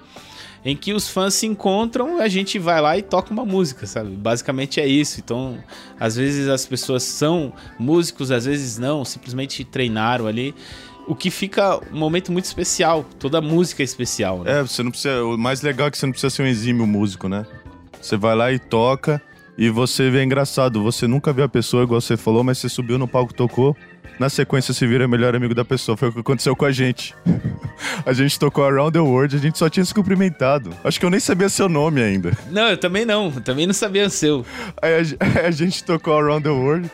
[0.64, 4.10] em que os fãs se encontram, a gente vai lá e toca uma música, sabe?
[4.10, 5.20] Basicamente é isso.
[5.20, 5.58] Então,
[6.00, 10.54] às vezes as pessoas são músicos, às vezes não, simplesmente treinaram ali
[11.06, 13.04] o que fica um momento muito especial.
[13.18, 14.60] Toda música é especial, né?
[14.60, 15.22] É, você não precisa.
[15.24, 17.44] O mais legal é que você não precisa ser um exímio músico, né?
[18.00, 19.20] Você vai lá e toca
[19.56, 20.82] e você vê engraçado.
[20.82, 23.76] Você nunca viu a pessoa igual você falou, mas você subiu no palco, tocou.
[24.18, 25.96] Na sequência você vira melhor amigo da pessoa.
[25.96, 27.14] Foi o que aconteceu com a gente.
[28.06, 30.70] a gente tocou Around the World, a gente só tinha se cumprimentado.
[30.84, 32.32] Acho que eu nem sabia seu nome ainda.
[32.50, 33.32] Não, eu também não.
[33.34, 34.44] Eu também não sabia o seu.
[34.80, 36.90] Aí a, a gente tocou Around the World.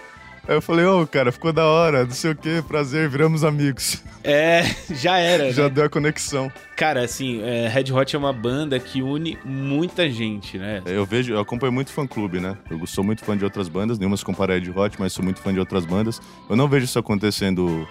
[0.49, 3.45] Aí eu falei, ô, oh, cara, ficou da hora, não sei o que, prazer, viramos
[3.45, 4.03] amigos.
[4.25, 5.53] É, já era.
[5.53, 5.69] já né?
[5.71, 6.51] deu a conexão.
[6.77, 10.83] Cara, assim, é, Red Hot é uma banda que une muita gente, né?
[10.87, 12.57] Eu vejo, eu acompanho muito fã-clube, né?
[12.71, 15.25] Eu sou muito fã de outras bandas, nenhuma se compara a Red Hot, mas sou
[15.25, 16.21] muito fã de outras bandas.
[16.49, 17.89] Eu não vejo isso acontecendo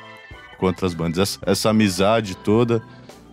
[0.58, 1.20] com outras bandas.
[1.20, 2.82] Essa, essa amizade toda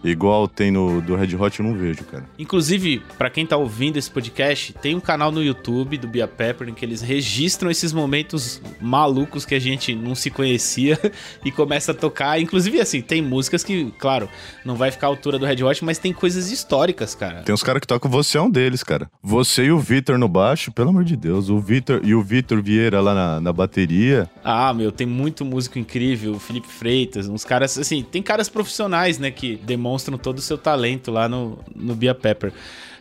[0.04, 2.24] Igual tem no do Red Hot, eu não vejo, cara.
[2.38, 6.68] Inclusive, para quem tá ouvindo esse podcast, tem um canal no YouTube do Bia Pepper
[6.68, 10.98] em que eles registram esses momentos malucos que a gente não se conhecia
[11.44, 12.40] e começa a tocar.
[12.40, 14.28] Inclusive, assim, tem músicas que, claro,
[14.64, 17.42] não vai ficar à altura do Red Hot, mas tem coisas históricas, cara.
[17.42, 19.10] Tem uns caras que tocam, você é um deles, cara.
[19.22, 21.48] Você e o Vitor no baixo, pelo amor de Deus.
[21.48, 24.30] O Vitor e o Vitor Vieira lá na, na bateria.
[24.44, 26.34] Ah, meu, tem muito músico incrível.
[26.34, 30.42] O Felipe Freitas, uns caras, assim, tem caras profissionais, né, que demonstram demonstram todo o
[30.42, 32.52] seu talento lá no, no Bia Pepper.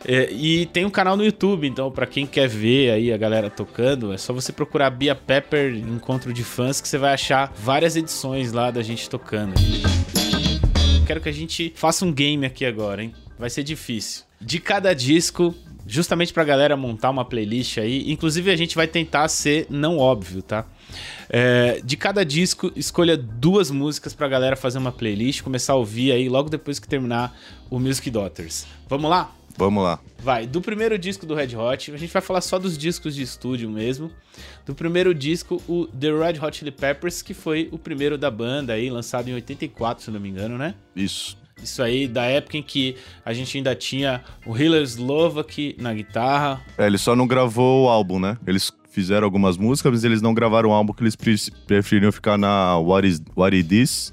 [0.04, 3.50] É, e tem um canal no YouTube, então para quem quer ver aí a galera
[3.50, 7.96] tocando, é só você procurar Bia Pepper Encontro de Fãs que você vai achar várias
[7.96, 9.54] edições lá da gente tocando.
[11.06, 13.12] Quero que a gente faça um game aqui agora, hein?
[13.38, 14.25] Vai ser difícil.
[14.40, 15.54] De cada disco,
[15.86, 18.10] justamente pra galera montar uma playlist aí.
[18.10, 20.66] Inclusive a gente vai tentar ser não óbvio, tá?
[21.28, 26.12] É, de cada disco, escolha duas músicas pra galera fazer uma playlist, começar a ouvir
[26.12, 27.36] aí logo depois que terminar
[27.70, 28.66] o Music Daughters.
[28.88, 29.32] Vamos lá?
[29.58, 29.98] Vamos lá.
[30.18, 33.22] Vai, do primeiro disco do Red Hot, a gente vai falar só dos discos de
[33.22, 34.10] estúdio mesmo.
[34.66, 38.74] Do primeiro disco, o The Red Hot Chili Peppers, que foi o primeiro da banda
[38.74, 40.74] aí, lançado em 84, se não me engano, né?
[40.94, 41.38] Isso.
[41.62, 46.60] Isso aí, da época em que a gente ainda tinha o Hiller Slovak na guitarra.
[46.76, 48.36] É, ele só não gravou o álbum, né?
[48.46, 51.16] Eles fizeram algumas músicas, mas eles não gravaram o álbum que eles
[51.66, 54.12] preferiram ficar na What Is, What It Is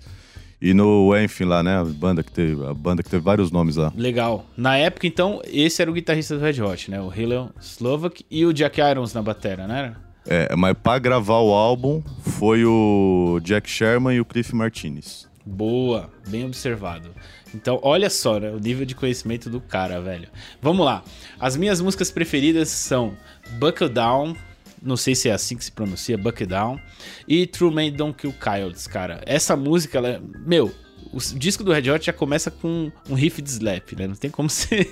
[0.62, 1.78] e no Enfim lá, né?
[1.78, 3.92] A banda que teve, a banda que teve vários nomes lá.
[3.96, 4.46] Legal.
[4.56, 7.02] Na época, então, esse era o guitarrista do Red Hot, né?
[7.02, 9.96] O Hiller Slovak e o Jack Irons na bateria, né?
[10.26, 15.28] É, mas para gravar o álbum foi o Jack Sherman e o Cliff Martinez.
[15.46, 17.10] Boa, bem observado.
[17.54, 20.28] Então, olha só, né, o nível de conhecimento do cara, velho.
[20.62, 21.04] Vamos lá.
[21.40, 23.16] As minhas músicas preferidas são
[23.60, 24.36] Buckle Down,
[24.82, 26.80] não sei se é assim que se pronuncia, Buckle Down,
[27.28, 29.22] e True Man Don't Kill Coyotes, cara.
[29.26, 30.74] Essa música, ela, é, meu,
[31.14, 34.08] o disco do Red Hot já começa com um riff de slap, né?
[34.08, 34.90] Não tem como você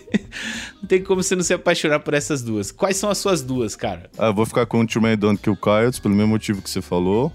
[0.82, 2.72] não tem como você não se apaixonar por essas duas.
[2.72, 4.10] Quais são as suas duas, cara?
[4.18, 6.82] Ah, eu vou ficar com True Man Don't Kill Coyotes pelo mesmo motivo que você
[6.82, 7.32] falou.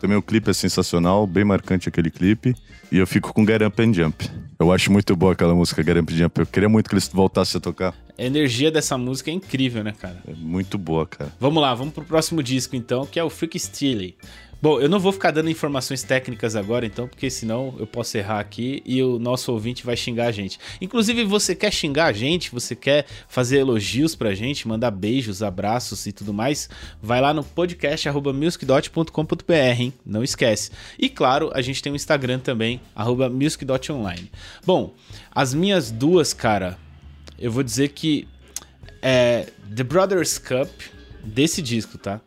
[0.00, 2.54] Também o clipe é sensacional, bem marcante aquele clipe.
[2.92, 4.28] E eu fico com Get Up and Jump.
[4.58, 6.40] Eu acho muito boa aquela música, Get Up and Jump.
[6.40, 7.94] Eu queria muito que eles voltassem a tocar.
[8.18, 10.20] A energia dessa música é incrível, né, cara?
[10.26, 11.32] É muito boa, cara.
[11.38, 14.16] Vamos lá, vamos pro próximo disco então, que é o Freak Steely.
[14.62, 18.40] Bom, eu não vou ficar dando informações técnicas agora, então, porque senão eu posso errar
[18.40, 20.58] aqui e o nosso ouvinte vai xingar a gente.
[20.82, 26.06] Inclusive, você quer xingar a gente, você quer fazer elogios pra gente, mandar beijos, abraços
[26.06, 26.68] e tudo mais,
[27.02, 29.94] vai lá no podcast musicdot.com.br, hein?
[30.04, 30.70] Não esquece.
[30.98, 32.82] E claro, a gente tem o um Instagram também,
[33.32, 34.30] musicdotonline.
[34.66, 34.92] Bom,
[35.30, 36.76] as minhas duas, cara,
[37.38, 38.28] eu vou dizer que
[39.00, 40.68] é The Brothers Cup
[41.24, 42.20] desse disco, tá?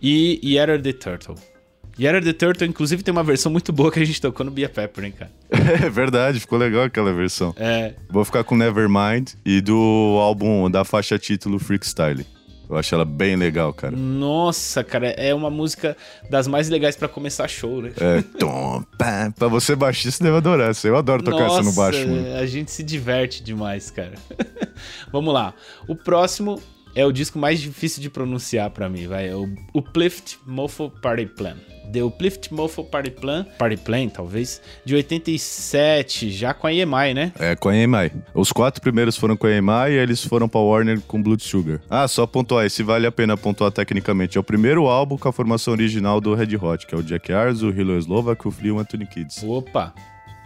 [0.00, 1.53] E Yetter the Turtle.
[1.98, 4.68] Yetter the Turtle, inclusive, tem uma versão muito boa que a gente tocou no Bia
[4.68, 5.30] Pepper, hein, cara?
[5.84, 7.54] É verdade, ficou legal aquela versão.
[7.56, 7.94] É.
[8.10, 12.26] Vou ficar com Nevermind e do álbum da faixa título Freak Style.
[12.68, 13.94] Eu acho ela bem legal, cara.
[13.94, 15.96] Nossa, cara, é uma música
[16.30, 17.92] das mais legais pra começar show, né?
[18.00, 19.30] É, tom, pá.
[19.36, 20.88] Pra você baixista, deve adorar essa.
[20.88, 22.36] Eu adoro tocar Nossa, essa no baixo, mano.
[22.36, 24.14] a gente se diverte demais, cara.
[25.12, 25.52] Vamos lá.
[25.86, 26.60] O próximo
[26.94, 29.28] é o disco mais difícil de pronunciar pra mim, vai.
[29.28, 31.56] É o Uplift Mofo Party Plan.
[31.92, 37.32] The Uplift Mofo Party Plan, Party Plan, talvez, de 87, já com a EMI, né?
[37.38, 38.10] É, com a EMI.
[38.34, 41.80] Os quatro primeiros foram com a EMI e eles foram pra Warner com Blood Sugar.
[41.90, 44.38] Ah, só pontuar, esse vale a pena pontuar tecnicamente.
[44.38, 47.32] É o primeiro álbum com a formação original do Red Hot, que é o Jack
[47.32, 49.42] Arz, o Hilo Slovak, o Flea e o Anthony Kids.
[49.42, 49.94] Opa,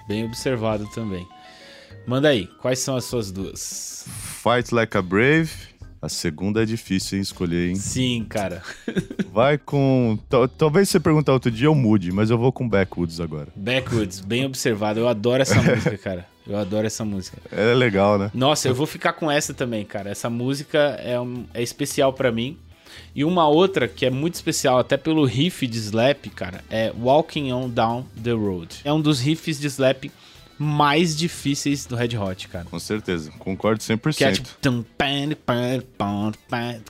[0.09, 1.27] bem observado também.
[2.07, 4.07] Manda aí, quais são as suas duas?
[4.43, 5.51] Fight Like a Brave.
[6.01, 7.75] A segunda é difícil, hein, escolher, hein?
[7.75, 8.63] Sim, cara.
[9.33, 10.17] Vai com.
[10.29, 13.49] tal- Talvez você perguntar outro dia eu mude, mas eu vou com Backwoods agora.
[13.57, 15.01] Backwoods, bem observado.
[15.01, 16.27] Eu adoro essa música, cara.
[16.47, 17.39] Eu adoro essa música.
[17.51, 18.31] É legal, né?
[18.33, 20.09] Nossa, eu vou ficar com essa também, cara.
[20.11, 22.57] Essa música é, um- é especial pra mim.
[23.15, 27.53] E uma outra que é muito especial, até pelo riff de slap, cara, é Walking
[27.53, 28.77] On Down the Road.
[28.85, 30.05] É um dos riffs de slap
[30.59, 32.65] mais difíceis do Red Hot, cara.
[32.65, 33.31] Com certeza.
[33.39, 34.17] Concordo 100%.
[34.17, 34.49] Que é tipo.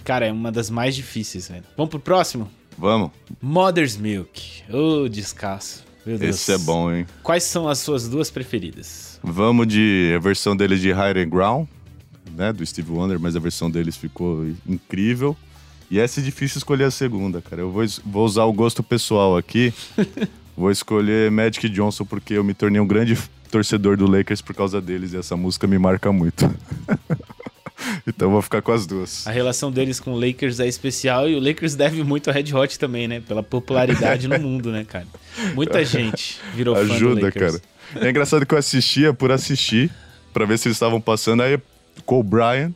[0.04, 1.64] Cara, é uma das mais difíceis, velho.
[1.76, 2.50] Vamos pro próximo?
[2.76, 3.10] Vamos.
[3.42, 4.62] Mother's Milk.
[4.72, 5.84] Ô, descasso.
[6.06, 6.36] Meu Deus.
[6.36, 7.06] Esse é bom, hein?
[7.22, 9.20] Quais são as suas duas preferidas?
[9.22, 11.68] Vamos de a versão deles de Higher Ground,
[12.34, 12.52] né?
[12.52, 15.36] Do Steve Wonder, mas a versão deles ficou incrível.
[15.90, 17.62] E essa é difícil escolher a segunda, cara.
[17.62, 19.72] Eu vou, vou usar o gosto pessoal aqui.
[20.56, 23.16] vou escolher Magic Johnson porque eu me tornei um grande
[23.48, 26.48] torcedor do Lakers por causa deles e essa música me marca muito.
[28.06, 29.26] então vou ficar com as duas.
[29.26, 32.52] A relação deles com o Lakers é especial e o Lakers deve muito a Red
[32.54, 33.20] Hot também, né?
[33.20, 35.06] Pela popularidade no mundo, né, cara?
[35.54, 37.60] Muita gente virou fã do Ajuda, Lakers.
[37.92, 38.06] cara.
[38.06, 39.90] É engraçado que eu assistia por assistir,
[40.32, 41.42] pra ver se eles estavam passando.
[41.42, 41.58] Aí,
[42.04, 42.72] com o Brian.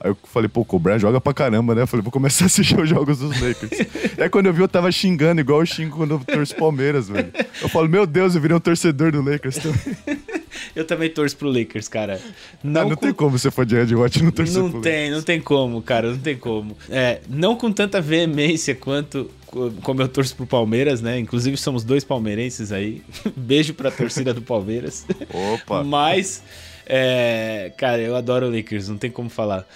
[0.00, 1.82] Aí eu falei, pô, o Brian joga pra caramba, né?
[1.82, 3.80] Eu falei, vou começar a assistir os jogos dos Lakers.
[4.18, 7.32] aí quando eu vi, eu tava xingando, igual eu xingo quando eu torço Palmeiras, velho.
[7.60, 10.18] Eu falo, meu Deus, eu virei um torcedor do Lakers também.
[10.74, 12.20] Eu também torço pro Lakers, cara.
[12.62, 14.80] Não, Não, não com- tem como você for de Red e não torcer Não pro
[14.80, 16.76] tem, não tem como, cara, não tem como.
[16.88, 21.18] É, não com tanta veemência quanto co- como eu torço pro Palmeiras, né?
[21.18, 23.02] Inclusive somos dois palmeirenses aí.
[23.36, 25.06] Beijo pra torcida do Palmeiras.
[25.54, 25.84] Opa.
[25.84, 26.42] Mas,
[26.88, 29.66] é, cara, eu adoro Lakers, não tem como falar.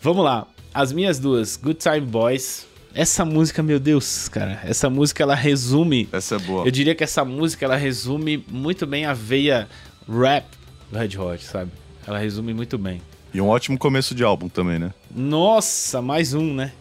[0.00, 2.66] Vamos lá, as minhas duas, Good Time Boys.
[2.94, 6.08] Essa música, meu Deus, cara, essa música ela resume.
[6.12, 6.66] Essa é boa.
[6.66, 9.68] Eu diria que essa música ela resume muito bem a veia
[10.08, 10.46] rap
[10.90, 11.70] do Red Hot, sabe?
[12.06, 13.00] Ela resume muito bem.
[13.32, 14.92] E um ótimo começo de álbum também, né?
[15.14, 16.72] Nossa, mais um, né?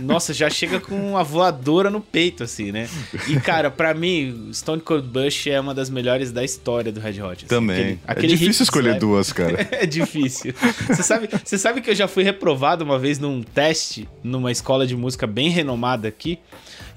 [0.00, 2.88] Nossa, já chega com uma voadora no peito, assim, né?
[3.28, 7.20] E, cara, pra mim, Stone Cold Bush é uma das melhores da história do Red
[7.22, 7.36] Hot.
[7.44, 7.46] assim.
[7.46, 7.76] Também.
[7.76, 9.00] Aquele- aquele é difícil escolher slap.
[9.00, 9.68] duas, cara.
[9.70, 10.54] É difícil.
[10.88, 14.86] Você sabe, você sabe que eu já fui reprovado uma vez num teste numa escola
[14.86, 16.38] de música bem renomada aqui.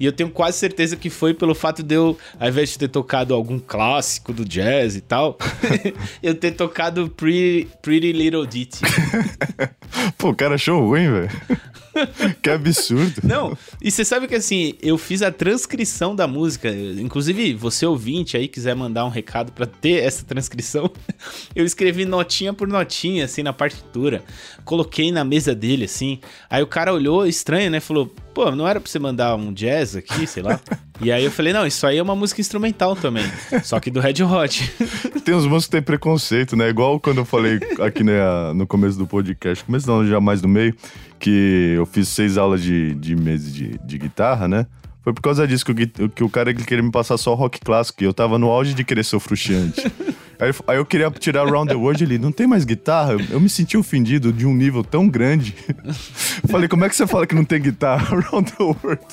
[0.00, 2.88] E eu tenho quase certeza que foi pelo fato de eu, ao invés de ter
[2.88, 5.36] tocado algum clássico do jazz e tal,
[6.22, 8.80] eu ter tocado Pretty, Pretty Little Ditty.
[10.16, 11.30] Pô, o cara achou ruim, velho.
[12.42, 13.20] que absurdo.
[13.22, 16.70] Não, e você sabe que assim, eu fiz a transcrição da música.
[16.70, 20.90] Inclusive, você ouvinte aí quiser mandar um recado pra ter essa transcrição,
[21.54, 24.22] eu escrevi notinha por notinha, assim, na partitura.
[24.64, 26.20] Coloquei na mesa dele, assim.
[26.48, 27.80] Aí o cara olhou estranho, né?
[27.80, 30.60] Falou, pô, não era pra você mandar um jazz aqui, sei lá.
[31.00, 33.24] E aí eu falei, não, isso aí é uma música instrumental também.
[33.62, 34.72] Só que do Red Hot.
[35.24, 36.68] Tem uns músicos que têm preconceito, né?
[36.68, 38.20] Igual quando eu falei aqui né,
[38.54, 40.74] no começo do podcast, começo não, já mais no meio,
[41.18, 44.66] que eu fiz seis aulas de, de mesa de, de guitarra, né?
[45.02, 48.02] Foi por causa disso que o, que o cara queria me passar só rock clássico,
[48.02, 49.90] e eu tava no auge de querer ser o frustrante.
[50.40, 53.16] Aí, aí eu queria tirar Round the World ele não tem mais guitarra?
[53.30, 55.54] Eu, me senti ofendido de um nível tão grande.
[56.48, 58.20] Falei, como é que você fala que não tem guitarra?
[58.30, 59.04] Round the World.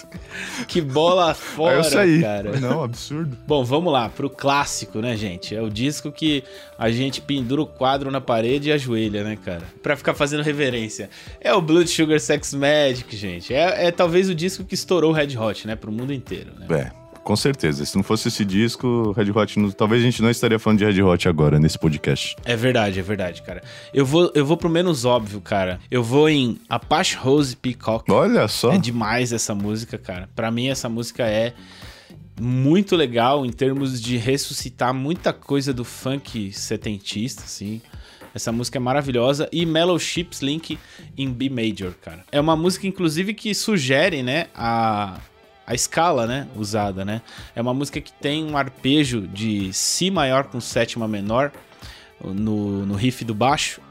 [0.67, 2.21] Que bola aí fora, eu saí.
[2.21, 2.59] cara.
[2.59, 3.37] Não, absurdo.
[3.45, 5.55] Bom, vamos lá, pro clássico, né, gente?
[5.55, 6.43] É o disco que
[6.77, 9.63] a gente pendura o quadro na parede e ajoelha, né, cara?
[9.81, 11.09] Pra ficar fazendo reverência.
[11.41, 13.53] É o Blood Sugar Sex Magic, gente.
[13.53, 16.67] É, é talvez o disco que estourou o Red Hot, né, pro mundo inteiro, né?
[16.69, 16.91] É,
[17.27, 17.85] com certeza.
[17.85, 20.85] Se não fosse esse disco, Red Hot, não- talvez a gente não estaria falando de
[20.85, 22.37] Red Hot agora nesse podcast.
[22.45, 23.61] É verdade, é verdade, cara.
[23.93, 25.77] Eu vou, eu vou pro menos óbvio, cara.
[25.91, 28.09] Eu vou em Apache Rose Peacock.
[28.09, 28.71] Olha só.
[28.71, 30.29] É demais essa música, cara.
[30.33, 31.53] Pra mim, essa música é
[32.39, 37.81] muito legal em termos de ressuscitar muita coisa do funk setentista, assim.
[38.33, 39.49] Essa música é maravilhosa.
[39.51, 40.79] E Mellow Ships Link
[41.17, 42.23] em B Major, cara.
[42.31, 45.19] É uma música, inclusive, que sugere, né, a,
[45.67, 47.21] a escala, né, usada, né.
[47.53, 51.51] É uma música que tem um arpejo de Si maior com sétima menor
[52.23, 53.81] no, no riff do baixo.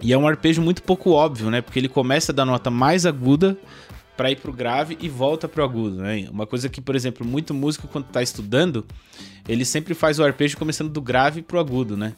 [0.00, 1.60] E é um arpejo muito pouco óbvio, né?
[1.60, 3.56] Porque ele começa da nota mais aguda
[4.16, 6.28] para ir pro grave e volta pro agudo, né?
[6.30, 8.84] Uma coisa que, por exemplo, muito músico quando tá estudando,
[9.48, 12.14] ele sempre faz o arpejo começando do grave pro agudo, né?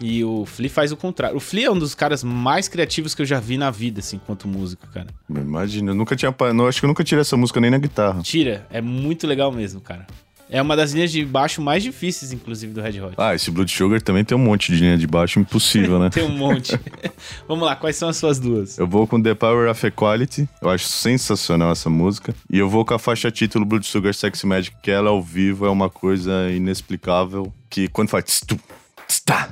[0.00, 1.36] E o Flea faz o contrário.
[1.36, 4.16] O Flea é um dos caras mais criativos que eu já vi na vida, assim,
[4.16, 5.08] enquanto músico, cara.
[5.28, 6.34] Imagina, eu nunca tinha.
[6.54, 8.22] Não, acho que eu nunca tirei essa música nem na guitarra.
[8.22, 10.06] Tira, é muito legal mesmo, cara.
[10.50, 13.14] É uma das linhas de baixo mais difíceis, inclusive, do Red Hot.
[13.18, 16.08] Ah, esse Blood Sugar também tem um monte de linha de baixo impossível, né?
[16.10, 16.78] tem um monte.
[17.46, 18.78] Vamos lá, quais são as suas duas?
[18.78, 20.48] Eu vou com The Power of Equality.
[20.62, 22.34] Eu acho sensacional essa música.
[22.50, 25.66] E eu vou com a faixa título Blood Sugar Sexy Magic, que ela ao vivo
[25.66, 27.52] é uma coisa inexplicável.
[27.68, 28.24] Que quando faz.
[28.24, 28.58] Tstu,
[29.06, 29.50] tsta,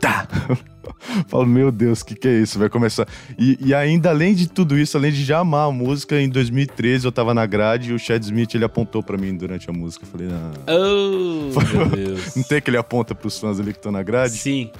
[0.00, 0.28] tá.
[1.28, 2.58] Falo, meu Deus, o que, que é isso?
[2.58, 3.06] Vai começar.
[3.38, 7.06] E, e, ainda, além de tudo isso, além de já amar a música, em 2013
[7.06, 10.04] eu tava na grade e o Chad Smith ele apontou pra mim durante a música.
[10.04, 10.52] Eu falei, ah.
[10.66, 12.34] Oh, meu Deus.
[12.36, 14.34] Não tem que ele aponta pros fãs ali que estão na grade?
[14.34, 14.70] Sim.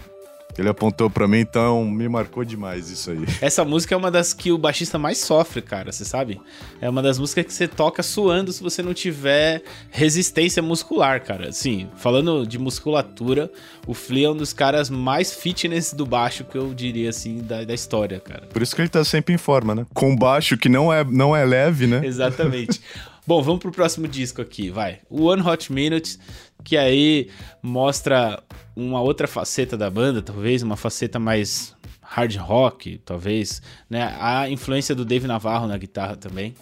[0.56, 3.24] Ele apontou para mim, então me marcou demais isso aí.
[3.40, 6.40] Essa música é uma das que o baixista mais sofre, cara, você sabe?
[6.80, 11.52] É uma das músicas que você toca suando se você não tiver resistência muscular, cara.
[11.52, 13.50] Sim, falando de musculatura,
[13.86, 17.64] o Flea é um dos caras mais fitness do baixo que eu diria assim da,
[17.64, 18.46] da história, cara.
[18.46, 19.86] Por isso que ele tá sempre em forma, né?
[19.94, 22.00] Com baixo que não é, não é leve, né?
[22.06, 22.80] Exatamente.
[23.28, 25.00] Bom, vamos pro próximo disco aqui, vai.
[25.10, 26.18] One Hot Minute,
[26.64, 27.28] que aí
[27.62, 28.42] mostra
[28.74, 33.60] uma outra faceta da banda, talvez uma faceta mais hard rock, talvez,
[33.90, 34.16] né?
[34.18, 36.54] A influência do Dave Navarro na guitarra também.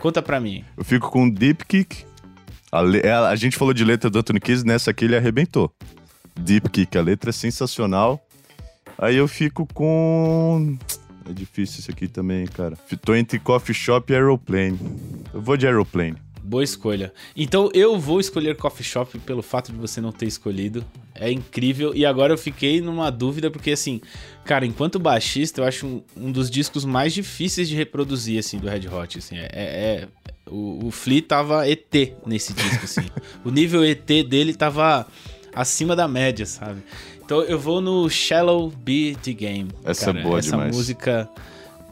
[0.00, 0.64] Conta pra mim.
[0.76, 2.04] Eu fico com Deep Kick.
[2.70, 3.02] A, le...
[3.02, 5.68] a gente falou de letra do Anthony Kiss, nessa aqui ele arrebentou.
[6.38, 8.24] Deep Kick, a letra é sensacional.
[8.96, 10.78] Aí eu fico com
[11.28, 12.76] é difícil isso aqui também, cara.
[13.02, 14.78] Tô entre Coffee Shop e Aeroplane.
[15.32, 16.16] Eu vou de Aeroplane.
[16.42, 17.10] Boa escolha.
[17.34, 20.84] Então eu vou escolher Coffee Shop pelo fato de você não ter escolhido.
[21.14, 21.94] É incrível.
[21.94, 23.98] E agora eu fiquei numa dúvida, porque assim,
[24.44, 28.68] cara, enquanto baixista, eu acho um, um dos discos mais difíceis de reproduzir, assim, do
[28.68, 29.18] Red Hot.
[29.18, 30.08] Assim, é, é
[30.46, 31.94] o, o Flea tava ET
[32.26, 33.08] nesse disco, assim.
[33.42, 35.06] o nível ET dele tava
[35.54, 36.82] acima da média, sabe?
[37.24, 39.70] Então eu vou no Shallow Be the Game.
[39.84, 40.18] Essa é cara.
[40.18, 40.68] é boa essa demais.
[40.68, 41.28] Essa música,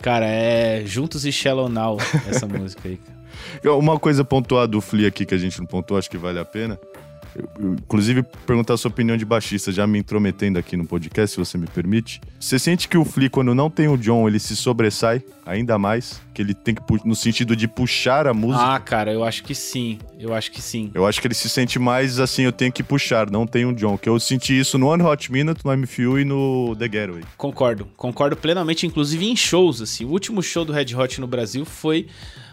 [0.00, 1.98] cara, é Juntos e Shallow Now,
[2.28, 3.00] essa música aí.
[3.64, 6.44] Uma coisa pontuada do Flea aqui que a gente não pontuou, acho que vale a
[6.44, 6.78] pena.
[7.34, 11.38] Eu, inclusive, perguntar a sua opinião de baixista, já me intrometendo aqui no podcast, se
[11.38, 12.20] você me permite.
[12.38, 16.20] Você sente que o Flea, quando não tem o John, ele se sobressai ainda mais?
[16.34, 18.74] Que ele tem que, no sentido de puxar a música?
[18.74, 19.98] Ah, cara, eu acho que sim.
[20.18, 20.90] Eu acho que sim.
[20.94, 23.72] Eu acho que ele se sente mais assim, eu tenho que puxar, não tem o
[23.74, 23.96] John.
[23.96, 27.24] Que eu senti isso no One Hot Minute, no MFU e no The Getaway.
[27.36, 30.04] Concordo, concordo plenamente, inclusive em shows, assim.
[30.04, 32.06] O último show do Red Hot no Brasil foi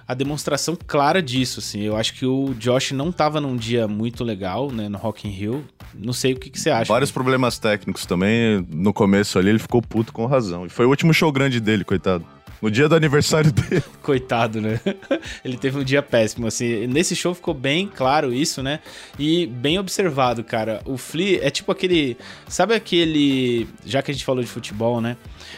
[0.09, 1.81] a demonstração clara disso, assim.
[1.81, 5.31] Eu acho que o Josh não tava num dia muito legal, né, no Rock in
[5.31, 5.63] Rio.
[5.93, 6.91] Não sei o que, que você acha.
[6.91, 8.65] Vários problemas técnicos também.
[8.71, 10.65] No começo ali ele ficou puto com razão.
[10.65, 12.25] E foi o último show grande dele, coitado.
[12.59, 13.83] No dia do aniversário dele.
[14.01, 14.81] Coitado, né?
[15.45, 16.87] Ele teve um dia péssimo, assim.
[16.87, 18.81] Nesse show ficou bem claro isso, né?
[19.17, 20.81] E bem observado, cara.
[20.83, 22.17] O Flea é tipo aquele.
[22.49, 23.65] Sabe aquele.
[23.85, 25.15] Já que a gente falou de futebol, né?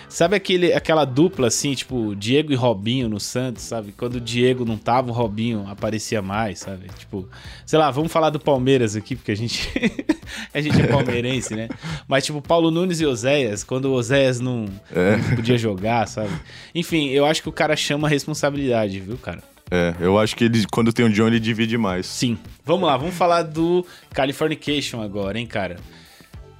[0.09, 3.93] Sabe aquele, aquela dupla assim, tipo, Diego e Robinho no Santos, sabe?
[3.93, 6.87] Quando o Diego não tava, o Robinho aparecia mais, sabe?
[6.97, 7.27] Tipo,
[7.65, 9.69] sei lá, vamos falar do Palmeiras aqui, porque a gente,
[10.53, 11.69] a gente é palmeirense, né?
[12.07, 15.17] Mas, tipo, Paulo Nunes e Oséias, quando o Oséias não, é.
[15.17, 16.31] não podia jogar, sabe?
[16.75, 19.41] Enfim, eu acho que o cara chama a responsabilidade, viu, cara?
[19.73, 22.05] É, eu acho que ele, quando tem o John, ele divide mais.
[22.05, 22.37] Sim.
[22.65, 25.77] Vamos lá, vamos falar do Californication agora, hein, cara?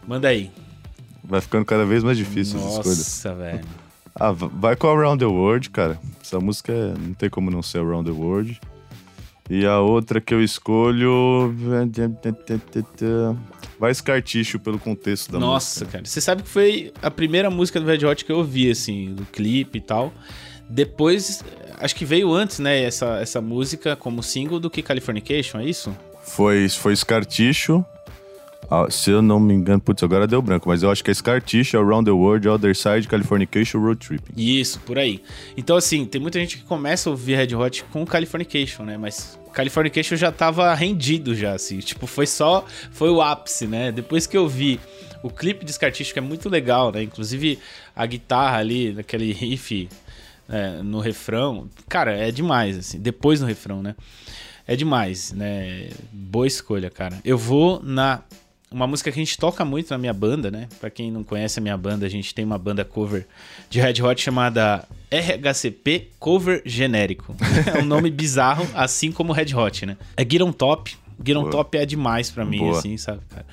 [0.08, 0.50] Manda aí.
[1.24, 2.98] Vai ficando cada vez mais difícil Nossa, as escolhas.
[2.98, 3.62] Nossa, velho.
[4.16, 6.00] Ah, vai com Around the World, cara.
[6.22, 6.94] Essa música é...
[6.98, 8.60] não tem como não ser Around the World.
[9.50, 11.54] E a outra que eu escolho.
[13.80, 15.86] Vai Scarticho pelo contexto da Nossa, música.
[15.86, 16.06] Nossa, cara.
[16.06, 19.26] Você sabe que foi a primeira música do Red Hot que eu ouvi, assim, do
[19.26, 20.14] clipe e tal.
[20.70, 21.44] Depois,
[21.80, 25.94] acho que veio antes, né, essa, essa música como single do que Californication, é isso?
[26.24, 27.84] Foi, foi Scarticho.
[28.74, 31.14] Ah, se eu não me engano, putz, agora deu branco, mas eu acho que é
[31.14, 34.32] Scar Tissue, Around the World, Other Side, Californication, Road Tripping.
[34.38, 35.22] Isso, por aí.
[35.58, 38.98] Então, assim, tem muita gente que começa a ouvir Red Hot com Californication, né?
[38.98, 41.80] Mas Californication já tava rendido já, assim.
[41.80, 42.66] Tipo, foi só...
[42.94, 43.92] Foi o ápice, né?
[43.92, 44.80] Depois que eu vi
[45.22, 47.04] o clipe de Scar Tissue, que é muito legal, né?
[47.04, 47.60] Inclusive,
[47.94, 49.90] a guitarra ali, naquele riff
[50.48, 51.68] é, no refrão.
[51.90, 53.02] Cara, é demais, assim.
[53.02, 53.98] Depois no refrão, né?
[54.66, 55.90] É demais, né?
[56.10, 57.20] Boa escolha, cara.
[57.26, 58.22] Eu vou na
[58.72, 60.70] uma música que a gente toca muito na minha banda, né?
[60.80, 63.28] Pra quem não conhece a minha banda, a gente tem uma banda cover
[63.70, 67.36] de Red Hot chamada RHCP Cover Genérico.
[67.76, 69.98] é um nome bizarro, assim como Red Hot, né?
[70.16, 71.52] É Get On Top, Get On Boa.
[71.52, 72.80] Top é demais pra mim, Boa.
[72.80, 73.46] assim, sabe, cara?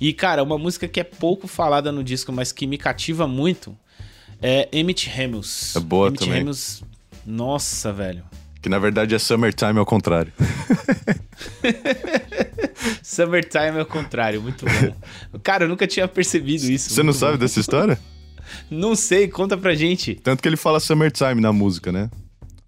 [0.00, 3.76] E, cara, uma música que é pouco falada no disco, mas que me cativa muito
[4.40, 5.76] é Emmett Hamills.
[5.76, 6.40] É boa Emmett também.
[6.40, 6.82] Hamills,
[7.26, 8.24] nossa, velho.
[8.62, 10.32] Que na verdade é Summertime ao contrário.
[13.02, 15.40] Summertime é o contrário, muito bom.
[15.42, 16.90] Cara, eu nunca tinha percebido isso.
[16.90, 17.38] Você não sabe bom.
[17.38, 17.98] dessa história?
[18.70, 20.14] Não sei, conta pra gente.
[20.14, 22.08] Tanto que ele fala Summertime na música, né?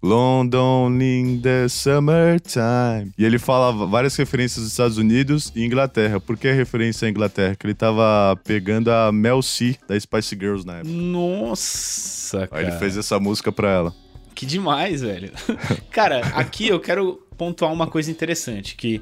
[0.03, 3.11] London in the summertime.
[3.17, 6.19] E ele fala várias referências dos Estados Unidos e Inglaterra.
[6.19, 7.55] Por que referência à Inglaterra?
[7.55, 10.93] Que ele tava pegando a Mel C da Spice Girls na época.
[10.93, 12.61] Nossa, Aí cara.
[12.61, 13.93] ele fez essa música pra ela.
[14.35, 15.31] Que demais, velho.
[15.89, 19.01] Cara, aqui eu quero pontuar uma coisa interessante, que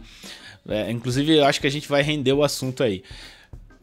[0.67, 3.03] é, inclusive eu acho que a gente vai render o assunto aí.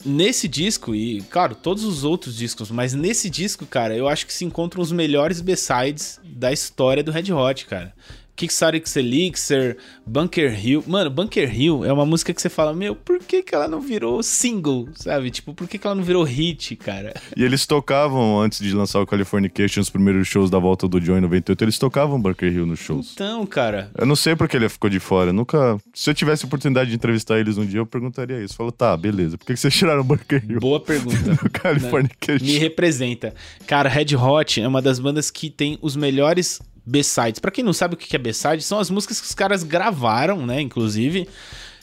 [0.03, 4.33] Nesse disco, e claro, todos os outros discos, mas nesse disco, cara, eu acho que
[4.33, 7.93] se encontram os melhores B-sides da história do Red Hot, cara.
[8.41, 9.77] Kickstarter Elixir,
[10.07, 10.83] Bunker Hill.
[10.87, 13.83] Mano, Bunker Hill é uma música que você fala, meu, por que, que ela não
[13.83, 15.31] virou single, sabe?
[15.31, 17.13] Tipo, por que, que ela não virou hit, cara?
[17.37, 21.19] E eles tocavam, antes de lançar o Californication, os primeiros shows da volta do John
[21.19, 23.13] em 98, eles tocavam Bunker Hill nos shows.
[23.13, 25.35] Então, cara, Eu não sei porque ele ficou de fora.
[25.35, 25.77] Nunca.
[25.93, 28.57] Se eu tivesse oportunidade de entrevistar eles um dia, eu perguntaria isso.
[28.57, 29.37] Falou, tá, beleza.
[29.37, 31.37] Por que que vocês tiraram o Bunker Hill boa pergunta.
[31.53, 32.47] Californication?
[32.47, 33.35] me representa.
[33.67, 36.59] Cara, Red Hot é uma das bandas que tem os melhores
[36.91, 37.39] B-sides.
[37.39, 40.45] Pra quem não sabe o que é B-side, são as músicas que os caras gravaram,
[40.45, 41.29] né, inclusive,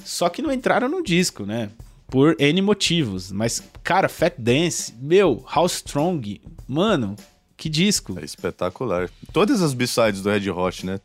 [0.04, 1.70] só que não entraram no disco, né?
[2.08, 3.32] Por N motivos.
[3.32, 7.16] Mas, cara, Fat Dance, meu, How Strong, mano,
[7.56, 8.18] que disco.
[8.20, 9.10] É espetacular.
[9.34, 11.00] Todas as B-sides do Red Hot, né?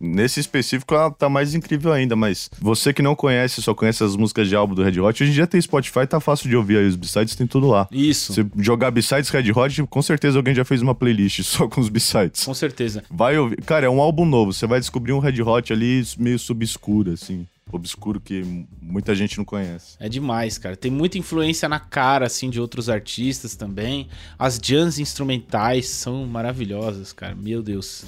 [0.00, 4.16] Nesse específico, ela tá mais incrível ainda, mas você que não conhece, só conhece as
[4.16, 6.78] músicas de álbum do Red Hot, hoje em dia tem Spotify, tá fácil de ouvir
[6.78, 7.86] aí os B-sides, tem tudo lá.
[7.92, 11.80] Isso, Você jogar B-sides Red Hot, com certeza alguém já fez uma playlist só com
[11.80, 12.44] os B-sides.
[12.44, 13.04] com certeza.
[13.10, 13.60] Vai ouvir.
[13.62, 14.52] Cara, é um álbum novo.
[14.52, 17.46] Você vai descobrir um Red Hot ali meio subscuro, assim.
[17.72, 19.96] Obscuro que muita gente não conhece.
[20.00, 20.76] É demais, cara.
[20.76, 24.08] Tem muita influência na cara, assim, de outros artistas também.
[24.38, 27.34] As jams instrumentais são maravilhosas, cara.
[27.34, 28.04] Meu Deus.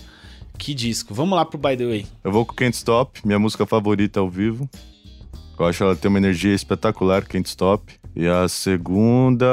[0.62, 1.12] Que disco.
[1.12, 2.06] Vamos lá pro By The Way.
[2.22, 4.70] Eu vou com Can't Stop, minha música favorita ao vivo.
[5.58, 7.92] Eu acho ela tem uma energia espetacular, Can't Stop.
[8.14, 9.44] E a segunda.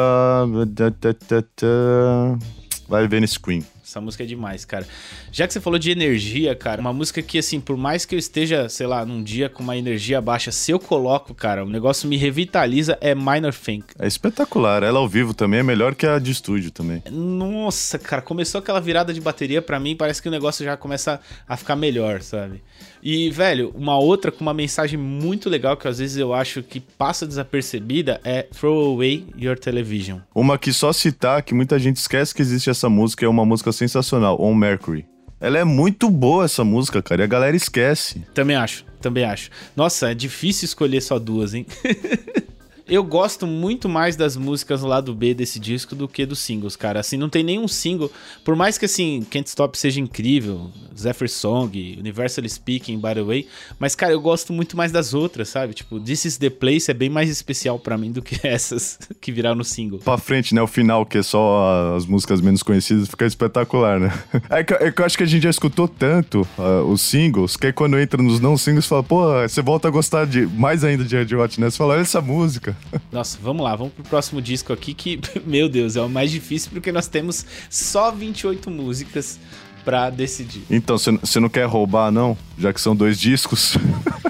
[2.88, 3.66] Vai Venice Queen.
[3.90, 4.86] Essa música é demais, cara.
[5.32, 8.20] Já que você falou de energia, cara, uma música que, assim, por mais que eu
[8.20, 12.08] esteja, sei lá, num dia com uma energia baixa, se eu coloco, cara, o negócio
[12.08, 13.88] me revitaliza, é Minor Think.
[13.98, 14.84] É espetacular.
[14.84, 17.02] Ela ao vivo também é melhor que a de estúdio também.
[17.10, 21.20] Nossa, cara, começou aquela virada de bateria, pra mim parece que o negócio já começa
[21.48, 22.62] a ficar melhor, sabe?
[23.02, 26.80] E, velho, uma outra com uma mensagem muito legal que às vezes eu acho que
[26.80, 30.20] passa desapercebida é Throw Away Your Television.
[30.34, 33.72] Uma que só citar, que muita gente esquece que existe essa música, é uma música
[33.72, 35.06] sensacional, On Mercury.
[35.42, 38.22] Ela é muito boa essa música, cara, e a galera esquece.
[38.34, 39.50] Também acho, também acho.
[39.76, 41.66] Nossa, é difícil escolher só duas, hein?
[42.90, 46.76] Eu gosto muito mais das músicas lá do B desse disco do que dos singles,
[46.76, 47.00] cara.
[47.00, 48.12] Assim, não tem nenhum single.
[48.44, 53.48] Por mais que, assim, Can't Stop seja incrível, Zephyr Song, Universally Speaking, by the way.
[53.78, 55.76] Mas, cara, eu gosto muito mais das outras, sabe?
[55.76, 59.32] Tipo, This is the Place é bem mais especial pra mim do que essas que
[59.32, 60.00] viraram no single.
[60.00, 60.62] Pra frente, né?
[60.62, 64.12] O final, que é só as músicas menos conhecidas, fica espetacular, né?
[64.50, 67.56] É que, é que eu acho que a gente já escutou tanto ah, os singles,
[67.56, 70.84] que aí quando entra nos não singles, fala, pô, você volta a gostar de mais
[70.84, 71.70] ainda de Red Hot, né?
[71.70, 72.76] Você fala, olha essa música.
[73.12, 76.72] Nossa, vamos lá, vamos pro próximo disco aqui que, meu Deus, é o mais difícil
[76.72, 79.40] porque nós temos só 28 músicas
[79.84, 80.64] pra decidir.
[80.70, 82.38] Então, você não quer roubar, não?
[82.58, 83.78] Já que são dois discos.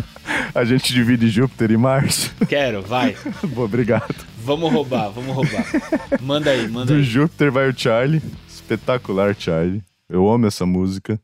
[0.53, 2.31] a gente divide Júpiter e Mars.
[2.47, 3.15] Quero, vai.
[3.53, 4.15] Boa, obrigado.
[4.43, 5.65] Vamos roubar, vamos roubar.
[6.21, 7.03] Manda aí, manda Do aí.
[7.03, 8.21] Júpiter vai o Charlie.
[8.47, 9.83] Espetacular, Charlie.
[10.09, 11.19] Eu amo essa música.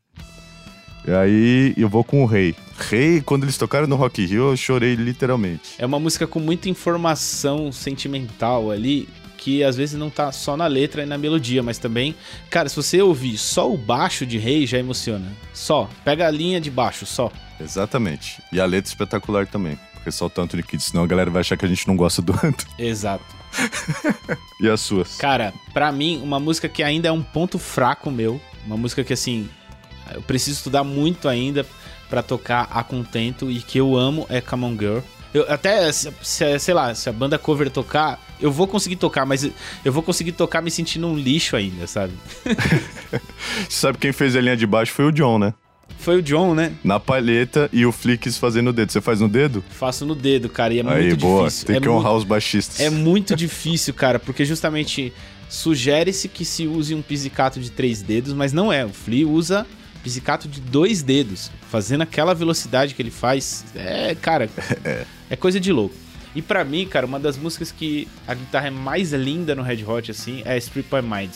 [1.06, 2.54] E aí eu vou com o Rei.
[2.78, 5.74] Rei, quando eles tocaram no Rock Rio, eu chorei literalmente.
[5.78, 9.08] É uma música com muita informação sentimental ali,
[9.38, 12.14] que às vezes não tá só na letra e na melodia, mas também,
[12.50, 15.32] cara, se você ouvir só o baixo de Rei já emociona.
[15.54, 17.30] Só, pega a linha de baixo, só.
[17.60, 18.42] Exatamente.
[18.52, 19.78] E a letra espetacular também.
[19.94, 21.96] Porque só o tanto de Kids, senão a galera vai achar que a gente não
[21.96, 22.66] gosta do Anto.
[22.78, 23.24] Exato.
[24.60, 25.16] E as suas?
[25.16, 29.12] Cara, pra mim, uma música que ainda é um ponto fraco meu, uma música que
[29.12, 29.48] assim,
[30.14, 31.66] eu preciso estudar muito ainda
[32.08, 34.98] pra tocar a contento e que eu amo é Come On Girl.
[35.34, 39.26] Eu, até, se, se- sei lá, se a banda cover tocar, eu vou conseguir tocar,
[39.26, 39.48] mas
[39.84, 42.12] eu vou conseguir tocar me sentindo um lixo ainda, sabe?
[43.68, 45.52] Você sabe quem fez a linha de baixo foi o John, né?
[45.98, 46.72] Foi o John, né?
[46.84, 48.92] Na palheta e o Flicks fazendo o dedo.
[48.92, 49.64] Você faz no dedo?
[49.70, 51.44] Faço no dedo, cara, e é aí, muito boa.
[51.44, 51.66] difícil.
[51.66, 52.80] Tem é que honrar os baixistas.
[52.80, 55.12] É muito difícil, cara, porque justamente
[55.48, 58.84] sugere-se que se use um pizzicato de três dedos, mas não é.
[58.84, 59.66] O Flea usa
[60.06, 63.64] pizzicato de dois dedos, fazendo aquela velocidade que ele faz.
[63.74, 64.48] É, cara,
[65.28, 65.96] é coisa de louco.
[66.32, 69.84] E pra mim, cara, uma das músicas que a guitarra é mais linda no Red
[69.84, 71.32] Hot, assim, é Strip My Mind.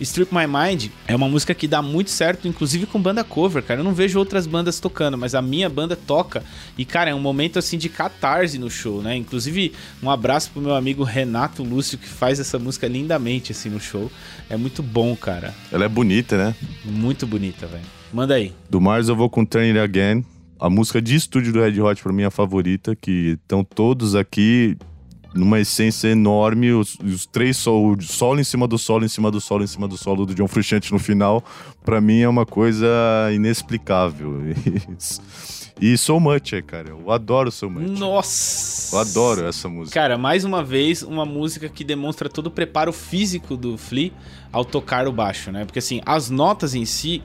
[0.00, 3.78] Strip My Mind é uma música que dá muito certo, inclusive com banda cover, cara.
[3.78, 6.42] Eu não vejo outras bandas tocando, mas a minha banda toca.
[6.76, 9.14] E, cara, é um momento assim de catarse no show, né?
[9.14, 9.72] Inclusive,
[10.02, 14.10] um abraço pro meu amigo Renato Lúcio, que faz essa música lindamente assim no show.
[14.50, 15.54] É muito bom, cara.
[15.70, 16.54] Ela é bonita, né?
[16.84, 17.97] Muito bonita, velho.
[18.12, 18.52] Manda aí.
[18.70, 20.24] Do Mars eu vou com Turn It Again.
[20.60, 24.14] A música de estúdio do Red Hot pra mim é a favorita, que estão todos
[24.14, 24.76] aqui
[25.34, 29.40] numa essência enorme, os, os três solos, solo em cima do solo, em cima do
[29.40, 31.44] solo, em cima do solo do John Frusciante no final,
[31.84, 32.86] para mim é uma coisa
[33.32, 34.42] inexplicável.
[35.80, 36.88] E So Much, cara.
[36.88, 37.86] Eu adoro So Much.
[37.88, 38.96] Nossa!
[38.96, 40.00] Eu adoro essa música.
[40.00, 44.10] Cara, mais uma vez, uma música que demonstra todo o preparo físico do Flea
[44.50, 45.64] ao tocar o baixo, né?
[45.64, 47.22] Porque assim, as notas em si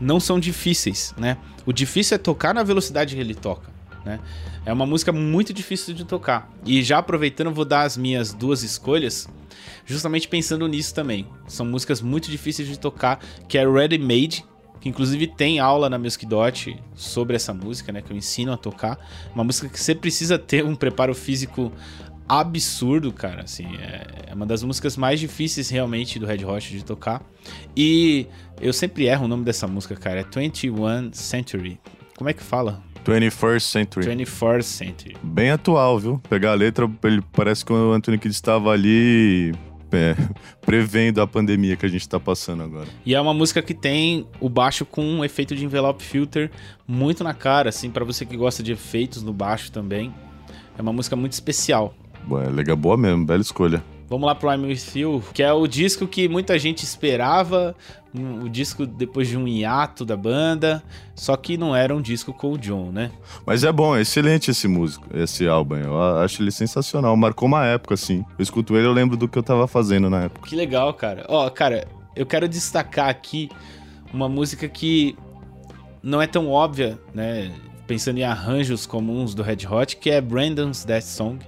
[0.00, 1.36] não são difíceis, né?
[1.66, 3.70] O difícil é tocar na velocidade que ele toca,
[4.04, 4.20] né?
[4.66, 6.50] É uma música muito difícil de tocar.
[6.64, 9.28] E já aproveitando, vou dar as minhas duas escolhas,
[9.84, 11.26] justamente pensando nisso também.
[11.46, 14.44] São músicas muito difíceis de tocar, que é Ready Made,
[14.80, 18.56] que inclusive tem aula na Music Dot sobre essa música, né, que eu ensino a
[18.56, 18.98] tocar.
[19.34, 21.72] Uma música que você precisa ter um preparo físico
[22.28, 27.22] absurdo, cara, assim, é uma das músicas mais difíceis realmente do Red Hot de tocar.
[27.76, 28.26] E
[28.60, 31.80] eu sempre erro o nome dessa música, cara, é 21 Century.
[32.16, 32.82] Como é que fala?
[33.04, 34.06] 21st Century.
[34.06, 35.16] 21st Century.
[35.22, 36.18] Bem atual, viu?
[36.28, 39.52] Pegar a letra, ele parece que o Anthony Kidd estava ali
[39.92, 40.16] é,
[40.62, 42.88] prevendo a pandemia que a gente tá passando agora.
[43.04, 46.50] E é uma música que tem o baixo com um efeito de envelope filter
[46.86, 50.12] muito na cara, assim, para você que gosta de efeitos no baixo também.
[50.76, 51.94] É uma música muito especial.
[52.30, 53.82] É legal, boa mesmo, bela escolha.
[54.08, 57.74] Vamos lá pro I'm With You, que é o disco que muita gente esperava,
[58.42, 60.82] o disco depois de um hiato da banda,
[61.14, 63.10] só que não era um disco com o John, né?
[63.46, 65.76] Mas é bom, é excelente esse músico, esse álbum.
[65.76, 68.24] Eu acho ele sensacional, marcou uma época, assim.
[68.38, 70.48] Eu escuto ele, eu lembro do que eu tava fazendo na época.
[70.48, 71.24] Que legal, cara.
[71.28, 73.48] Ó, cara, eu quero destacar aqui
[74.12, 75.16] uma música que
[76.02, 77.50] não é tão óbvia, né?
[77.86, 81.38] Pensando em arranjos comuns do Red Hot, que é Brandon's Death Song.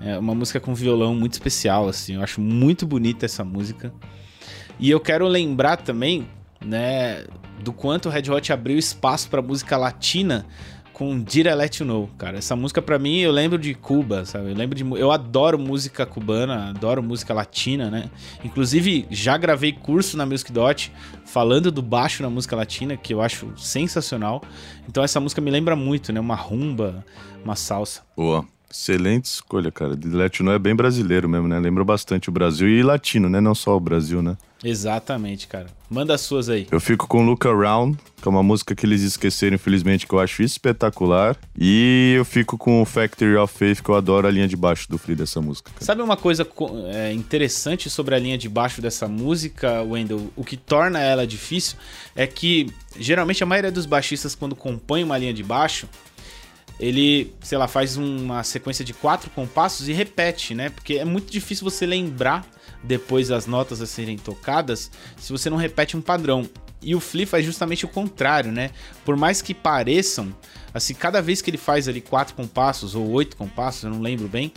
[0.00, 2.14] É uma música com violão muito especial, assim.
[2.14, 3.92] Eu acho muito bonita essa música.
[4.78, 6.28] E eu quero lembrar também,
[6.64, 7.24] né,
[7.62, 10.46] do quanto o Red Hot abriu espaço para música latina
[10.98, 12.38] com Did I Let You Know, cara.
[12.38, 14.50] Essa música para mim eu lembro de Cuba, sabe?
[14.50, 18.10] Eu lembro de eu adoro música cubana, adoro música latina, né?
[18.42, 20.92] Inclusive já gravei curso na Music Dot
[21.24, 24.42] falando do baixo na música latina, que eu acho sensacional.
[24.88, 26.18] Então essa música me lembra muito, né?
[26.18, 27.04] Uma rumba,
[27.44, 28.02] uma salsa.
[28.16, 28.44] Boa.
[28.70, 29.96] Excelente escolha, cara.
[29.96, 31.58] De Latino é bem brasileiro mesmo, né?
[31.58, 33.40] Lembra bastante o Brasil e latino, né?
[33.40, 34.36] Não só o Brasil, né?
[34.62, 35.66] Exatamente, cara.
[35.88, 36.66] Manda as suas aí.
[36.70, 40.18] Eu fico com Look Around, que é uma música que eles esqueceram, infelizmente, que eu
[40.18, 41.36] acho espetacular.
[41.56, 44.98] E eu fico com Factory of Faith, que eu adoro a linha de baixo do
[44.98, 45.70] Free dessa música.
[45.70, 45.84] Cara.
[45.84, 46.46] Sabe uma coisa
[46.92, 50.30] é, interessante sobre a linha de baixo dessa música, Wendell?
[50.36, 51.78] O que torna ela difícil
[52.14, 52.66] é que,
[52.98, 55.88] geralmente, a maioria dos baixistas, quando compõem uma linha de baixo,
[56.78, 60.70] ele, sei lá, faz uma sequência de quatro compassos e repete, né?
[60.70, 62.46] Porque é muito difícil você lembrar
[62.82, 66.48] depois das notas a serem tocadas se você não repete um padrão.
[66.80, 68.70] E o Flea faz justamente o contrário, né?
[69.04, 70.32] Por mais que pareçam,
[70.72, 74.28] assim, cada vez que ele faz ali quatro compassos ou oito compassos, eu não lembro
[74.28, 74.52] bem,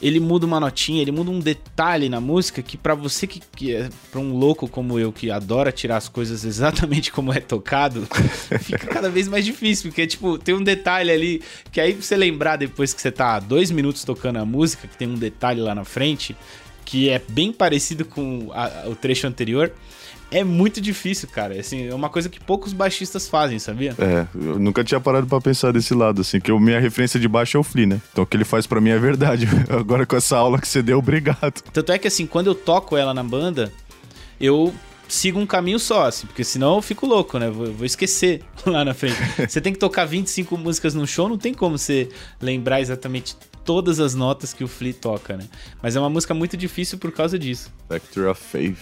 [0.00, 3.74] ele muda uma notinha, ele muda um detalhe na música que para você que, que
[3.74, 8.06] é para um louco como eu que adora tirar as coisas exatamente como é tocado,
[8.60, 11.42] fica cada vez mais difícil, porque tipo, tem um detalhe ali
[11.72, 15.08] que aí você lembrar depois que você tá dois minutos tocando a música, que tem
[15.08, 16.36] um detalhe lá na frente,
[16.84, 19.72] que é bem parecido com a, o trecho anterior,
[20.30, 21.58] é muito difícil, cara.
[21.58, 23.94] Assim, é uma coisa que poucos baixistas fazem, sabia?
[23.98, 27.28] É, eu nunca tinha parado para pensar desse lado, assim, que a minha referência de
[27.28, 28.00] baixo é o Flea, né?
[28.12, 29.48] Então o que ele faz para mim é verdade.
[29.70, 31.62] Agora com essa aula que você deu, obrigado.
[31.72, 33.72] Tanto é que, assim, quando eu toco ela na banda,
[34.40, 34.74] eu
[35.08, 37.48] sigo um caminho só, assim, porque senão eu fico louco, né?
[37.48, 39.16] Vou, vou, esquecer lá na frente.
[39.48, 42.08] você tem que tocar 25 músicas no show, não tem como você
[42.40, 43.36] lembrar exatamente
[43.66, 45.44] todas as notas que o Flea toca, né?
[45.82, 47.70] Mas é uma música muito difícil por causa disso.
[47.88, 48.78] Factory of Faith.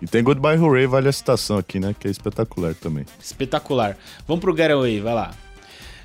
[0.00, 1.94] E tem Goodbye Hooray, vale a citação aqui, né?
[1.96, 3.04] Que é espetacular também.
[3.22, 3.96] Espetacular.
[4.26, 5.34] Vamos pro Getaway, vai lá.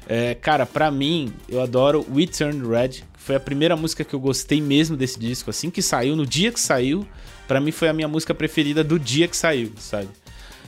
[0.08, 4.14] É, cara, pra mim, eu adoro We Turned Red, que foi a primeira música que
[4.14, 5.50] eu gostei mesmo desse disco.
[5.50, 7.08] Assim que saiu, no dia que saiu,
[7.48, 10.10] para mim foi a minha música preferida do dia que saiu, sabe?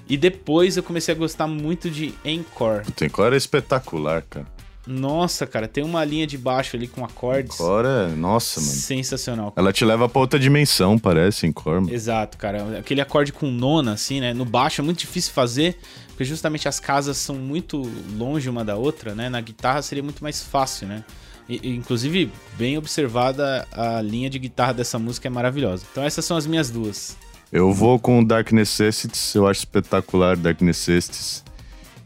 [0.08, 2.84] E depois eu comecei a gostar muito de Encore.
[3.02, 4.48] Encore é espetacular, cara.
[4.92, 7.56] Nossa, cara, tem uma linha de baixo ali com acordes.
[7.56, 8.72] Cora, nossa, mano.
[8.74, 9.54] Sensacional.
[9.56, 11.80] Ela te leva pra outra dimensão, parece, em cor.
[11.80, 11.94] mano.
[11.94, 12.80] Exato, cara.
[12.80, 14.34] Aquele acorde com nona, assim, né?
[14.34, 17.88] No baixo é muito difícil fazer, porque justamente as casas são muito
[18.18, 19.30] longe uma da outra, né?
[19.30, 21.04] Na guitarra seria muito mais fácil, né?
[21.48, 25.84] E, inclusive, bem observada, a linha de guitarra dessa música é maravilhosa.
[25.92, 27.16] Então essas são as minhas duas.
[27.52, 31.44] Eu vou com Dark Necessities, eu acho espetacular Dark Necessities.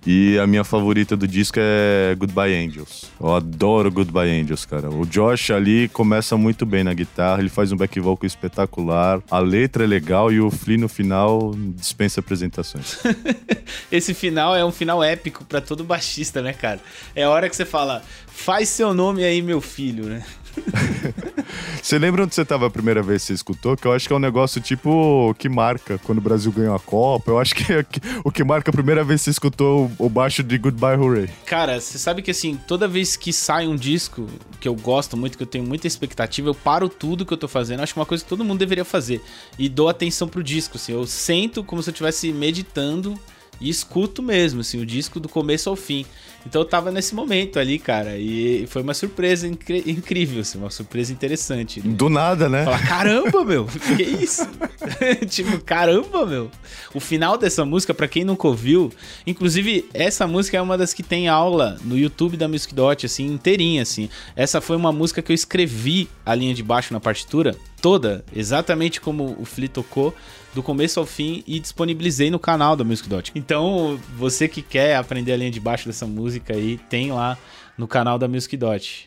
[0.05, 3.05] E a minha favorita do disco é Goodbye Angels.
[3.19, 4.89] Eu adoro Goodbye Angels, cara.
[4.89, 9.39] O Josh ali começa muito bem na guitarra, ele faz um back vocal espetacular, a
[9.39, 12.99] letra é legal e o Flea no final dispensa apresentações.
[13.91, 16.81] Esse final é um final épico pra todo baixista, né, cara?
[17.15, 20.23] É a hora que você fala, faz seu nome aí, meu filho, né?
[21.81, 23.75] Você lembra onde você tava a primeira vez que você escutou?
[23.75, 26.79] Que eu acho que é um negócio tipo que marca quando o Brasil ganhou a
[26.79, 27.29] Copa.
[27.29, 27.85] Eu acho que é
[28.23, 31.29] o que marca a primeira vez que você escutou o o baixo de Goodbye Hooray.
[31.45, 34.27] Cara, você sabe que assim, toda vez que sai um disco
[34.59, 37.47] que eu gosto muito, que eu tenho muita expectativa, eu paro tudo que eu tô
[37.47, 37.81] fazendo.
[37.81, 39.21] Acho que é uma coisa que todo mundo deveria fazer.
[39.57, 40.91] E dou atenção pro disco, assim.
[40.91, 43.17] Eu sento como se eu estivesse meditando
[43.61, 46.05] e escuto mesmo, assim, o disco do começo ao fim.
[46.45, 48.17] Então eu tava nesse momento ali, cara.
[48.17, 51.79] E foi uma surpresa incri- incrível, assim, uma surpresa interessante.
[51.85, 51.93] né?
[51.95, 52.65] Do nada, né?
[52.65, 54.47] Falar, caramba, meu, que isso?
[55.29, 56.51] tipo, caramba, meu.
[56.93, 58.91] O final dessa música, pra quem nunca ouviu,
[59.25, 63.25] inclusive, essa música é uma das que tem aula no YouTube da Music Dot, assim,
[63.27, 64.09] inteirinha, assim.
[64.35, 69.01] Essa foi uma música que eu escrevi a linha de baixo na partitura, toda, exatamente
[69.01, 70.13] como o Flea tocou,
[70.53, 73.31] do começo ao fim, e disponibilizei no canal da Music Dot.
[73.33, 77.37] Então, você que quer aprender a linha de baixo dessa música aí, tem lá
[77.77, 79.05] no canal da Music Dot.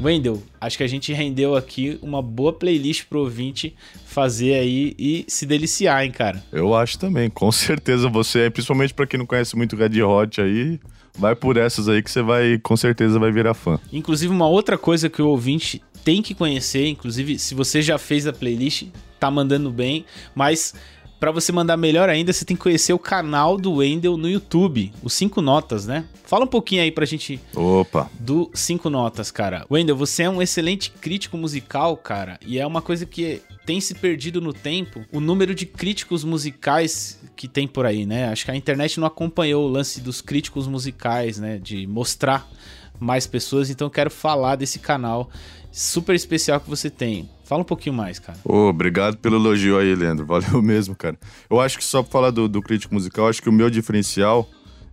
[0.00, 3.74] Wendel, acho que a gente rendeu aqui uma boa playlist pro ouvinte
[4.04, 6.42] fazer aí e se deliciar, hein, cara.
[6.52, 10.78] Eu acho também, com certeza você, principalmente pra quem não conhece muito Red Hot aí,
[11.18, 13.80] vai por essas aí que você vai, com certeza vai virar fã.
[13.92, 18.26] Inclusive, uma outra coisa que o ouvinte tem que conhecer, inclusive, se você já fez
[18.26, 18.84] a playlist,
[19.18, 20.04] tá mandando bem,
[20.34, 20.74] mas
[21.18, 24.92] pra você mandar melhor ainda, você tem que conhecer o canal do Wendel no YouTube,
[25.02, 26.04] os 5 notas, né?
[26.24, 29.64] Fala um pouquinho aí pra gente Opa, do Cinco Notas, cara.
[29.70, 33.94] Wendel, você é um excelente crítico musical, cara, e é uma coisa que tem se
[33.94, 38.28] perdido no tempo, o número de críticos musicais que tem por aí, né?
[38.28, 41.58] Acho que a internet não acompanhou o lance dos críticos musicais, né?
[41.58, 42.48] De mostrar
[42.98, 45.30] mais pessoas, então eu quero falar desse canal
[45.70, 47.28] super especial que você tem.
[47.46, 48.36] Fala um pouquinho mais, cara.
[48.44, 50.26] Obrigado pelo elogio aí, Leandro.
[50.26, 51.16] Valeu mesmo, cara.
[51.48, 54.48] Eu acho que só pra falar do, do crítico musical, acho que o meu diferencial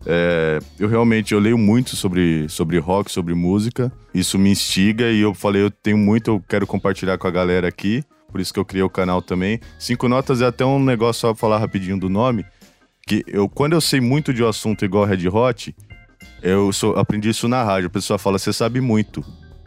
[0.06, 0.60] é.
[0.78, 3.92] Eu realmente eu leio muito sobre, sobre rock, sobre música.
[4.14, 7.68] Isso me instiga e eu falei, eu tenho muito, eu quero compartilhar com a galera
[7.68, 8.04] aqui.
[8.32, 9.60] Por isso que eu criei o canal também.
[9.80, 12.46] Cinco notas é até um negócio só pra falar rapidinho do nome.
[13.08, 15.76] Que eu, quando eu sei muito de um assunto igual Red Hot,
[16.42, 17.88] eu sou- aprendi isso na rádio.
[17.88, 19.24] A pessoa fala, você sabe muito.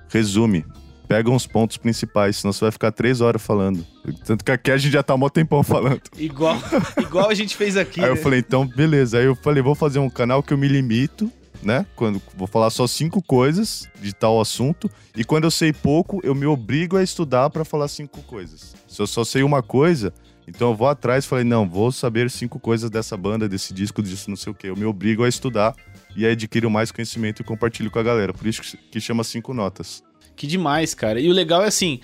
[0.08, 0.64] Resume.
[1.08, 3.86] Pega uns pontos principais, senão você vai ficar três horas falando.
[4.24, 6.00] Tanto que aqui a gente já tá mó tempão falando.
[6.18, 6.56] Igual,
[7.00, 8.00] igual a gente fez aqui.
[8.00, 8.20] Aí eu né?
[8.20, 9.18] falei, então, beleza.
[9.18, 11.30] Aí eu falei, vou fazer um canal que eu me limito,
[11.62, 11.86] né?
[11.94, 14.90] Quando vou falar só cinco coisas de tal assunto.
[15.16, 18.74] E quando eu sei pouco, eu me obrigo a estudar pra falar cinco coisas.
[18.88, 20.12] Se eu só sei uma coisa,
[20.48, 24.02] então eu vou atrás e falei, não, vou saber cinco coisas dessa banda, desse disco,
[24.02, 24.68] disso, não sei o quê.
[24.70, 25.74] Eu me obrigo a estudar
[26.16, 28.32] e aí adquiro mais conhecimento e compartilho com a galera.
[28.32, 30.02] Por isso que chama cinco notas.
[30.36, 31.18] Que demais, cara.
[31.20, 32.00] E o legal é assim,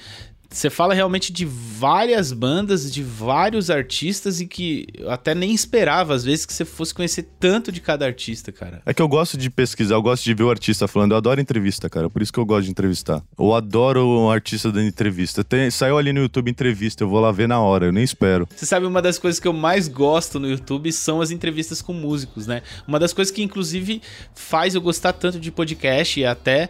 [0.52, 6.14] você fala realmente de várias bandas, de vários artistas e que eu até nem esperava
[6.14, 8.82] às vezes que você fosse conhecer tanto de cada artista, cara.
[8.84, 11.12] É que eu gosto de pesquisar, eu gosto de ver o artista falando.
[11.12, 12.10] Eu adoro entrevista, cara.
[12.10, 13.22] Por isso que eu gosto de entrevistar.
[13.38, 15.42] Eu adoro o artista dando entrevista.
[15.42, 18.46] Tem, saiu ali no YouTube entrevista, eu vou lá ver na hora, eu nem espero.
[18.54, 21.92] Você sabe, uma das coisas que eu mais gosto no YouTube são as entrevistas com
[21.92, 22.62] músicos, né?
[22.86, 24.02] Uma das coisas que, inclusive,
[24.34, 26.68] faz eu gostar tanto de podcast e até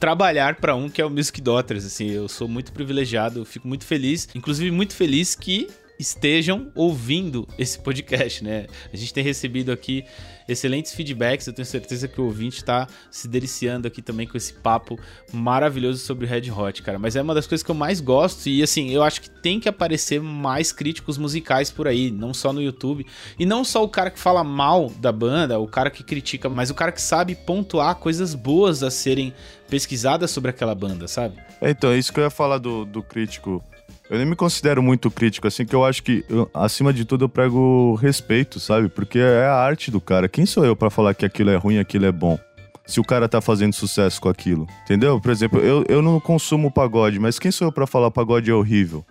[0.00, 3.68] trabalhar pra um que é o Music Daughters, assim, eu sou muito privilegiado, eu fico
[3.68, 5.68] muito feliz, inclusive muito feliz que
[6.00, 8.66] estejam ouvindo esse podcast, né?
[8.92, 10.04] A gente tem recebido aqui
[10.48, 14.52] excelentes feedbacks, eu tenho certeza que o ouvinte tá se deliciando aqui também com esse
[14.52, 14.98] papo
[15.32, 16.98] maravilhoso sobre o Red Hot, cara.
[16.98, 19.60] Mas é uma das coisas que eu mais gosto e assim, eu acho que tem
[19.60, 23.06] que aparecer mais críticos musicais por aí, não só no YouTube.
[23.38, 26.70] E não só o cara que fala mal da banda, o cara que critica, mas
[26.70, 29.32] o cara que sabe pontuar coisas boas a serem
[29.68, 31.38] pesquisadas sobre aquela banda, sabe?
[31.62, 33.62] Então, é isso que eu ia falar do, do crítico.
[34.10, 37.26] Eu nem me considero muito crítico, assim, que eu acho que, eu- acima de tudo,
[37.26, 38.88] eu prego respeito, sabe?
[38.88, 40.28] Porque é a arte do cara.
[40.28, 42.36] Quem sou eu pra falar que aquilo é ruim e aquilo é bom?
[42.84, 45.20] Se o cara tá fazendo sucesso com aquilo, entendeu?
[45.20, 48.54] Por exemplo, eu, eu não consumo pagode, mas quem sou eu pra falar pagode é
[48.54, 49.04] horrível?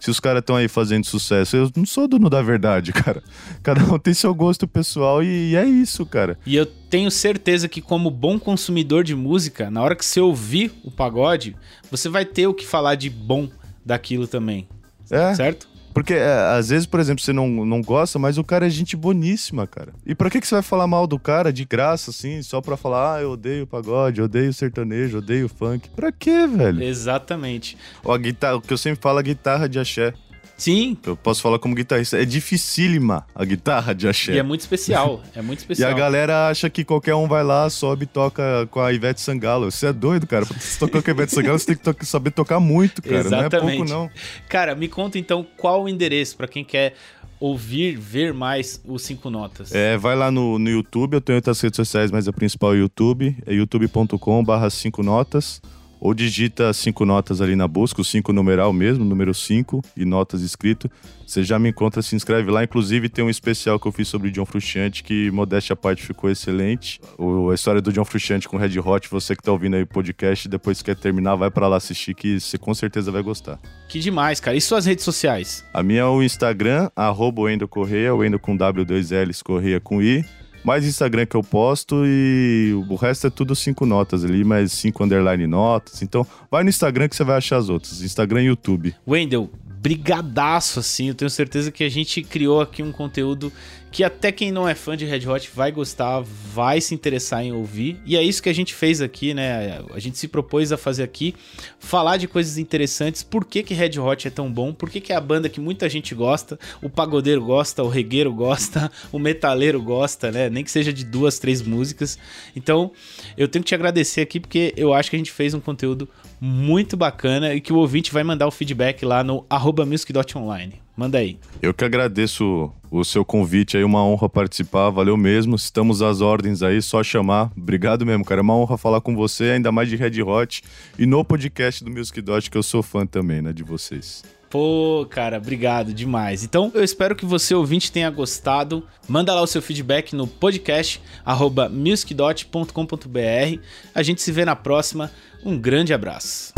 [0.00, 3.22] Se os caras estão aí fazendo sucesso, eu não sou dono da verdade, cara.
[3.62, 6.38] Cada um tem seu gosto pessoal e, e é isso, cara.
[6.46, 10.72] E eu tenho certeza que, como bom consumidor de música, na hora que você ouvir
[10.82, 11.54] o pagode,
[11.90, 13.48] você vai ter o que falar de bom
[13.86, 14.68] daquilo também.
[15.10, 15.32] É.
[15.34, 15.68] Certo?
[15.96, 18.94] Porque é, às vezes, por exemplo, você não, não gosta, mas o cara é gente
[18.94, 19.94] boníssima, cara.
[20.04, 22.76] E pra que, que você vai falar mal do cara de graça, assim, só pra
[22.76, 25.88] falar, ah, eu odeio pagode, eu odeio sertanejo, eu odeio funk?
[25.88, 26.82] Pra quê, velho?
[26.82, 27.78] Exatamente.
[28.04, 30.12] Ó, a guitarra, o que eu sempre falo, a guitarra de axé.
[30.56, 30.96] Sim.
[31.04, 32.16] Eu posso falar como guitarrista.
[32.20, 34.32] É dificílima a guitarra de axé.
[34.34, 35.22] E é muito especial.
[35.34, 35.90] É muito E especial.
[35.90, 39.70] a galera acha que qualquer um vai lá, sobe e toca com a Ivete Sangalo.
[39.70, 40.46] Você é doido, cara.
[40.46, 43.24] Pra você tocar com a Ivete Sangalo, você tem que to- saber tocar muito, cara.
[43.24, 43.76] Não é Exatamente.
[43.78, 44.10] pouco, não.
[44.48, 46.94] Cara, me conta então qual o endereço pra quem quer
[47.38, 49.74] ouvir, ver mais os cinco notas.
[49.74, 52.76] É, vai lá no, no YouTube, eu tenho outras redes sociais, mas a principal é
[52.76, 53.36] o YouTube.
[53.44, 55.60] É youtube.com barra 5 notas.
[56.06, 60.40] Ou digita cinco notas ali na busca, o 5 numeral mesmo, número 5 e notas
[60.40, 60.88] escrito.
[61.26, 62.62] Você já me encontra, se inscreve lá.
[62.62, 66.04] Inclusive tem um especial que eu fiz sobre o John Frusciante, que modéstia à parte
[66.04, 67.00] ficou excelente.
[67.18, 69.86] O, a história do John Frusciante com Red Hot, você que tá ouvindo aí o
[69.88, 73.58] podcast, depois que quer terminar, vai pra lá assistir que você com certeza vai gostar.
[73.88, 74.56] Que demais, cara.
[74.56, 75.64] E suas redes sociais?
[75.74, 80.24] A minha é o Instagram, arroba Wendel Correia, Wendel com W2Ls, Correia com I.
[80.66, 85.04] Mais Instagram que eu posto e o resto é tudo cinco notas ali, mas cinco
[85.04, 86.02] underline notas.
[86.02, 88.02] Então, vai no Instagram que você vai achar as outras.
[88.02, 88.92] Instagram e YouTube.
[89.06, 89.48] Wendel,
[89.80, 91.06] brigadaço, assim.
[91.06, 93.52] Eu tenho certeza que a gente criou aqui um conteúdo
[93.90, 97.52] que até quem não é fã de Red Hot vai gostar, vai se interessar em
[97.52, 98.00] ouvir.
[98.04, 99.80] E é isso que a gente fez aqui, né?
[99.92, 101.34] A gente se propôs a fazer aqui,
[101.78, 103.22] falar de coisas interessantes.
[103.22, 104.72] Por que, que Red Hot é tão bom?
[104.72, 106.58] Por que, que é a banda que muita gente gosta?
[106.82, 110.50] O pagodeiro gosta, o regueiro gosta, o metaleiro gosta, né?
[110.50, 112.18] Nem que seja de duas, três músicas.
[112.54, 112.92] Então,
[113.36, 116.08] eu tenho que te agradecer aqui porque eu acho que a gente fez um conteúdo
[116.40, 120.85] muito bacana e que o ouvinte vai mandar o feedback lá no arroba music.online.
[120.96, 121.38] Manda aí.
[121.60, 125.54] Eu que agradeço o seu convite aí, uma honra participar, valeu mesmo.
[125.54, 127.52] Estamos às ordens aí, só chamar.
[127.56, 128.40] Obrigado mesmo, cara.
[128.40, 130.62] É uma honra falar com você, ainda mais de Red Hot
[130.98, 134.22] e no podcast do Music Dot, que eu sou fã também, né, de vocês.
[134.48, 136.44] Pô, cara, obrigado demais.
[136.44, 138.84] Então, eu espero que você, ouvinte, tenha gostado.
[139.08, 143.60] Manda lá o seu feedback no podcast arroba musicdot.com.br.
[143.94, 145.10] A gente se vê na próxima.
[145.44, 146.54] Um grande abraço.